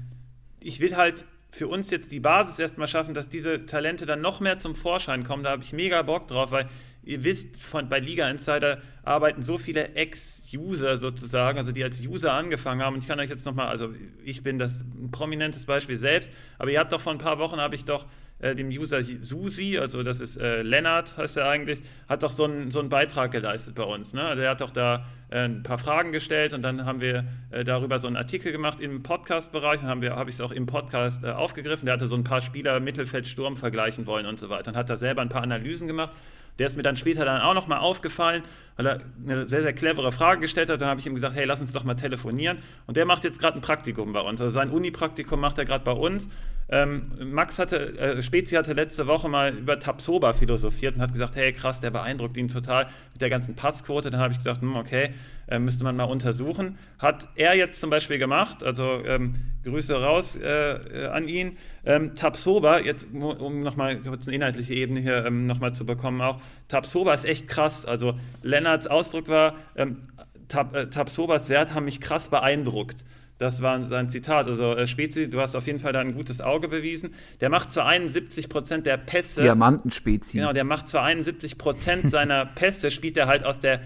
[0.60, 4.40] ich will halt für uns jetzt die Basis erstmal schaffen, dass diese Talente dann noch
[4.40, 5.42] mehr zum Vorschein kommen.
[5.42, 6.68] Da habe ich mega Bock drauf, weil
[7.02, 12.34] ihr wisst, von, bei Liga Insider arbeiten so viele Ex-User sozusagen, also die als User
[12.34, 12.94] angefangen haben.
[12.94, 13.88] Und ich kann euch jetzt nochmal, also
[14.22, 17.56] ich bin das ein prominentes Beispiel selbst, aber ihr habt doch vor ein paar Wochen,
[17.56, 18.04] habe ich doch
[18.40, 22.44] äh, dem User Susi, also das ist äh, Lennart, heißt er eigentlich, hat doch so
[22.44, 24.14] einen, so Beitrag geleistet bei uns.
[24.14, 24.22] Ne?
[24.22, 27.64] Also er hat doch da äh, ein paar Fragen gestellt und dann haben wir äh,
[27.64, 29.80] darüber so einen Artikel gemacht im Podcast-Bereich.
[29.80, 31.86] Dann habe hab ich es auch im Podcast äh, aufgegriffen.
[31.86, 34.64] Der hatte so ein paar Spieler Mittelfeld-Sturm vergleichen wollen und so weiter.
[34.64, 36.12] Dann hat er selber ein paar Analysen gemacht.
[36.58, 38.42] Der ist mir dann später dann auch nochmal aufgefallen,
[38.80, 40.80] weil er eine sehr, sehr clevere Frage gestellt hat.
[40.80, 42.58] Dann habe ich ihm gesagt, hey, lass uns doch mal telefonieren.
[42.86, 44.40] Und der macht jetzt gerade ein Praktikum bei uns.
[44.40, 46.28] Also sein Uni-Praktikum macht er gerade bei uns.
[46.72, 51.34] Ähm, Max hatte, äh, Spezi hatte letzte Woche mal über Tapsoba philosophiert und hat gesagt,
[51.34, 54.10] hey krass, der beeindruckt ihn total mit der ganzen Passquote.
[54.10, 55.10] Dann habe ich gesagt, hm, okay,
[55.48, 56.78] äh, müsste man mal untersuchen.
[56.98, 61.58] Hat er jetzt zum Beispiel gemacht, also ähm, Grüße raus äh, an ihn.
[61.84, 66.40] Ähm, Tapsoba, jetzt um nochmal kurz eine inhaltliche Ebene hier ähm, nochmal zu bekommen auch,
[66.70, 67.84] Tapsoba ist echt krass.
[67.84, 70.08] Also Lennarts Ausdruck war, ähm,
[70.48, 73.04] Tab, äh, Tapsobas Wert haben mich krass beeindruckt.
[73.38, 74.48] Das war sein Zitat.
[74.48, 77.14] Also äh, Spezi, du hast auf jeden Fall da ein gutes Auge bewiesen.
[77.40, 79.42] Der macht zwar 71 Prozent der Pässe.
[79.42, 80.36] Diamantenspezi.
[80.36, 83.80] Genau, der macht zwar 71 Prozent seiner Pässe, spielt er halt aus, der,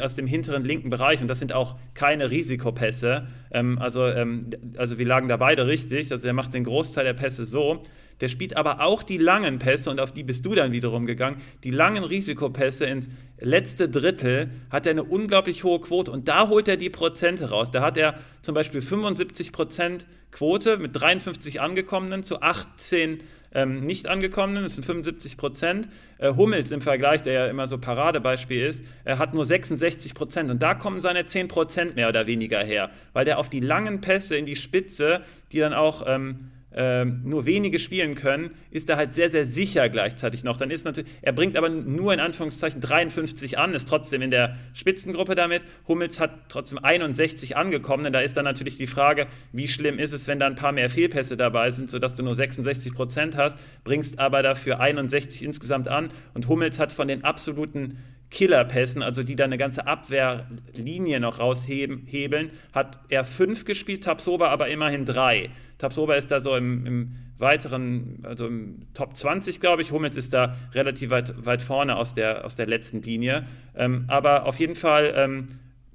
[0.00, 3.28] aus dem hinteren linken Bereich und das sind auch keine Risikopässe.
[3.52, 6.10] Ähm, also, ähm, also wir lagen da beide richtig.
[6.10, 7.82] Also er macht den Großteil der Pässe so.
[8.20, 11.38] Der spielt aber auch die langen Pässe und auf die bist du dann wiederum gegangen.
[11.64, 13.08] Die langen Risikopässe ins
[13.40, 17.70] letzte Drittel hat er eine unglaublich hohe Quote und da holt er die Prozente raus.
[17.70, 23.22] Da hat er zum Beispiel 75 Prozent Quote mit 53 Angekommenen zu 18
[23.54, 25.88] ähm, nicht angekommenen, das sind 75 Prozent.
[26.18, 30.50] Äh, Hummels im Vergleich, der ja immer so Paradebeispiel ist, er hat nur 66 Prozent.
[30.50, 34.00] Und da kommen seine 10 Prozent mehr oder weniger her, weil der auf die langen
[34.00, 35.22] Pässe in die Spitze,
[35.52, 40.42] die dann auch ähm, nur wenige spielen können, ist er halt sehr, sehr sicher gleichzeitig
[40.42, 40.56] noch.
[40.56, 44.56] Dann ist natürlich, er bringt aber nur in Anführungszeichen 53 an, ist trotzdem in der
[44.72, 45.62] Spitzengruppe damit.
[45.86, 48.10] Hummels hat trotzdem 61 angekommen.
[48.10, 50.88] Da ist dann natürlich die Frage, wie schlimm ist es, wenn da ein paar mehr
[50.88, 56.08] Fehlpässe dabei sind, sodass du nur 66 Prozent hast, bringst aber dafür 61 insgesamt an.
[56.32, 57.98] Und Hummels hat von den absoluten
[58.32, 64.68] Killerpässen, also die da eine ganze Abwehrlinie noch raushebeln, hat er fünf gespielt, Tabsoba aber
[64.68, 65.50] immerhin drei.
[65.82, 69.90] Tabsoba ist da so im, im weiteren, also im Top 20, glaube ich.
[69.90, 73.46] Hummels ist da relativ weit, weit vorne aus der, aus der letzten Linie.
[73.74, 75.48] Ähm, aber auf jeden Fall ähm,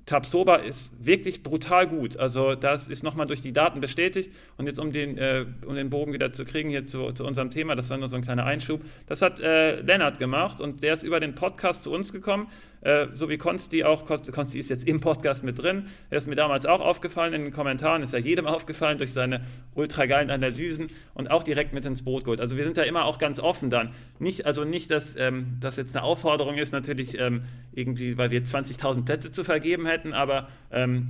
[0.06, 2.18] Tabsoba ist wirklich brutal gut.
[2.18, 4.34] Also das ist nochmal durch die Daten bestätigt.
[4.58, 7.50] Und jetzt um den, äh, um den Bogen wieder zu kriegen hier zu, zu, unserem
[7.50, 8.82] Thema, das war nur so ein kleiner Einschub.
[9.06, 12.48] Das hat äh, Lennart gemacht und der ist über den Podcast zu uns gekommen.
[12.88, 16.36] Äh, so wie Konsti auch, Konsti ist jetzt im Podcast mit drin, er ist mir
[16.36, 19.42] damals auch aufgefallen in den Kommentaren, ist ja jedem aufgefallen durch seine
[19.76, 22.40] ultra geilen Analysen und auch direkt mit ins Boot geholt.
[22.40, 23.90] Also wir sind da immer auch ganz offen dann.
[24.20, 27.42] Nicht, also nicht, dass ähm, das jetzt eine Aufforderung ist, natürlich ähm,
[27.74, 31.10] irgendwie, weil wir 20.000 Plätze zu vergeben hätten, aber ähm,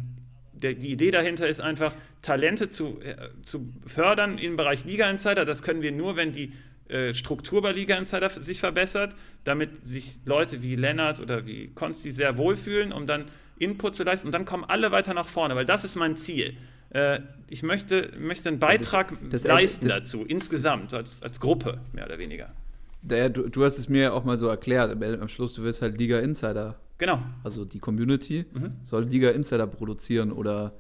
[0.54, 1.94] der, die Idee dahinter ist einfach,
[2.24, 5.46] Talente zu, äh, zu fördern im Bereich Liga Insider.
[5.46, 6.54] Das können wir nur, wenn die
[6.90, 12.12] äh, Struktur bei Liga Insider sich verbessert, damit sich Leute wie Lennart oder wie Konsti
[12.12, 13.26] sehr wohlfühlen, um dann
[13.60, 16.56] Input zu leisten und dann kommen alle weiter nach vorne, weil das ist mein Ziel.
[16.90, 17.20] Äh,
[17.50, 22.06] ich möchte, möchte einen Beitrag das, das, leisten das, dazu, insgesamt, als, als Gruppe, mehr
[22.06, 22.54] oder weniger.
[23.02, 25.98] Der, du, du, hast es mir auch mal so erklärt, am Schluss, du wirst halt
[25.98, 26.80] Liga Insider.
[26.98, 27.22] Genau.
[27.44, 28.72] Also die Community mhm.
[28.84, 30.74] soll Liga Insider produzieren oder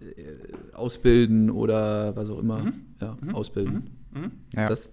[0.00, 2.58] äh, ausbilden oder was auch immer.
[2.58, 2.72] Mhm.
[3.00, 3.34] Ja, mhm.
[3.34, 3.90] ausbilden.
[4.12, 4.20] Mhm.
[4.20, 4.32] Mhm.
[4.54, 4.68] Ja.
[4.68, 4.90] Das,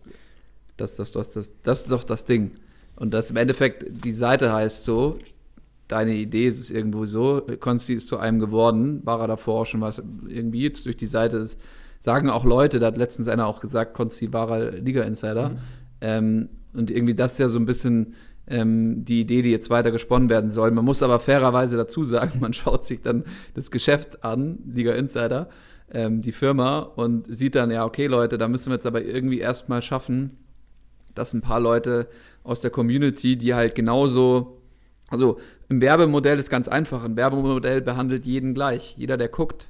[0.78, 2.52] das, das, das, das, das ist doch das Ding.
[2.96, 5.18] Und das im Endeffekt, die Seite heißt so,
[5.88, 9.66] deine Idee ist es irgendwo so, Konsti ist zu einem geworden, war er davor auch
[9.66, 11.60] schon was, irgendwie jetzt durch die Seite ist,
[12.00, 15.50] sagen auch Leute, da hat letztens einer auch gesagt, Konsti war er Liga-Insider.
[15.50, 15.58] Mhm.
[16.02, 18.16] Ähm, und irgendwie das ist ja so ein bisschen
[18.48, 20.72] ähm, die Idee, die jetzt weiter gesponnen werden soll.
[20.72, 23.24] Man muss aber fairerweise dazu sagen, man schaut sich dann
[23.54, 25.50] das Geschäft an, Liga Insider,
[25.92, 29.40] ähm, die Firma, und sieht dann, ja, okay, Leute, da müssen wir jetzt aber irgendwie
[29.40, 30.38] erstmal schaffen,
[31.16, 32.08] dass ein paar Leute
[32.44, 34.62] aus der Community, die halt genauso,
[35.10, 35.40] also
[35.70, 38.96] im Werbemodell ist ganz einfach, ein Werbemodell behandelt jeden gleich.
[38.98, 39.68] Jeder, der guckt,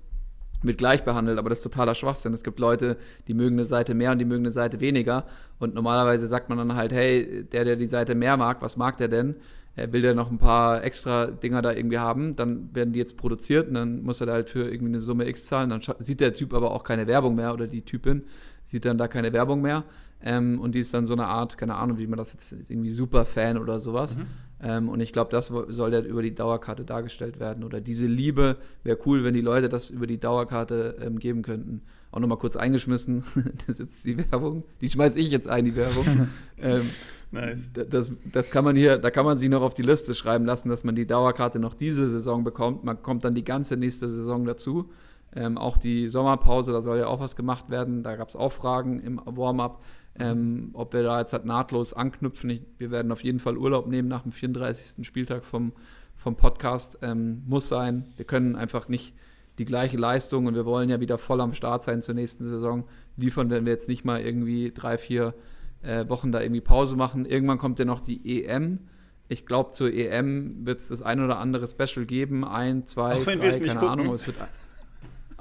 [0.63, 2.33] wird gleich behandelt, aber das ist totaler Schwachsinn.
[2.33, 2.97] Es gibt Leute,
[3.27, 5.25] die mögen eine Seite mehr und die mögen eine Seite weniger.
[5.59, 8.97] Und normalerweise sagt man dann halt, hey, der, der die Seite mehr mag, was mag
[8.97, 9.35] der denn?
[9.75, 13.15] Er will ja noch ein paar extra Dinger da irgendwie haben, dann werden die jetzt
[13.15, 15.69] produziert und dann muss er da halt für irgendwie eine Summe X zahlen.
[15.69, 18.23] Dann sieht der Typ aber auch keine Werbung mehr oder die Typin
[18.65, 19.83] sieht dann da keine Werbung mehr.
[20.23, 22.91] Ähm, und die ist dann so eine Art, keine Ahnung, wie man das jetzt irgendwie
[22.91, 24.17] Superfan oder sowas.
[24.17, 24.27] Mhm.
[24.63, 27.63] Ähm, und ich glaube, das soll ja über die Dauerkarte dargestellt werden.
[27.63, 31.81] Oder diese Liebe wäre cool, wenn die Leute das über die Dauerkarte ähm, geben könnten.
[32.11, 33.23] Auch nochmal kurz eingeschmissen.
[33.57, 34.63] das ist jetzt die Werbung.
[34.81, 36.05] Die schmeiße ich jetzt ein, die Werbung.
[36.59, 36.81] ähm,
[37.31, 37.59] nice.
[37.73, 40.69] das, das kann man hier, da kann man sich noch auf die Liste schreiben lassen,
[40.69, 42.83] dass man die Dauerkarte noch diese Saison bekommt.
[42.83, 44.91] Man kommt dann die ganze nächste Saison dazu.
[45.33, 48.03] Ähm, auch die Sommerpause, da soll ja auch was gemacht werden.
[48.03, 49.81] Da gab es auch Fragen im Warm-up.
[50.19, 52.49] Ähm, ob wir da jetzt halt nahtlos anknüpfen.
[52.49, 55.05] Ich, wir werden auf jeden Fall Urlaub nehmen nach dem 34.
[55.07, 55.71] Spieltag vom,
[56.15, 56.99] vom Podcast.
[57.01, 58.05] Ähm, muss sein.
[58.17, 59.13] Wir können einfach nicht
[59.57, 62.85] die gleiche Leistung und wir wollen ja wieder voll am Start sein zur nächsten Saison.
[63.17, 65.33] Liefern, wenn wir jetzt nicht mal irgendwie drei, vier
[65.81, 67.25] äh, Wochen da irgendwie Pause machen.
[67.25, 68.79] Irgendwann kommt ja noch die EM.
[69.27, 72.43] Ich glaube, zur EM wird es das ein oder andere Special geben.
[72.43, 73.87] Ein, zwei, Auch drei, keine gucken.
[73.87, 74.13] Ahnung.
[74.13, 74.37] Es wird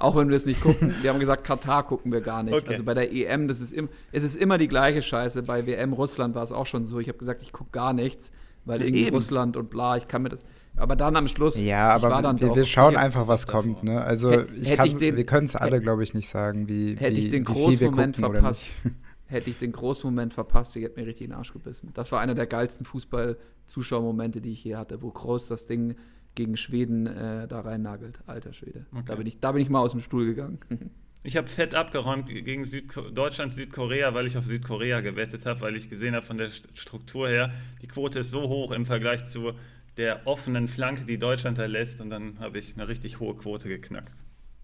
[0.01, 0.93] auch wenn wir es nicht gucken.
[1.01, 2.53] Wir haben gesagt, Katar gucken wir gar nicht.
[2.53, 2.69] Okay.
[2.69, 5.43] Also bei der EM, das ist im, es ist immer die gleiche Scheiße.
[5.43, 6.99] Bei WM Russland war es auch schon so.
[6.99, 8.31] Ich habe gesagt, ich gucke gar nichts,
[8.65, 9.15] weil irgendwie Eben.
[9.15, 10.41] Russland und bla, ich kann mir das.
[10.75, 11.61] Aber dann am Schluss.
[11.61, 13.83] Ja, aber wir, doch, wir, schauen einfach, was kommt.
[13.83, 14.01] Ne?
[14.01, 17.17] Also ich kann, ich den, wir können es alle, glaube ich, nicht sagen, wie Hätte
[17.17, 18.67] wie, ich den Großmoment verpasst.
[19.27, 21.91] Hätte ich den Großmoment verpasst, ich hätte mir richtig den Arsch gebissen.
[21.93, 25.95] Das war einer der geilsten Fußball-Zuschauermomente, die ich je hatte, wo Groß das Ding
[26.35, 28.19] gegen Schweden äh, da rein nagelt.
[28.25, 28.85] Alter Schwede.
[28.91, 29.03] Okay.
[29.05, 30.59] Da, bin ich, da bin ich mal aus dem Stuhl gegangen.
[31.23, 32.67] Ich habe fett abgeräumt gegen
[33.13, 37.29] Deutschland, Südkorea, weil ich auf Südkorea gewettet habe, weil ich gesehen habe von der Struktur
[37.29, 37.51] her,
[37.83, 39.51] die Quote ist so hoch im Vergleich zu
[39.97, 42.01] der offenen Flanke, die Deutschland da lässt.
[42.01, 44.15] Und dann habe ich eine richtig hohe Quote geknackt.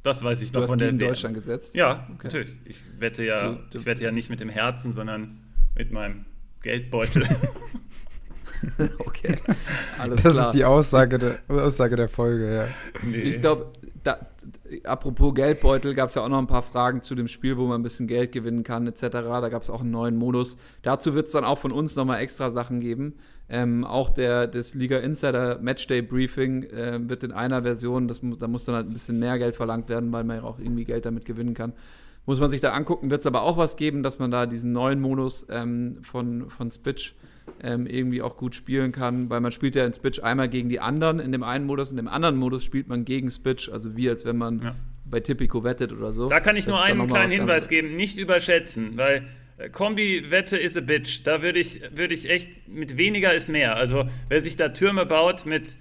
[0.02, 1.76] Das weiß ich du noch von der Deutschland gesetzt?
[1.76, 2.24] Ja, okay.
[2.24, 2.58] natürlich.
[2.66, 5.44] Ich wette ja, du, du, ich wette ja nicht mit dem Herzen, sondern
[5.76, 6.26] mit meinem
[6.62, 7.28] Geldbeutel.
[9.00, 9.38] okay,
[10.00, 10.48] alles das klar.
[10.48, 12.68] ist die Aussage der, Aussage der Folge, ja.
[13.04, 13.18] Nee.
[13.18, 13.72] Ich glaube,
[14.84, 17.82] apropos Geldbeutel, gab es ja auch noch ein paar Fragen zu dem Spiel, wo man
[17.82, 19.02] ein bisschen Geld gewinnen kann, etc.
[19.12, 20.58] Da gab es auch einen neuen Modus.
[20.82, 23.16] Dazu wird es dann auch von uns nochmal extra Sachen geben.
[23.50, 28.48] Ähm, auch der, das Liga Insider Matchday Briefing äh, wird in einer Version, das, da
[28.48, 31.06] muss dann halt ein bisschen mehr Geld verlangt werden, weil man ja auch irgendwie Geld
[31.06, 31.74] damit gewinnen kann.
[32.26, 34.74] Muss man sich da angucken, wird es aber auch was geben, dass man da diesen
[34.74, 37.16] neuen Modus ähm, von, von Spitch
[37.62, 40.80] ähm, irgendwie auch gut spielen kann, weil man spielt ja in Spitch einmal gegen die
[40.80, 44.10] anderen in dem einen Modus, in dem anderen Modus spielt man gegen Spitch, also wie
[44.10, 44.76] als wenn man ja.
[45.06, 46.30] bei Tipico wettet oder so.
[46.30, 50.78] Da kann ich das nur einen kleinen Hinweis geben, nicht überschätzen, weil äh, Kombi-Wette is
[50.78, 51.22] a bitch.
[51.24, 53.76] Da würde ich, würd ich echt mit weniger ist mehr.
[53.76, 55.78] Also wer sich da Türme baut mit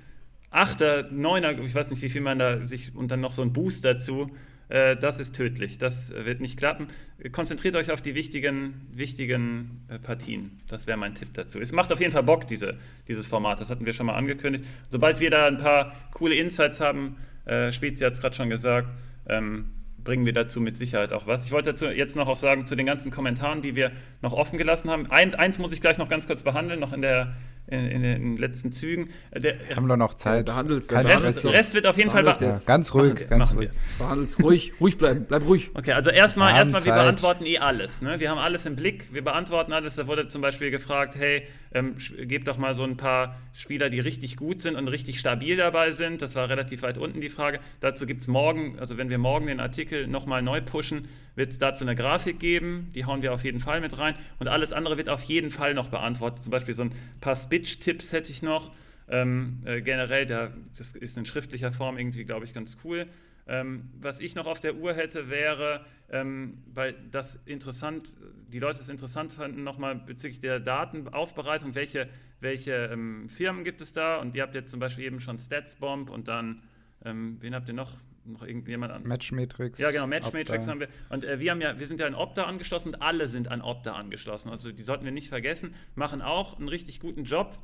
[0.51, 3.53] Achter, Neuner, ich weiß nicht, wie viel man da sich und dann noch so ein
[3.53, 4.31] Boost dazu,
[4.69, 5.79] äh, das ist tödlich.
[5.79, 6.89] Das wird nicht klappen.
[7.33, 10.61] Konzentriert euch auf die wichtigen, wichtigen äh, Partien.
[10.69, 11.61] Das wäre mein Tipp dazu.
[11.61, 12.77] Es macht auf jeden Fall Bock, diese,
[13.09, 13.61] dieses Format.
[13.61, 14.65] Das hatten wir schon mal angekündigt.
[14.91, 18.89] Sobald wir da ein paar coole Insights haben, äh, Spezi hat es gerade schon gesagt,
[19.29, 19.71] ähm,
[20.03, 21.45] bringen wir dazu mit Sicherheit auch was.
[21.45, 23.91] Ich wollte dazu jetzt noch auch sagen, zu den ganzen Kommentaren, die wir
[24.23, 25.11] noch offen gelassen haben.
[25.11, 27.35] Eins, eins muss ich gleich noch ganz kurz behandeln, noch in, der,
[27.67, 29.11] in, in den letzten Zügen.
[29.35, 30.47] Der, haben wir noch Zeit?
[30.47, 33.71] Behandelt Kein Rest, Rest wird auf jeden Fall ja, ganz ruhig, ganz ruhig.
[33.99, 35.71] Behandelt ruhig, ruhig bleiben, bleib ruhig.
[35.75, 38.03] Okay, also erstmal, wir, erstmal, wir beantworten eh alles.
[38.03, 38.21] Ne?
[38.21, 39.97] Wir haben alles im Blick, wir beantworten alles.
[39.97, 41.43] Da wurde zum Beispiel gefragt, hey,
[41.75, 45.57] ähm, gebt doch mal so ein paar Spieler, die richtig gut sind und richtig stabil
[45.57, 46.23] dabei sind.
[46.23, 47.59] Das war relativ weit unten die Frage.
[47.81, 51.59] Dazu gibt es morgen, also wenn wir morgen den Artikel nochmal neu pushen, wird es
[51.59, 52.91] dazu eine Grafik geben.
[52.95, 54.17] Die hauen wir auf jeden Fall mit rein.
[54.41, 56.43] Und alles andere wird auf jeden Fall noch beantwortet.
[56.43, 58.73] Zum Beispiel so ein paar Spitch-Tipps hätte ich noch.
[59.09, 63.07] Ähm, äh, generell, der, das ist in schriftlicher Form irgendwie, glaube ich, ganz cool.
[63.47, 68.13] Ähm, was ich noch auf der Uhr hätte, wäre, ähm, weil das interessant,
[68.49, 72.09] die Leute es interessant fanden, nochmal bezüglich der Datenaufbereitung, welche,
[72.41, 74.17] welche ähm, Firmen gibt es da?
[74.17, 76.63] Und ihr habt jetzt zum Beispiel eben schon Statsbomb und dann,
[77.05, 77.93] ähm, wen habt ihr noch?
[78.27, 79.05] Noch irgendjemand an?
[79.05, 79.79] Matchmatrix.
[79.79, 80.89] Ja, genau, Matchmatrix haben wir.
[81.09, 83.63] Und äh, wir haben ja, wir sind ja an Opta angeschlossen und alle sind an
[83.63, 84.51] Opta angeschlossen.
[84.51, 87.57] Also die sollten wir nicht vergessen, machen auch einen richtig guten Job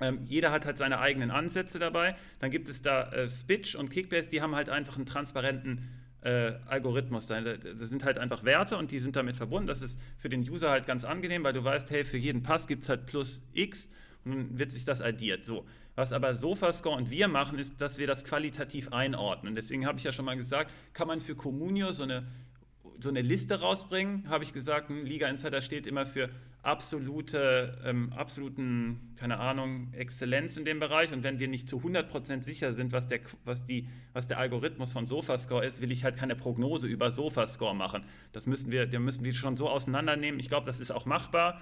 [0.00, 2.16] ähm, jeder hat halt seine eigenen Ansätze dabei.
[2.40, 5.88] Dann gibt es da äh, Spitch und Kickbase, die haben halt einfach einen transparenten
[6.22, 7.26] äh, Algorithmus.
[7.26, 9.66] Das sind halt einfach Werte und die sind damit verbunden.
[9.66, 12.66] Das ist für den User halt ganz angenehm, weil du weißt, hey, für jeden Pass
[12.66, 13.88] gibt es halt plus X
[14.24, 15.44] dann wird sich das addiert.
[15.44, 15.64] So.
[15.94, 19.54] Was aber SofaScore und wir machen, ist, dass wir das qualitativ einordnen.
[19.54, 22.24] Deswegen habe ich ja schon mal gesagt, kann man für Communio so eine
[23.02, 26.28] so eine Liste rausbringen, habe ich gesagt, ein Liga Insider steht immer für
[26.62, 31.12] absolute, ähm, absoluten, keine Ahnung, Exzellenz in dem Bereich.
[31.12, 34.92] Und wenn wir nicht zu 100% sicher sind, was der, was, die, was der Algorithmus
[34.92, 38.04] von SofaScore ist, will ich halt keine Prognose über SofaScore machen.
[38.32, 40.38] Das müssen wir, wir müssen die schon so auseinandernehmen.
[40.38, 41.60] Ich glaube, das ist auch machbar.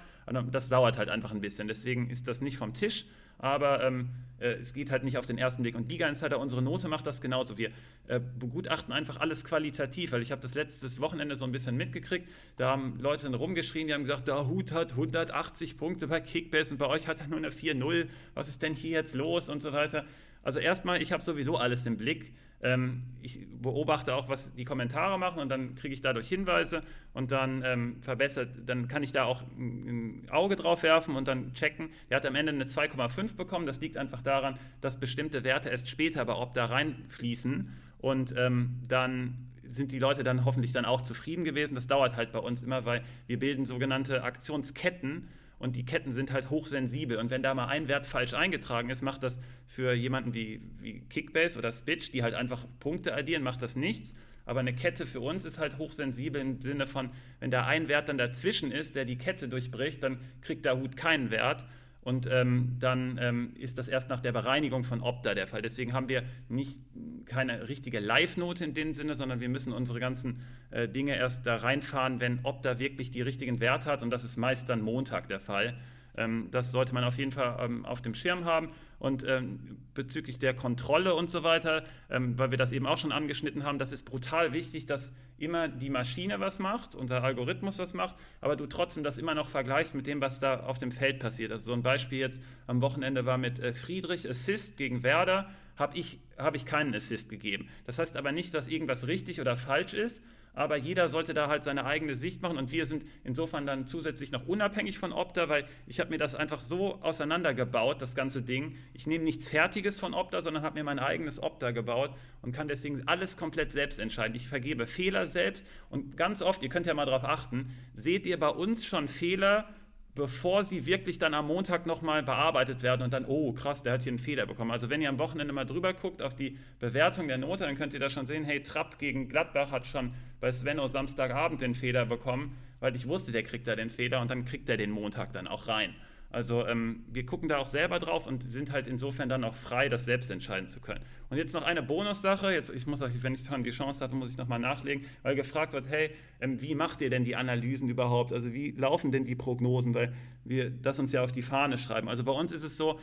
[0.51, 1.67] Das dauert halt einfach ein bisschen.
[1.67, 3.05] Deswegen ist das nicht vom Tisch
[3.41, 4.09] aber ähm,
[4.39, 5.75] äh, es geht halt nicht auf den ersten Blick.
[5.75, 7.57] Und Liga Insider, unsere Note macht das genauso.
[7.57, 7.71] Wir
[8.07, 12.27] äh, begutachten einfach alles qualitativ, weil ich habe das letztes Wochenende so ein bisschen mitgekriegt.
[12.57, 16.77] Da haben Leute rumgeschrien, die haben gesagt, der Hut hat 180 Punkte bei Kickbase und
[16.77, 18.07] bei euch hat er nur eine 4-0.
[18.33, 20.05] Was ist denn hier jetzt los und so weiter.
[20.43, 22.33] Also erstmal, ich habe sowieso alles im Blick.
[22.63, 27.31] Ähm, ich beobachte auch, was die Kommentare machen und dann kriege ich dadurch Hinweise und
[27.31, 31.89] dann ähm, verbessert, dann kann ich da auch ein, Auge drauf werfen und dann checken.
[32.09, 33.65] Der hat am Ende eine 2,5 bekommen.
[33.65, 39.47] Das liegt einfach daran, dass bestimmte Werte erst später bei Opta reinfließen und ähm, dann
[39.63, 41.75] sind die Leute dann hoffentlich dann auch zufrieden gewesen.
[41.75, 45.27] Das dauert halt bei uns immer, weil wir bilden sogenannte Aktionsketten
[45.61, 47.17] und die Ketten sind halt hochsensibel.
[47.17, 51.01] Und wenn da mal ein Wert falsch eingetragen ist, macht das für jemanden wie, wie
[51.01, 54.13] Kickbase oder Spitch, die halt einfach Punkte addieren, macht das nichts.
[54.45, 58.09] Aber eine Kette für uns ist halt hochsensibel im Sinne von, wenn da ein Wert
[58.09, 61.65] dann dazwischen ist, der die Kette durchbricht, dann kriegt der Hut keinen Wert.
[62.03, 65.61] Und ähm, dann ähm, ist das erst nach der Bereinigung von Opta der Fall.
[65.61, 66.79] Deswegen haben wir nicht
[67.25, 70.41] keine richtige Live-Note in dem Sinne, sondern wir müssen unsere ganzen
[70.71, 74.01] äh, Dinge erst da reinfahren, wenn Opta wirklich die richtigen Werte hat.
[74.01, 75.75] Und das ist meist dann Montag der Fall.
[76.17, 78.69] Ähm, das sollte man auf jeden Fall ähm, auf dem Schirm haben.
[79.01, 83.11] Und ähm, bezüglich der Kontrolle und so weiter, ähm, weil wir das eben auch schon
[83.11, 87.95] angeschnitten haben, das ist brutal wichtig, dass immer die Maschine was macht, unser Algorithmus was
[87.95, 91.17] macht, aber du trotzdem das immer noch vergleichst mit dem, was da auf dem Feld
[91.17, 91.51] passiert.
[91.51, 95.97] Also so ein Beispiel jetzt am Wochenende war mit äh, Friedrich Assist gegen Werder, habe
[95.97, 97.69] ich, hab ich keinen Assist gegeben.
[97.87, 100.21] Das heißt aber nicht, dass irgendwas richtig oder falsch ist,
[100.53, 104.31] aber jeder sollte da halt seine eigene Sicht machen und wir sind insofern dann zusätzlich
[104.31, 108.75] noch unabhängig von Opta, weil ich habe mir das einfach so auseinandergebaut, das ganze Ding.
[108.93, 112.11] Ich nehme nichts Fertiges von Opta, sondern habe mir mein eigenes Opta gebaut
[112.41, 114.35] und kann deswegen alles komplett selbst entscheiden.
[114.35, 118.39] Ich vergebe Fehler selbst und ganz oft, ihr könnt ja mal darauf achten, seht ihr
[118.39, 119.69] bei uns schon Fehler,
[120.15, 124.03] bevor sie wirklich dann am Montag nochmal bearbeitet werden und dann, oh krass, der hat
[124.03, 124.71] hier einen Fehler bekommen.
[124.71, 127.93] Also wenn ihr am Wochenende mal drüber guckt auf die Bewertung der Note, dann könnt
[127.93, 132.05] ihr da schon sehen, hey, Trapp gegen Gladbach hat schon bei Svenno Samstagabend den Fehler
[132.05, 135.31] bekommen, weil ich wusste, der kriegt da den Fehler und dann kriegt er den Montag
[135.31, 135.95] dann auch rein.
[136.31, 139.89] Also ähm, wir gucken da auch selber drauf und sind halt insofern dann auch frei,
[139.89, 141.01] das selbst entscheiden zu können.
[141.29, 144.15] Und jetzt noch eine Bonussache, jetzt, ich muss auch, wenn ich schon die Chance habe,
[144.15, 147.89] muss ich nochmal nachlegen, weil gefragt wird, hey, ähm, wie macht ihr denn die Analysen
[147.89, 148.31] überhaupt?
[148.33, 149.93] Also wie laufen denn die Prognosen?
[149.93, 150.13] Weil
[150.45, 152.07] wir das uns ja auf die Fahne schreiben.
[152.07, 152.99] Also bei uns ist es so,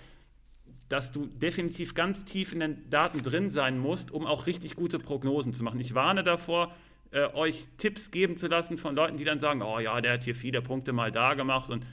[0.89, 4.99] dass du definitiv ganz tief in den Daten drin sein musst, um auch richtig gute
[4.99, 5.81] Prognosen zu machen.
[5.81, 6.75] Ich warne davor,
[7.11, 10.25] äh, euch Tipps geben zu lassen von Leuten, die dann sagen, oh ja, der hat
[10.25, 11.85] hier viele Punkte mal da gemacht und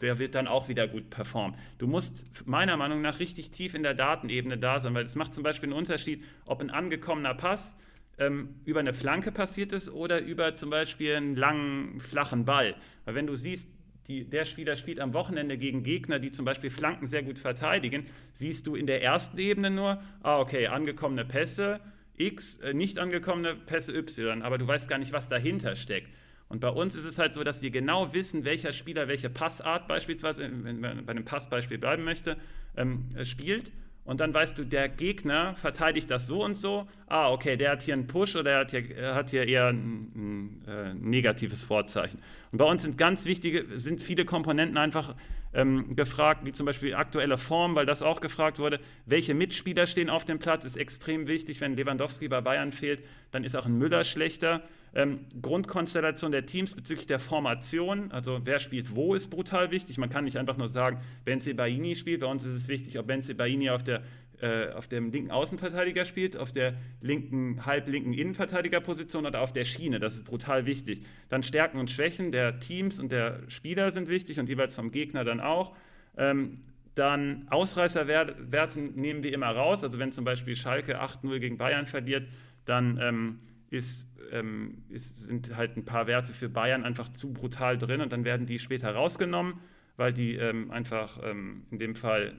[0.00, 1.56] der wird dann auch wieder gut performen.
[1.78, 5.34] Du musst meiner Meinung nach richtig tief in der Datenebene da sein, weil es macht
[5.34, 7.76] zum Beispiel einen Unterschied, ob ein angekommener Pass
[8.18, 12.74] ähm, über eine Flanke passiert ist oder über zum Beispiel einen langen, flachen Ball.
[13.04, 13.68] Weil wenn du siehst,
[14.06, 18.06] die, der Spieler spielt am Wochenende gegen Gegner, die zum Beispiel Flanken sehr gut verteidigen,
[18.34, 21.80] siehst du in der ersten Ebene nur, ah, okay, angekommene Pässe,
[22.16, 26.10] X, äh, nicht angekommene Pässe Y, aber du weißt gar nicht, was dahinter steckt.
[26.50, 29.88] Und bei uns ist es halt so, dass wir genau wissen, welcher Spieler welche Passart
[29.88, 32.36] beispielsweise, wenn man bei einem Passbeispiel bleiben möchte,
[32.76, 33.72] ähm, spielt
[34.04, 36.88] und dann weißt du, der Gegner verteidigt das so und so.
[37.06, 40.10] Ah, okay, der hat hier einen Push oder der hat hier, hat hier eher ein,
[40.16, 42.18] ein, ein, äh, negatives Vorzeichen.
[42.50, 45.14] Und bei uns sind ganz wichtige, sind viele Komponenten einfach
[45.52, 48.80] ähm, gefragt, wie zum Beispiel aktuelle Form, weil das auch gefragt wurde.
[49.06, 51.60] Welche Mitspieler stehen auf dem Platz, ist extrem wichtig.
[51.60, 54.62] Wenn Lewandowski bei Bayern fehlt, dann ist auch ein Müller schlechter.
[54.92, 59.98] Ähm, Grundkonstellation der Teams bezüglich der Formation, also wer spielt wo, ist brutal wichtig.
[59.98, 62.20] Man kann nicht einfach nur sagen, Benze Baini spielt.
[62.20, 64.02] Bei uns ist es wichtig, ob Benze Baini auf der
[64.40, 70.00] äh, auf dem linken Außenverteidiger spielt, auf der linken, halblinken Innenverteidigerposition oder auf der Schiene.
[70.00, 71.02] Das ist brutal wichtig.
[71.28, 75.24] Dann Stärken und Schwächen der Teams und der Spieler sind wichtig und jeweils vom Gegner
[75.24, 75.76] dann auch.
[76.16, 76.62] Ähm,
[76.94, 79.84] dann Ausreißerwerte nehmen wir immer raus.
[79.84, 82.28] Also wenn zum Beispiel Schalke 8-0 gegen Bayern verliert,
[82.64, 83.40] dann ähm,
[83.70, 88.12] ist, ähm, ist, sind halt ein paar Werte für Bayern einfach zu brutal drin und
[88.12, 89.54] dann werden die später rausgenommen,
[89.96, 92.34] weil die ähm, einfach ähm, in dem Fall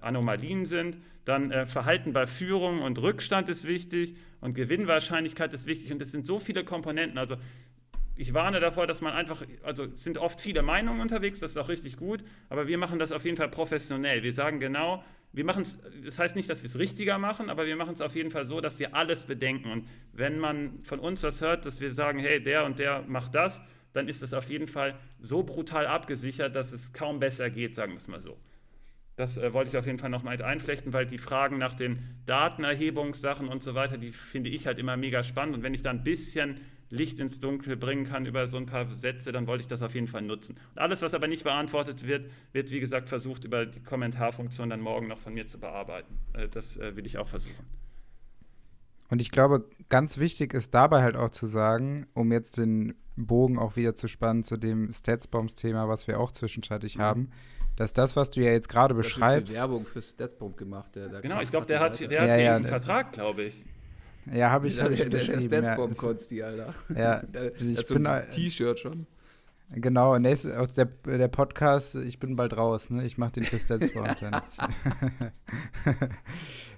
[0.00, 0.98] Anomalien sind.
[1.24, 5.92] Dann äh, Verhalten bei Führung und Rückstand ist wichtig und Gewinnwahrscheinlichkeit ist wichtig.
[5.92, 7.18] Und es sind so viele Komponenten.
[7.18, 7.36] Also
[8.18, 11.68] ich warne davor, dass man einfach, also sind oft viele Meinungen unterwegs, das ist auch
[11.68, 14.24] richtig gut, aber wir machen das auf jeden Fall professionell.
[14.24, 17.66] Wir sagen genau, wir machen es, das heißt nicht, dass wir es richtiger machen, aber
[17.66, 19.70] wir machen es auf jeden Fall so, dass wir alles bedenken.
[19.70, 23.36] Und wenn man von uns was hört, dass wir sagen, hey, der und der macht
[23.36, 23.62] das,
[23.92, 27.92] dann ist das auf jeden Fall so brutal abgesichert, dass es kaum besser geht, sagen
[27.92, 28.36] wir es mal so.
[29.18, 31.98] Das äh, wollte ich auf jeden Fall noch mal einflechten, weil die Fragen nach den
[32.26, 35.56] Datenerhebungssachen und so weiter, die finde ich halt immer mega spannend.
[35.56, 38.96] Und wenn ich da ein bisschen Licht ins Dunkel bringen kann über so ein paar
[38.96, 40.56] Sätze, dann wollte ich das auf jeden Fall nutzen.
[40.70, 44.80] Und alles, was aber nicht beantwortet wird, wird wie gesagt versucht, über die Kommentarfunktion dann
[44.80, 46.16] morgen noch von mir zu bearbeiten.
[46.34, 47.66] Äh, das äh, will ich auch versuchen.
[49.10, 53.58] Und ich glaube, ganz wichtig ist dabei halt auch zu sagen, um jetzt den Bogen
[53.58, 57.02] auch wieder zu spannen zu dem Statsbombs-Thema, was wir auch zwischenzeitlich mhm.
[57.02, 57.30] haben,
[57.78, 59.54] dass das, was du ja jetzt gerade beschreibst.
[59.54, 60.96] Werbung für Statsbomb gemacht.
[60.96, 63.44] Der, der genau, ich glaube, der hat, der hat ja, hier ja, einen Vertrag, glaube
[63.44, 63.64] ich.
[64.32, 64.76] Ja, habe ich.
[64.76, 66.74] Ja, der, der, der Statsbomb-Konsti, Alter.
[66.94, 69.06] Ja, der, ich bin so ein T-Shirt schon.
[69.70, 73.04] Genau, nächste, aus der, der Podcast, ich bin bald raus, ne?
[73.04, 74.42] Ich mache den für Statsbomb dann.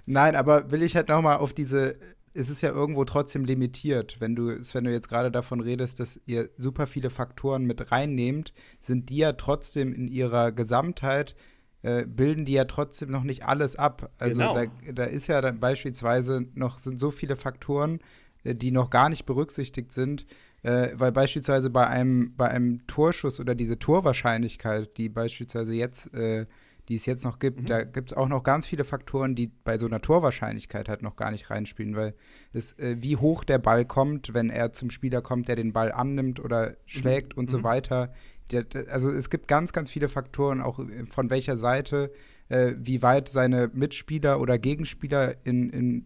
[0.05, 1.95] Nein, aber will ich halt noch mal auf diese
[2.33, 4.17] ist es ja irgendwo trotzdem limitiert.
[4.19, 8.53] Wenn du, wenn du jetzt gerade davon redest, dass ihr super viele Faktoren mit reinnehmt,
[8.79, 11.35] sind die ja trotzdem in ihrer Gesamtheit,
[11.81, 14.11] äh, bilden die ja trotzdem noch nicht alles ab.
[14.17, 14.53] Also genau.
[14.53, 17.99] da, da ist ja dann beispielsweise noch, sind so viele Faktoren,
[18.43, 20.25] äh, die noch gar nicht berücksichtigt sind,
[20.63, 26.45] äh, weil beispielsweise bei einem, bei einem Torschuss oder diese Torwahrscheinlichkeit, die beispielsweise jetzt äh,
[26.89, 27.65] die es jetzt noch gibt, mhm.
[27.67, 31.15] da gibt es auch noch ganz viele Faktoren, die bei so einer Torwahrscheinlichkeit halt noch
[31.15, 32.15] gar nicht reinspielen, weil
[32.53, 35.91] es, äh, wie hoch der Ball kommt, wenn er zum Spieler kommt, der den Ball
[35.91, 37.39] annimmt oder schlägt mhm.
[37.39, 37.63] und so mhm.
[37.63, 38.13] weiter.
[38.51, 42.11] Der, also es gibt ganz, ganz viele Faktoren, auch äh, von welcher Seite,
[42.49, 46.05] äh, wie weit seine Mitspieler oder Gegenspieler in, in,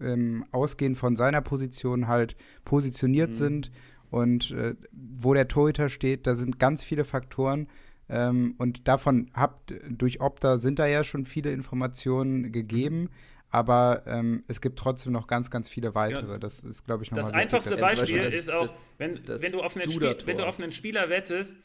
[0.00, 3.34] ähm, ausgehend von seiner Position halt positioniert mhm.
[3.34, 3.70] sind
[4.10, 7.68] und äh, wo der Torhüter steht, da sind ganz viele Faktoren.
[8.12, 13.08] Ähm, und davon habt, durch Opta sind da ja schon viele Informationen gegeben.
[13.50, 16.32] Aber ähm, es gibt trotzdem noch ganz, ganz viele weitere.
[16.32, 16.38] Ja.
[16.38, 19.52] Das ist, glaube ich, nochmal Das einfachste Beispiel das, ist auch, das, wenn, das wenn,
[19.52, 21.56] du auf einen Spiel, wenn du auf einen Spieler wettest,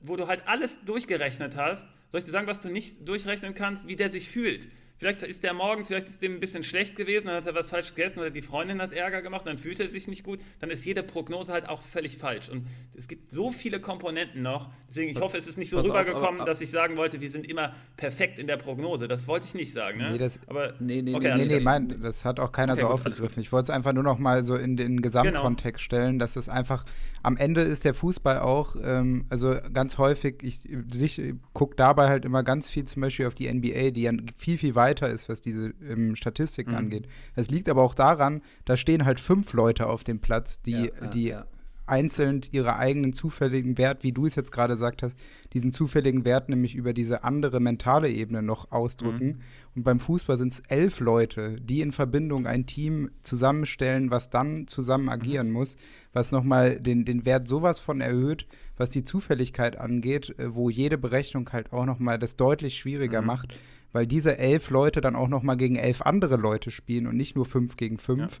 [0.00, 3.86] wo du halt alles durchgerechnet hast, soll ich dir sagen, was du nicht durchrechnen kannst,
[3.86, 4.68] wie der sich fühlt?
[5.00, 7.70] Vielleicht ist der morgens, vielleicht ist dem ein bisschen schlecht gewesen, dann hat er was
[7.70, 10.68] falsch gegessen oder die Freundin hat Ärger gemacht, dann fühlt er sich nicht gut, dann
[10.68, 12.50] ist jede Prognose halt auch völlig falsch.
[12.50, 15.80] Und es gibt so viele Komponenten noch, deswegen ich was, hoffe, es ist nicht so
[15.80, 19.08] rübergekommen, auf, dass ich sagen wollte, wir sind immer perfekt in der Prognose.
[19.08, 20.00] Das wollte ich nicht sagen.
[20.00, 20.10] Ne?
[20.12, 22.82] Nee, das, aber, nee, nee, okay, nee, nee, nee mein, das hat auch keiner okay,
[22.82, 23.40] so gut, aufgegriffen.
[23.40, 25.98] Ich wollte es einfach nur noch mal so in den Gesamtkontext genau.
[25.98, 26.84] stellen, dass es einfach,
[27.22, 32.26] am Ende ist der Fußball auch, ähm, also ganz häufig, ich, ich gucke dabei halt
[32.26, 35.28] immer ganz viel zum Beispiel auf die NBA, die ja viel, viel weiter weiter ist,
[35.28, 36.78] was diese ähm, Statistiken mhm.
[36.78, 37.08] angeht.
[37.36, 40.84] Es liegt aber auch daran, da stehen halt fünf Leute auf dem Platz, die, ja,
[41.00, 41.46] ja, die ja.
[41.86, 45.16] einzeln ihre eigenen zufälligen Wert, wie du es jetzt gerade gesagt hast,
[45.52, 49.26] diesen zufälligen Wert nämlich über diese andere mentale Ebene noch ausdrücken.
[49.26, 49.40] Mhm.
[49.76, 54.66] Und beim Fußball sind es elf Leute, die in Verbindung ein Team zusammenstellen, was dann
[54.66, 55.10] zusammen mhm.
[55.10, 55.52] agieren mhm.
[55.52, 55.76] muss,
[56.12, 58.46] was nochmal den, den Wert sowas von erhöht,
[58.76, 63.26] was die Zufälligkeit angeht, äh, wo jede Berechnung halt auch nochmal das deutlich schwieriger mhm.
[63.26, 63.54] macht,
[63.92, 67.44] weil diese elf Leute dann auch nochmal gegen elf andere Leute spielen und nicht nur
[67.44, 68.40] fünf gegen fünf.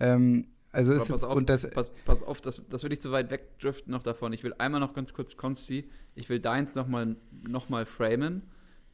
[0.00, 0.14] Ja.
[0.14, 3.10] Ähm, also ist pass auf, und das, pass, pass auf, das, das will ich zu
[3.10, 4.32] weit wegdriften noch davon.
[4.32, 7.16] Ich will einmal noch ganz kurz, Konsti, ich will deins nochmal
[7.48, 8.42] noch mal framen.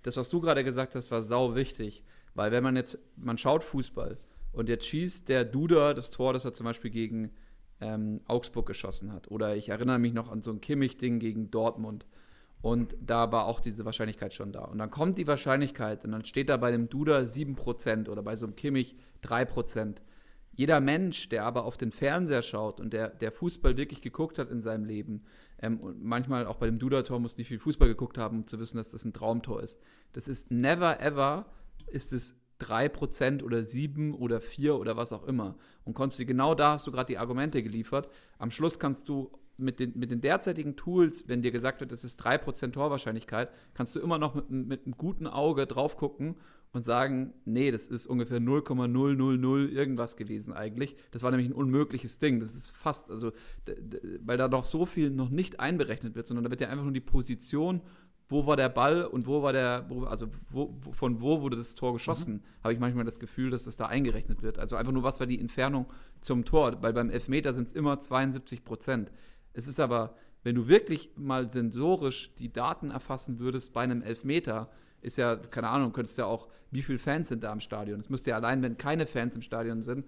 [0.02, 2.02] Das, was du gerade gesagt hast, war sau wichtig.
[2.34, 4.18] Weil wenn man jetzt, man schaut Fußball
[4.52, 7.30] und jetzt schießt der Duda das Tor, das er zum Beispiel gegen
[7.80, 9.30] ähm, Augsburg geschossen hat.
[9.30, 12.06] Oder ich erinnere mich noch an so ein Kimmich-Ding gegen Dortmund.
[12.66, 14.64] Und da war auch diese Wahrscheinlichkeit schon da.
[14.64, 18.34] Und dann kommt die Wahrscheinlichkeit und dann steht da bei dem Duda 7% oder bei
[18.34, 19.98] so einem Kimmich 3%.
[20.50, 24.50] Jeder Mensch, der aber auf den Fernseher schaut und der, der Fußball wirklich geguckt hat
[24.50, 25.22] in seinem Leben,
[25.62, 28.58] ähm, und manchmal auch bei dem Duda-Tor muss nicht viel Fußball geguckt haben, um zu
[28.58, 29.78] wissen, dass das ein Traumtor ist.
[30.12, 31.46] Das ist never ever,
[31.86, 35.56] ist es 3% oder 7 oder 4 oder was auch immer.
[35.84, 38.08] Und konntest du genau da hast du gerade die Argumente geliefert.
[38.38, 42.04] Am Schluss kannst du mit den, mit den derzeitigen Tools, wenn dir gesagt wird, es
[42.04, 46.36] ist 3% Torwahrscheinlichkeit, kannst du immer noch mit, mit einem guten Auge drauf gucken
[46.72, 50.96] und sagen, nee, das ist ungefähr 0,000 irgendwas gewesen eigentlich.
[51.10, 52.40] Das war nämlich ein unmögliches Ding.
[52.40, 53.32] Das ist fast, also,
[54.20, 56.92] weil da doch so viel noch nicht einberechnet wird, sondern da wird ja einfach nur
[56.92, 57.80] die Position
[58.28, 61.74] wo war der Ball und wo war der, wo, also wo, von wo wurde das
[61.74, 62.64] Tor geschossen, mhm.
[62.64, 64.58] habe ich manchmal das Gefühl, dass das da eingerechnet wird.
[64.58, 65.86] Also einfach nur, was war die Entfernung
[66.20, 69.12] zum Tor, weil beim Elfmeter sind es immer 72 Prozent.
[69.56, 70.14] Es ist aber,
[70.44, 74.70] wenn du wirklich mal sensorisch die Daten erfassen würdest bei einem Elfmeter,
[75.00, 77.98] ist ja, keine Ahnung, könntest ja auch, wie viele Fans sind da im Stadion?
[77.98, 80.04] Es müsste ja allein, wenn keine Fans im Stadion sind,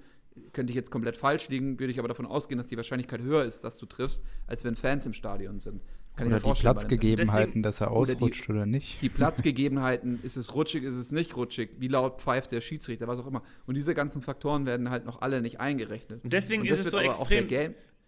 [0.53, 3.45] könnte ich jetzt komplett falsch liegen, würde ich aber davon ausgehen, dass die Wahrscheinlichkeit höher
[3.45, 5.83] ist, dass du triffst, als wenn Fans im Stadion sind.
[6.15, 9.03] Kann oder die Platzgegebenheiten, dass er ausrutscht oder, die, oder, nicht.
[9.03, 13.21] Die Platzgegebenheiten, ist es rutschig, ist es nicht rutschig, wie laut pfeift der Schiedsrichter, was
[13.21, 13.43] auch immer.
[13.67, 16.25] Und diese ganzen Faktoren werden halt noch alle nicht eingerechnet.
[16.25, 17.49] Und deswegen Und ist es so extrem.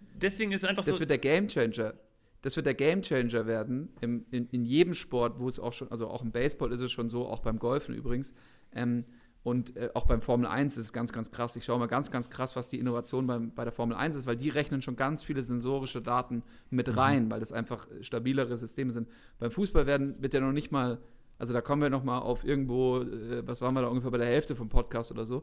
[0.00, 0.92] Deswegen ist einfach das so.
[0.92, 1.94] Das wird der Gamechanger.
[2.42, 6.08] Das wird der Gamechanger werden im, in, in jedem Sport, wo es auch schon, also
[6.08, 8.32] auch im Baseball ist es schon so, auch beim Golfen übrigens.
[8.72, 9.04] Ähm,
[9.42, 11.56] und äh, auch beim Formel 1 ist es ganz, ganz krass.
[11.56, 14.26] Ich schaue mal ganz, ganz krass, was die Innovation beim, bei der Formel 1 ist,
[14.26, 16.94] weil die rechnen schon ganz viele sensorische Daten mit mhm.
[16.94, 17.30] rein, mhm.
[17.30, 19.08] weil das einfach stabilere Systeme sind.
[19.38, 20.98] Beim Fußball werden, wird ja noch nicht mal,
[21.38, 24.18] also da kommen wir noch mal auf irgendwo, äh, was waren wir da ungefähr bei
[24.18, 25.42] der Hälfte vom Podcast oder so,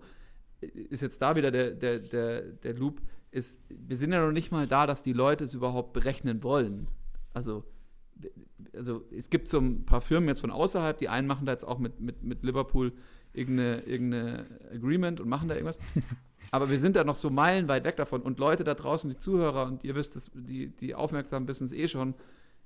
[0.61, 3.01] ist jetzt da wieder der, der, der, der Loop,
[3.31, 6.87] ist, wir sind ja noch nicht mal da, dass die Leute es überhaupt berechnen wollen.
[7.33, 7.63] Also,
[8.73, 11.65] also es gibt so ein paar Firmen jetzt von außerhalb, die einen machen da jetzt
[11.65, 12.93] auch mit, mit, mit Liverpool
[13.33, 15.79] irgendeine, irgendeine Agreement und machen da irgendwas.
[16.51, 18.21] Aber wir sind da noch so meilenweit weg davon.
[18.21, 21.73] Und Leute da draußen, die Zuhörer, und ihr wisst es, die, die aufmerksam wissen es
[21.73, 22.15] eh schon,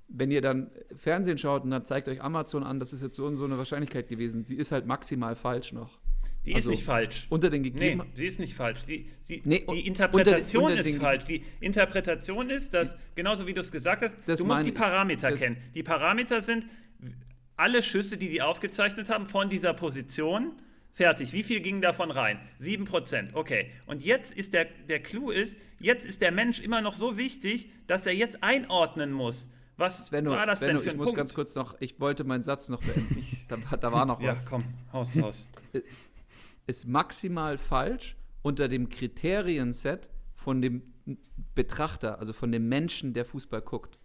[0.08, 3.26] wenn ihr dann Fernsehen schaut und dann zeigt euch Amazon an, das ist jetzt so
[3.26, 4.44] und so eine Wahrscheinlichkeit gewesen.
[4.44, 5.98] Sie ist halt maximal falsch noch.
[6.44, 7.26] Die also ist nicht falsch.
[7.28, 8.08] Unter den gegebenen.
[8.08, 8.80] Nee, sie ist nicht falsch.
[8.80, 11.24] Sie, sie, nee, die Interpretation unter, unter ist falsch.
[11.24, 15.56] Die Interpretation ist, dass, genauso wie du es gesagt hast, du musst die Parameter kennen.
[15.74, 16.66] Die Parameter sind,
[17.56, 20.52] alle Schüsse, die die aufgezeichnet haben, von dieser Position.
[20.94, 21.32] Fertig.
[21.32, 22.38] Wie viel ging davon rein?
[22.60, 23.32] 7%.
[23.32, 23.70] Okay.
[23.86, 27.70] Und jetzt ist der, der Clou ist, jetzt ist der Mensch immer noch so wichtig,
[27.86, 29.48] dass er jetzt einordnen muss.
[29.78, 31.16] Was Svenno, war das Svenno, denn für ein ich muss Punkt?
[31.16, 33.24] ganz kurz noch, ich wollte meinen Satz noch beenden.
[33.48, 34.44] da, da, war noch was.
[34.44, 34.62] Ja, komm,
[34.92, 35.48] haus raus.
[36.66, 40.82] Ist maximal falsch unter dem Kriterienset von dem
[41.54, 43.98] Betrachter, also von dem Menschen, der Fußball guckt.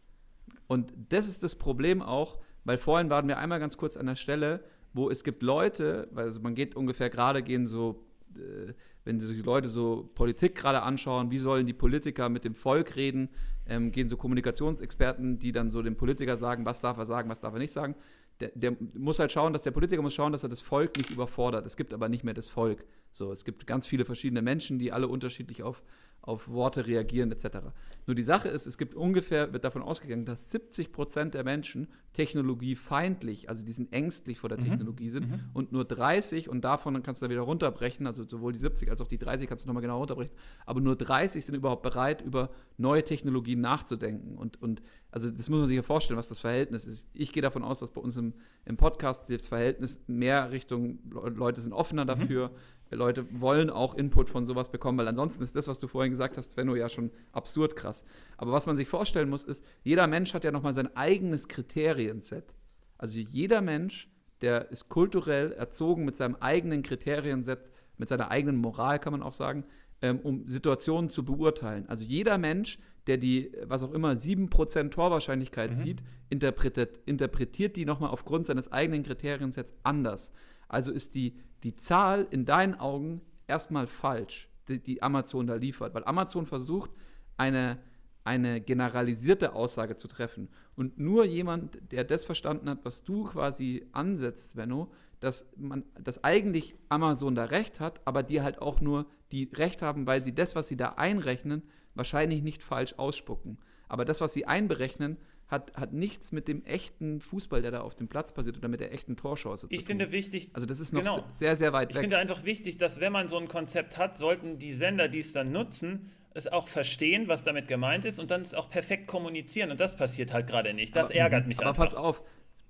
[0.68, 4.16] Und das ist das Problem auch, weil vorhin waren wir einmal ganz kurz an der
[4.16, 4.64] Stelle,
[4.94, 8.06] wo es gibt Leute, also man geht ungefähr gerade, gehen so,
[8.36, 8.74] äh,
[9.06, 13.30] wenn sich Leute so Politik gerade anschauen, wie sollen die Politiker mit dem Volk reden,
[13.68, 17.40] ähm, gehen so Kommunikationsexperten, die dann so dem Politiker sagen, was darf er sagen, was
[17.40, 17.96] darf er nicht sagen.
[18.40, 21.10] Der, der, muss halt schauen, dass der Politiker muss schauen, dass er das Volk nicht
[21.10, 21.66] überfordert.
[21.66, 22.86] Es gibt aber nicht mehr das Volk.
[23.18, 25.82] So, es gibt ganz viele verschiedene Menschen, die alle unterschiedlich auf
[26.28, 27.60] auf Worte reagieren etc.
[28.06, 31.88] Nur die Sache ist, es gibt ungefähr, wird davon ausgegangen, dass 70 Prozent der Menschen
[32.14, 34.66] technologiefeindlich, also die sind ängstlich vor der mhm.
[34.66, 35.40] Technologie sind mhm.
[35.54, 38.90] und nur 30 und davon dann kannst du da wieder runterbrechen, also sowohl die 70
[38.90, 40.34] als auch die 30 kannst du nochmal genau runterbrechen,
[40.66, 44.82] aber nur 30 sind überhaupt bereit, über neue Technologien nachzudenken und, und
[45.12, 47.06] also das muss man sich ja vorstellen, was das Verhältnis ist.
[47.14, 48.34] Ich gehe davon aus, dass bei uns im,
[48.66, 52.08] im Podcast das Verhältnis mehr Richtung Leute sind offener mhm.
[52.08, 52.54] dafür, mhm.
[52.92, 56.38] Leute wollen auch Input von sowas bekommen, weil ansonsten ist das, was du vorhin gesagt
[56.38, 58.04] hast, Svenno, ja schon absurd krass.
[58.38, 62.54] Aber was man sich vorstellen muss, ist, jeder Mensch hat ja nochmal sein eigenes Kriterienset.
[62.98, 64.10] Also jeder Mensch,
[64.42, 69.34] der ist kulturell erzogen mit seinem eigenen Kriterienset, mit seiner eigenen Moral, kann man auch
[69.34, 69.66] sagen,
[70.02, 71.88] ähm, um Situationen zu beurteilen.
[71.88, 75.76] Also jeder Mensch, der die, was auch immer, 7% Torwahrscheinlichkeit mhm.
[75.76, 80.32] sieht, interpretiert, interpretiert die nochmal aufgrund seines eigenen Kriteriensets anders.
[80.68, 85.94] Also ist die, die Zahl in deinen Augen erstmal falsch, die, die Amazon da liefert.
[85.94, 86.92] Weil Amazon versucht,
[87.38, 87.80] eine,
[88.24, 90.50] eine generalisierte Aussage zu treffen.
[90.76, 96.24] Und nur jemand, der das verstanden hat, was du quasi ansetzt, Svenno, dass man, dass
[96.24, 100.36] eigentlich Amazon da recht hat, aber die halt auch nur die Recht haben, weil sie
[100.36, 101.64] das, was sie da einrechnen,
[101.96, 103.58] wahrscheinlich nicht falsch ausspucken.
[103.88, 105.18] Aber das, was sie einberechnen,
[105.48, 108.82] hat, hat nichts mit dem echten Fußball, der da auf dem Platz passiert oder mit
[108.82, 109.82] der echten Torchance zu ich tun.
[109.82, 110.50] Ich finde wichtig.
[110.54, 111.24] Also das ist noch genau.
[111.32, 111.96] sehr, sehr weit weg.
[111.96, 115.20] Ich finde einfach wichtig, dass wenn man so ein Konzept hat, sollten die Sender, die
[115.20, 119.08] es dann nutzen, es auch verstehen, was damit gemeint ist und dann es auch perfekt
[119.08, 119.72] kommunizieren.
[119.72, 120.96] Und das passiert halt gerade nicht.
[120.96, 121.84] Das aber, ärgert mich aber einfach.
[121.84, 122.24] Aber pass auf,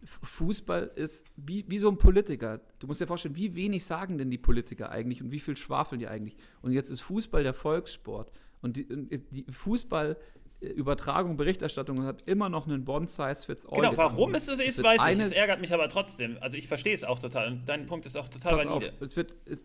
[0.04, 2.62] Fußball ist wie, wie so ein Politiker.
[2.80, 6.00] Du musst dir vorstellen, wie wenig sagen denn die Politiker eigentlich und wie viel schwafeln
[6.00, 6.38] die eigentlich.
[6.62, 8.32] Und jetzt ist Fußball der Volkssport.
[8.62, 8.88] Und die,
[9.32, 10.18] die Fußball
[10.60, 13.80] Übertragung, Berichterstattung hat immer noch einen Bond-Size-Fits-All.
[13.80, 15.20] Genau, warum es so ist, weiß ich.
[15.20, 16.38] Es ärgert mich aber trotzdem.
[16.42, 17.48] Also ich verstehe es auch total.
[17.48, 18.94] Und dein Punkt ist auch total valide.
[18.94, 19.62] Auf, es wird, es,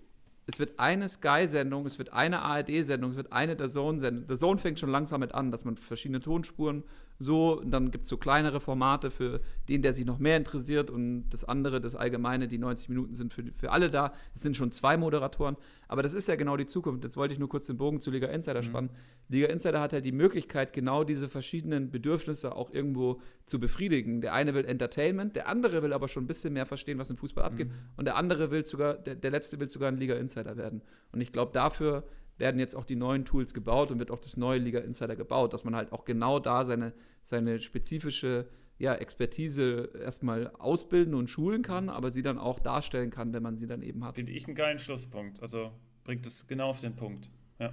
[0.46, 4.26] es wird eine Sky-Sendung, es wird eine ARD-Sendung, es wird eine der Zone-Sendung.
[4.26, 6.84] Der Zone fängt schon langsam mit an, dass man verschiedene Tonspuren
[7.22, 10.90] so, und dann gibt es so kleinere Formate für den, der sich noch mehr interessiert
[10.90, 14.12] und das andere, das Allgemeine, die 90 Minuten sind für, für alle da.
[14.34, 15.56] Es sind schon zwei Moderatoren,
[15.88, 17.04] aber das ist ja genau die Zukunft.
[17.04, 18.64] Jetzt wollte ich nur kurz den Bogen zu Liga Insider mhm.
[18.64, 18.90] spannen.
[19.28, 24.20] Liga Insider hat halt die Möglichkeit, genau diese verschiedenen Bedürfnisse auch irgendwo zu befriedigen.
[24.20, 27.16] Der eine will Entertainment, der andere will aber schon ein bisschen mehr verstehen, was im
[27.16, 27.74] Fußball abgeht mhm.
[27.96, 30.82] und der andere will sogar, der, der letzte will sogar ein Liga Insider werden.
[31.12, 32.04] Und ich glaube, dafür
[32.38, 35.52] werden jetzt auch die neuen Tools gebaut und wird auch das neue Liga Insider gebaut,
[35.52, 36.92] dass man halt auch genau da seine,
[37.22, 43.32] seine spezifische ja, Expertise erstmal ausbilden und schulen kann, aber sie dann auch darstellen kann,
[43.32, 44.16] wenn man sie dann eben hat.
[44.16, 45.40] Finde ich einen geilen Schlusspunkt.
[45.40, 45.70] Also
[46.04, 47.30] bringt es genau auf den Punkt.
[47.58, 47.72] Ja.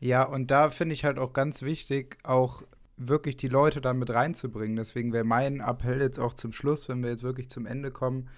[0.00, 2.62] Ja, und da finde ich halt auch ganz wichtig, auch
[2.96, 4.76] wirklich die Leute da mit reinzubringen.
[4.76, 8.28] Deswegen wäre mein Appell jetzt auch zum Schluss, wenn wir jetzt wirklich zum Ende kommen,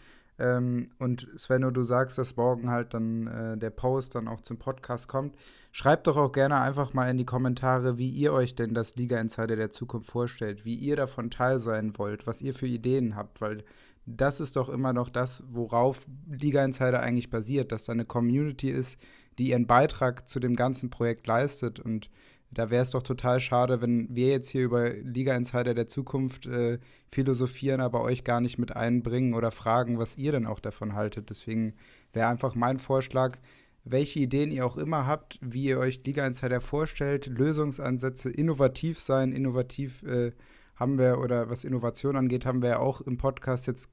[0.41, 4.59] ähm, und Svenno, du sagst, dass morgen halt dann äh, der Post dann auch zum
[4.59, 5.37] Podcast kommt.
[5.71, 9.21] Schreibt doch auch gerne einfach mal in die Kommentare, wie ihr euch denn das Liga
[9.21, 13.41] Insider der Zukunft vorstellt, wie ihr davon teil sein wollt, was ihr für Ideen habt,
[13.41, 13.65] weil
[14.07, 18.71] das ist doch immer noch das, worauf Liga Insider eigentlich basiert, dass da eine Community
[18.71, 18.99] ist,
[19.39, 22.11] die ihren Beitrag zu dem ganzen Projekt leistet und
[22.51, 26.47] da wäre es doch total schade, wenn wir jetzt hier über Liga Insider der Zukunft
[26.47, 26.79] äh,
[27.09, 31.31] philosophieren, aber euch gar nicht mit einbringen oder fragen, was ihr denn auch davon haltet.
[31.31, 31.75] Deswegen
[32.13, 33.39] wäre einfach mein Vorschlag,
[33.85, 39.33] welche Ideen ihr auch immer habt, wie ihr euch Liga Insider vorstellt, Lösungsansätze, innovativ sein,
[39.33, 40.33] innovativ äh,
[40.75, 43.91] haben wir, oder was Innovation angeht, haben wir ja auch im Podcast jetzt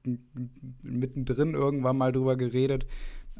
[0.82, 2.86] mittendrin irgendwann mal drüber geredet.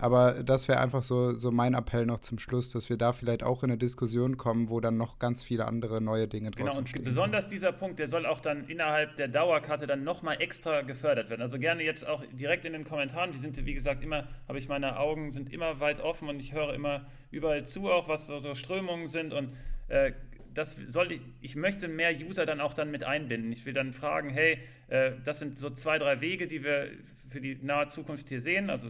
[0.00, 3.42] Aber das wäre einfach so, so mein Appell noch zum Schluss, dass wir da vielleicht
[3.42, 6.72] auch in eine Diskussion kommen, wo dann noch ganz viele andere neue Dinge draus Genau,
[6.72, 7.04] und entstehen.
[7.04, 11.42] besonders dieser Punkt, der soll auch dann innerhalb der Dauerkarte dann nochmal extra gefördert werden.
[11.42, 13.32] Also gerne jetzt auch direkt in den Kommentaren.
[13.32, 16.52] Die sind, wie gesagt, immer, habe ich meine Augen sind immer weit offen und ich
[16.52, 19.52] höre immer überall zu, auch was so, so Strömungen sind und
[19.88, 20.12] äh,
[20.54, 23.52] das soll ich, ich möchte mehr User dann auch dann mit einbinden.
[23.52, 24.58] Ich will dann fragen, hey,
[24.88, 26.88] äh, das sind so zwei, drei Wege, die wir
[27.28, 28.88] für die nahe Zukunft hier sehen, also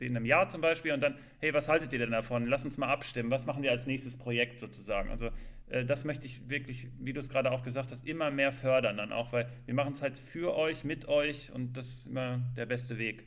[0.00, 2.46] in einem Jahr zum Beispiel, und dann, hey, was haltet ihr denn davon?
[2.46, 5.10] Lass uns mal abstimmen, was machen wir als nächstes Projekt sozusagen?
[5.10, 5.30] Also
[5.68, 8.96] äh, das möchte ich wirklich, wie du es gerade auch gesagt hast, immer mehr fördern
[8.96, 12.40] dann auch, weil wir machen es halt für euch, mit euch und das ist immer
[12.56, 13.26] der beste Weg,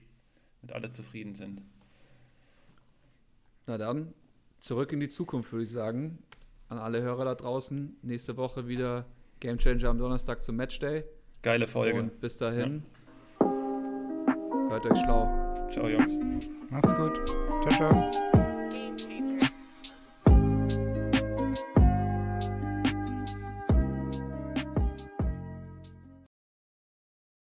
[0.61, 1.61] damit alle zufrieden sind.
[3.67, 4.13] Na dann,
[4.59, 6.19] zurück in die Zukunft, würde ich sagen
[6.69, 7.97] an alle Hörer da draußen.
[8.03, 9.05] Nächste Woche wieder
[9.39, 11.03] Game Changer am Donnerstag zum Matchday.
[11.41, 11.99] Geile Folge.
[11.99, 12.98] Und bis dahin, ja.
[14.69, 15.27] Hört euch schlau.
[15.71, 16.13] Ciao, Jungs.
[16.69, 17.19] Macht's gut.
[17.63, 19.28] Ciao, ciao.